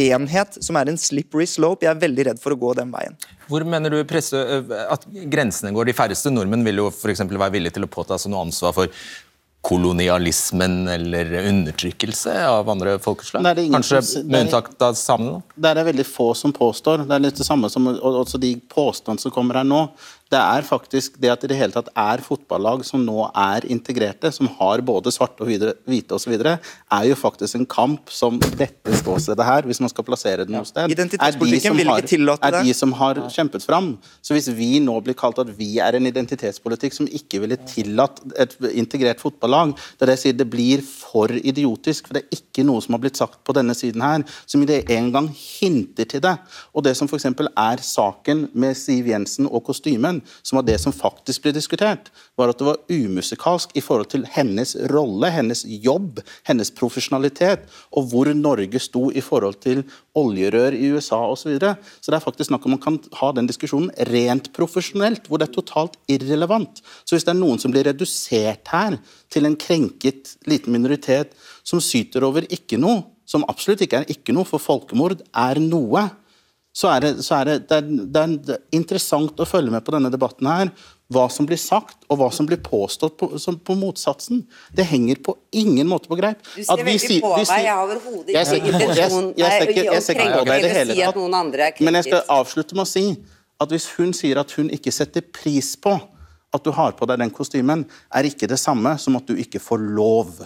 renhet 0.00 0.58
som 0.64 0.78
er 0.80 0.90
en 0.90 1.00
slippery 1.00 1.46
slope. 1.48 1.86
Jeg 1.86 1.94
er 1.94 2.02
veldig 2.02 2.28
redd 2.30 2.42
for 2.42 2.54
å 2.54 2.60
gå 2.60 2.74
den 2.78 2.92
veien. 2.94 3.16
Hvor 3.50 3.64
mener 3.66 3.92
du 3.92 4.02
presse, 4.08 4.38
at 4.90 5.08
grensene 5.32 5.74
går? 5.74 5.90
De 5.90 5.96
færreste 5.96 6.32
nordmenn 6.32 6.66
vil 6.66 6.84
jo 6.84 6.92
for 6.94 7.10
være 7.10 7.56
villige 7.56 7.78
til 7.78 7.88
å 7.88 7.90
påta 7.90 8.18
seg 8.20 8.32
noe 8.32 8.46
ansvar 8.46 8.76
for 8.76 9.02
kolonialismen 9.60 10.88
eller 10.88 11.32
undertrykkelse 11.48 12.32
av 12.48 12.70
andre 12.72 12.96
folkeslag? 13.02 13.44
Nei, 13.44 13.52
det 13.58 13.66
Kanskje 13.74 14.22
med 14.24 14.46
unntak 14.46 14.70
av 14.80 14.96
samene? 14.96 15.42
Det 15.54 15.68
er 15.68 15.80
det 15.80 15.84
veldig 15.90 16.06
få 16.08 16.30
som 16.38 16.54
påstår. 16.56 17.04
Det 17.08 17.16
er 17.16 17.26
litt 17.26 17.40
det 17.40 17.46
samme 17.46 17.68
som 17.72 17.90
også 17.90 18.40
de 18.40 18.54
påstandene 18.72 19.20
som 19.20 19.34
kommer 19.34 19.60
her 19.60 19.68
nå. 19.68 19.82
Det 20.30 20.38
er 20.38 20.62
faktisk 20.62 21.16
det 21.18 21.30
at 21.32 21.42
det 21.42 21.48
i 21.48 21.50
det 21.50 21.58
hele 21.58 21.74
tatt 21.74 21.88
er 21.98 22.20
fotballag 22.22 22.84
som 22.86 23.02
nå 23.02 23.24
er 23.34 23.64
integrerte, 23.66 24.30
som 24.30 24.46
har 24.60 24.78
både 24.86 25.10
svarte 25.10 25.42
og 25.42 25.48
videre- 25.50 25.74
hvite 25.90 26.14
osv., 26.14 26.36
er 26.38 27.06
jo 27.08 27.16
faktisk 27.18 27.56
en 27.58 27.66
kamp 27.66 28.12
som 28.14 28.38
dette 28.38 28.94
ståstedet 29.00 29.46
her, 29.46 29.66
hvis 29.66 29.80
man 29.82 29.90
skal 29.90 30.06
plassere 30.06 30.46
det 30.46 30.54
noe 30.54 30.68
sted, 30.68 30.86
er 30.86 31.34
de 31.34 31.60
som 31.64 31.80
har, 31.82 32.04
er 32.46 32.58
de 32.62 32.74
som 32.78 32.94
har 33.00 33.20
kjempet 33.34 33.66
fram. 33.66 33.90
Så 34.22 34.36
hvis 34.36 34.46
vi 34.54 34.78
nå 34.78 34.94
blir 35.02 35.18
kalt 35.18 35.40
at 35.42 35.50
vi 35.58 35.72
er 35.82 35.98
en 35.98 36.06
identitetspolitikk 36.06 36.94
som 36.94 37.10
ikke 37.10 37.42
ville 37.42 37.58
tillatt 37.66 38.22
et 38.38 38.54
integrert 38.70 39.18
fotballag, 39.22 39.74
det 39.98 40.06
er 40.06 40.12
det 40.12 40.18
jeg 40.20 40.24
sier, 40.28 40.38
det 40.38 40.48
blir 40.52 40.86
for 40.86 41.34
idiotisk, 41.34 42.06
for 42.06 42.18
det 42.18 42.22
er 42.28 42.38
ikke 42.38 42.66
noe 42.68 42.78
som 42.84 42.94
har 42.94 43.02
blitt 43.02 43.18
sagt 43.18 43.42
på 43.42 43.56
denne 43.56 43.74
siden 43.74 44.06
her, 44.06 44.22
som 44.46 44.62
i 44.62 44.70
det 44.70 44.84
en 44.94 45.10
gang 45.10 45.26
hinter 45.34 46.06
til 46.06 46.22
det. 46.22 46.36
Og 46.70 46.86
det 46.86 46.94
som 46.98 47.10
f.eks. 47.10 47.26
er 47.26 47.82
saken 47.82 48.46
med 48.54 48.78
Siv 48.78 49.10
Jensen 49.10 49.50
og 49.50 49.64
kostymen, 49.66 50.19
som 50.42 50.60
var 50.60 50.66
det 50.68 50.78
som 50.82 50.94
faktisk 50.94 51.44
ble 51.44 51.52
diskutert, 51.56 52.10
var 52.38 52.52
at 52.52 52.60
det 52.60 52.66
var 52.68 52.80
umusikalsk 52.90 53.74
i 53.76 53.82
forhold 53.84 54.10
til 54.12 54.26
hennes 54.34 54.74
rolle, 54.92 55.30
hennes 55.32 55.64
jobb, 55.66 56.20
hennes 56.48 56.72
profesjonalitet, 56.76 57.66
og 57.96 58.10
hvor 58.10 58.30
Norge 58.36 58.80
sto 58.82 59.08
i 59.10 59.22
forhold 59.24 59.60
til 59.64 59.84
oljerør 60.18 60.76
i 60.76 60.90
USA 60.94 61.20
osv. 61.26 61.38
Så, 61.40 61.48
videre. 61.48 61.76
så 62.00 62.12
det 62.12 62.18
er 62.18 62.24
faktisk 62.24 62.50
snakk 62.50 62.66
om 62.66 62.76
man 62.76 62.82
kan 62.82 62.98
ha 63.16 63.30
den 63.34 63.48
diskusjonen 63.48 63.90
rent 64.10 64.50
profesjonelt, 64.56 65.24
hvor 65.26 65.40
det 65.40 65.48
er 65.48 65.54
totalt 65.56 65.96
irrelevant. 66.10 66.82
Så 67.04 67.16
hvis 67.16 67.24
det 67.26 67.32
er 67.32 67.40
noen 67.40 67.58
som 67.62 67.72
blir 67.72 67.88
redusert 67.88 68.70
her 68.70 68.98
til 69.32 69.48
en 69.48 69.56
krenket 69.58 70.36
liten 70.50 70.74
minoritet 70.74 71.32
som 71.66 71.82
syter 71.82 72.26
over 72.28 72.46
ikke 72.52 72.78
noe, 72.80 73.06
som 73.30 73.46
absolutt 73.48 73.84
ikke 73.86 74.02
er 74.02 74.10
ikke 74.10 74.34
noe, 74.34 74.48
for 74.48 74.62
folkemord 74.62 75.20
er 75.38 75.60
noe, 75.62 76.08
så 76.72 76.88
er 76.92 77.02
det, 77.02 77.10
så 77.26 77.40
er 77.40 77.48
det, 77.48 77.54
det, 77.68 77.76
er, 77.80 77.86
det 78.14 78.20
er 78.20 78.56
er 78.56 78.60
interessant 78.78 79.40
å 79.42 79.46
følge 79.48 79.72
med 79.74 79.82
på 79.86 79.94
denne 79.96 80.10
debatten 80.12 80.46
her. 80.46 80.70
Hva 81.10 81.24
som 81.32 81.46
blir 81.48 81.58
sagt, 81.58 82.04
og 82.06 82.20
hva 82.20 82.28
som 82.30 82.46
blir 82.46 82.60
påstått 82.62 83.16
på, 83.18 83.32
som, 83.42 83.56
på 83.58 83.74
motsatsen. 83.74 84.44
Det 84.76 84.86
henger 84.86 85.18
på 85.26 85.34
ingen 85.50 85.88
måte 85.90 86.06
på 86.10 86.18
greip. 86.20 86.44
Du 86.54 86.62
ser 86.62 86.78
veldig 86.78 87.02
sier- 87.02 87.24
på 87.24 87.32
meg. 87.34 87.50
Jeg 87.50 87.72
har 87.72 87.82
overhodet 87.82 88.30
ikke 88.60 88.70
intensjon 88.70 89.32
nei, 89.34 89.50
å 89.90 89.98
si 90.94 91.02
at 91.08 91.18
noen 91.18 91.36
andre 91.40 91.72
er 91.72 91.82
Men 91.82 91.98
jeg 91.98 92.12
skal 92.12 92.22
avslutte 92.38 92.78
med 92.78 92.86
å 92.86 92.90
si 92.92 93.04
at 93.60 93.74
hvis 93.74 93.90
hun 93.98 94.14
sier 94.16 94.38
at 94.40 94.54
hun 94.56 94.70
ikke 94.72 94.94
setter 94.94 95.26
pris 95.26 95.74
på 95.76 95.98
at 96.54 96.64
du 96.64 96.70
har 96.74 96.94
på 96.98 97.06
deg 97.06 97.20
den 97.22 97.34
kostymen, 97.34 97.84
er 98.14 98.26
ikke 98.26 98.48
det 98.50 98.58
samme 98.58 98.94
som 98.98 99.18
at 99.18 99.26
du 99.26 99.34
ikke 99.38 99.60
får 99.62 99.82
lov. 99.98 100.40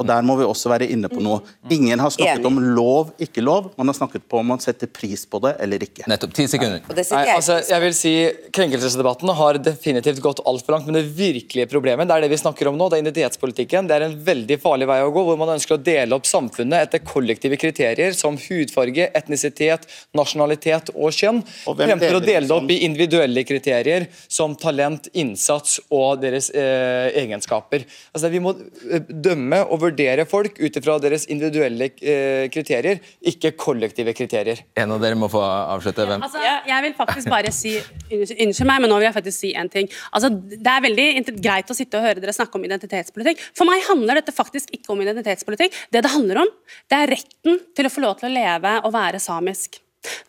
Og 0.00 0.06
Der 0.08 0.24
må 0.24 0.36
vi 0.38 0.46
også 0.48 0.70
være 0.72 0.88
inne 0.88 1.10
på 1.12 1.20
noe. 1.20 1.42
Ingen 1.70 2.00
har 2.00 2.12
snakket 2.14 2.40
Enig. 2.40 2.48
om 2.48 2.58
lov, 2.76 3.10
ikke 3.20 3.42
lov. 3.44 3.70
Man 3.76 3.90
har 3.90 3.96
snakket 3.98 4.24
på 4.30 4.40
om 4.40 4.48
man 4.54 4.62
setter 4.62 4.88
pris 4.88 5.26
på 5.28 5.40
det 5.44 5.54
eller 5.60 5.84
ikke. 5.84 6.06
Nettopp. 6.08 6.32
Ti 6.38 6.46
sekunder. 6.48 6.80
Nei, 6.88 7.24
altså, 7.34 7.58
jeg 7.68 7.84
vil 7.84 7.96
si 7.96 8.14
Krenkelsesdebatten 8.56 9.32
har 9.36 9.58
definitivt 9.60 10.22
gått 10.24 10.40
altfor 10.48 10.76
langt. 10.76 10.88
Men 10.88 10.96
det 10.96 11.04
virkelige 11.18 11.68
problemet 11.70 12.08
det 12.08 12.16
er 12.16 12.24
det 12.24 12.30
vi 12.32 12.40
snakker 12.40 12.70
om 12.70 12.78
nå, 12.80 12.88
det 12.88 12.98
er 12.98 13.04
identitetspolitikken. 13.04 13.90
Det 13.90 13.98
er 13.98 14.06
en 14.08 14.16
veldig 14.30 14.58
farlig 14.62 14.88
vei 14.88 14.98
å 15.04 15.12
gå, 15.12 15.26
hvor 15.28 15.38
man 15.40 15.52
ønsker 15.56 15.76
å 15.76 15.82
dele 15.90 16.16
opp 16.16 16.28
samfunnet 16.30 16.88
etter 16.88 17.04
kollektive 17.04 17.60
kriterier 17.60 18.16
som 18.16 18.38
hudfarge, 18.40 19.10
etnisitet, 19.20 19.84
nasjonalitet 20.16 20.94
og 20.94 21.12
kjønn. 21.12 21.42
Og 21.68 21.76
hvem 21.76 21.92
Fremfor 21.92 22.20
å 22.22 22.24
dele 22.24 22.46
det 22.48 22.56
opp 22.56 22.64
sånn? 22.64 22.72
i 22.72 22.80
individuelle 22.88 23.44
kriterier 23.44 24.08
som 24.30 24.56
talent, 24.56 25.10
innsats 25.12 25.78
og 25.92 26.24
deres 26.24 26.48
eh, 26.56 27.12
egenskaper. 27.20 27.84
Altså, 28.14 28.32
vi 28.32 28.40
må 28.42 28.56
eh, 28.56 29.04
dømme 29.10 29.60
og 29.68 29.82
vurdere 29.84 29.89
folk 30.30 30.58
ut 30.60 30.76
ifra 30.76 30.98
deres 31.02 31.26
individuelle 31.26 31.90
eh, 32.00 32.48
kriterier, 32.52 33.00
ikke 33.22 33.52
kollektive 33.56 34.12
kriterier. 34.14 34.62
En 34.76 34.92
av 34.92 35.00
dere 35.00 35.18
må 35.18 35.28
få 35.28 35.40
avslutte. 35.40 36.06
Hvem? 36.06 36.22
Altså, 36.22 36.40
jeg 36.42 36.84
vil 36.86 36.94
faktisk 36.98 37.30
bare 37.30 37.52
si 37.52 37.76
unnskyld 38.10 38.66
meg, 38.68 38.80
men 38.80 38.90
nå 38.90 38.98
vil 38.98 39.08
jeg 39.08 39.16
faktisk 39.16 39.38
si 39.40 39.52
en 39.54 39.68
ting. 39.72 39.90
Altså, 40.12 40.30
det 40.30 40.70
er 40.70 40.86
veldig 40.86 41.08
greit 41.40 41.70
å 41.70 41.76
sitte 41.76 41.98
og 41.98 42.06
høre 42.06 42.20
dere 42.20 42.36
snakke 42.36 42.58
om 42.58 42.64
identitetspolitikk. 42.64 43.44
For 43.56 43.68
meg 43.68 43.84
handler 43.88 44.20
dette 44.20 44.34
faktisk 44.34 44.72
ikke 44.76 44.94
om 44.94 45.04
identitetspolitikk. 45.04 45.76
Det 45.90 46.00
det 46.04 46.14
handler 46.14 46.42
om, 46.44 46.50
det 46.90 46.98
er 46.98 47.14
retten 47.16 47.62
til 47.76 47.86
å 47.86 47.92
få 47.92 48.04
lov 48.04 48.18
til 48.20 48.30
å 48.30 48.34
leve 48.34 48.76
og 48.84 48.94
være 48.94 49.20
samisk. 49.22 49.80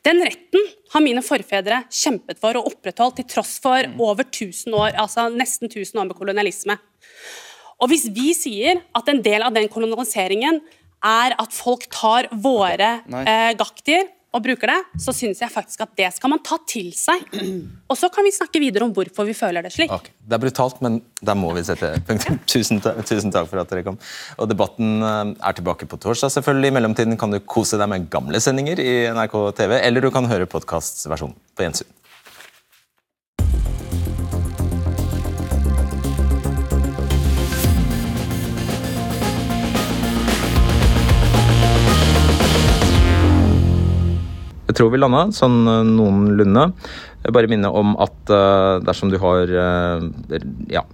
Den 0.03 0.19
retten 0.25 0.65
har 0.91 1.03
mine 1.03 1.23
forfedre 1.23 1.83
kjempet 1.93 2.41
for 2.41 2.59
og 2.59 2.73
opprettholdt 2.73 3.21
til 3.21 3.29
tross 3.31 3.55
for 3.63 3.87
over 4.03 4.27
1000 4.27 4.75
år, 4.75 4.97
altså 4.99 5.29
nesten 5.31 5.71
1000 5.71 6.01
år 6.01 6.09
med 6.09 6.17
kolonialisme. 6.19 6.75
Og 7.81 7.91
hvis 7.91 8.07
vi 8.13 8.31
sier 8.37 8.83
at 8.97 9.11
en 9.11 9.21
del 9.25 9.45
av 9.45 9.53
den 9.55 9.69
kolonialiseringen 9.71 10.61
er 11.01 11.35
at 11.41 11.53
folk 11.55 11.87
tar 11.89 12.29
våre 12.43 12.99
eh, 13.25 13.53
gaktier 13.57 14.09
og 14.31 14.39
bruker 14.45 14.69
det, 14.69 14.77
så 15.03 15.11
syns 15.15 15.41
jeg 15.43 15.51
faktisk 15.51 15.81
at 15.83 15.91
det 15.99 16.07
skal 16.15 16.31
man 16.31 16.39
ta 16.45 16.55
til 16.69 16.93
seg. 16.95 17.25
Og 17.91 17.97
så 17.99 18.07
kan 18.13 18.23
vi 18.23 18.31
snakke 18.31 18.61
videre 18.63 18.85
om 18.87 18.93
hvorfor 18.95 19.27
vi 19.27 19.35
føler 19.35 19.65
det 19.65 19.73
slik. 19.75 19.91
Okay. 19.91 20.13
Det 20.23 20.37
er 20.37 20.43
brutalt, 20.45 20.77
men 20.85 21.01
der 21.19 21.35
må 21.35 21.49
vi 21.57 21.65
sette 21.67 21.89
punktum. 22.07 22.39
Tusen, 22.53 22.79
tusen 22.79 23.33
takk 23.33 23.49
for 23.51 23.59
at 23.59 23.73
dere 23.73 23.83
kom. 23.89 23.99
Og 24.39 24.47
Debatten 24.47 25.03
eh, 25.03 25.33
er 25.35 25.57
tilbake 25.57 25.89
på 25.89 25.99
torsdag. 25.99 26.31
selvfølgelig. 26.37 26.71
I 26.71 26.77
mellomtiden 26.77 27.19
kan 27.19 27.33
du 27.33 27.41
kose 27.43 27.81
deg 27.81 27.91
med 27.91 28.07
gamle 28.13 28.39
sendinger 28.43 28.79
i 28.79 28.93
NRK 29.11 29.35
TV, 29.57 29.75
eller 29.81 30.07
du 30.07 30.13
kan 30.15 30.29
høre 30.31 30.47
podkastversjonen 30.49 31.35
på 31.57 31.67
gjensyn. 31.67 31.91
Jeg 44.71 44.77
tror 44.79 44.93
vi 44.93 45.01
landa 45.01 45.25
sånn 45.35 45.65
eh, 45.67 45.83
noenlunde. 45.83 46.69
Jeg 47.25 47.35
bare 47.35 47.49
minne 47.51 47.67
om 47.75 47.91
at 47.99 48.31
eh, 48.31 48.77
dersom 48.87 49.09
du 49.11 49.17
har 49.19 49.51
eh, 49.51 50.03
ja, 50.71 50.85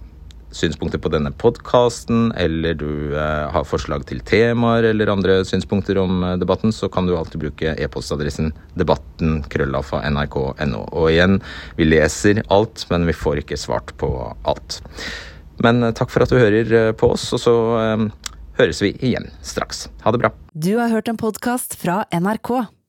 synspunkter 0.50 0.98
på 0.98 1.12
denne 1.12 1.30
podkasten, 1.38 2.32
eller 2.34 2.74
du 2.74 3.14
har 3.14 3.68
forslag 3.68 4.02
til 4.08 4.18
temaer 4.26 4.88
eller 4.88 5.12
andre 5.12 5.36
synspunkter 5.46 6.00
om 6.02 6.24
debatten, 6.40 6.74
så 6.74 6.88
kan 6.90 7.06
du 7.06 7.12
alltid 7.14 7.44
bruke 7.44 7.74
e-postadressen 7.78 8.50
debatten 8.80 9.44
krøllafa 9.52 10.00
nrk.no. 10.08 10.80
Og 10.88 11.12
igjen, 11.12 11.38
vi 11.78 11.86
leser 11.86 12.40
alt, 12.48 12.82
men 12.90 13.06
vi 13.06 13.14
får 13.14 13.44
ikke 13.44 13.60
svart 13.60 13.92
på 14.00 14.10
alt. 14.48 14.80
Men 15.62 15.92
takk 15.92 16.10
for 16.10 16.24
at 16.24 16.32
du 16.32 16.40
hører 16.40 16.96
på 16.98 17.12
oss, 17.12 17.28
og 17.36 17.44
så 17.44 17.54
høres 18.58 18.82
vi 18.82 18.90
igjen 18.98 19.28
straks. 19.44 19.86
Ha 20.02 20.16
det 20.16 20.24
bra. 20.24 20.32
Du 20.56 20.72
har 20.80 20.90
hørt 20.96 21.12
en 21.12 21.20
podkast 21.20 21.78
fra 21.78 22.02
NRK. 22.10 22.77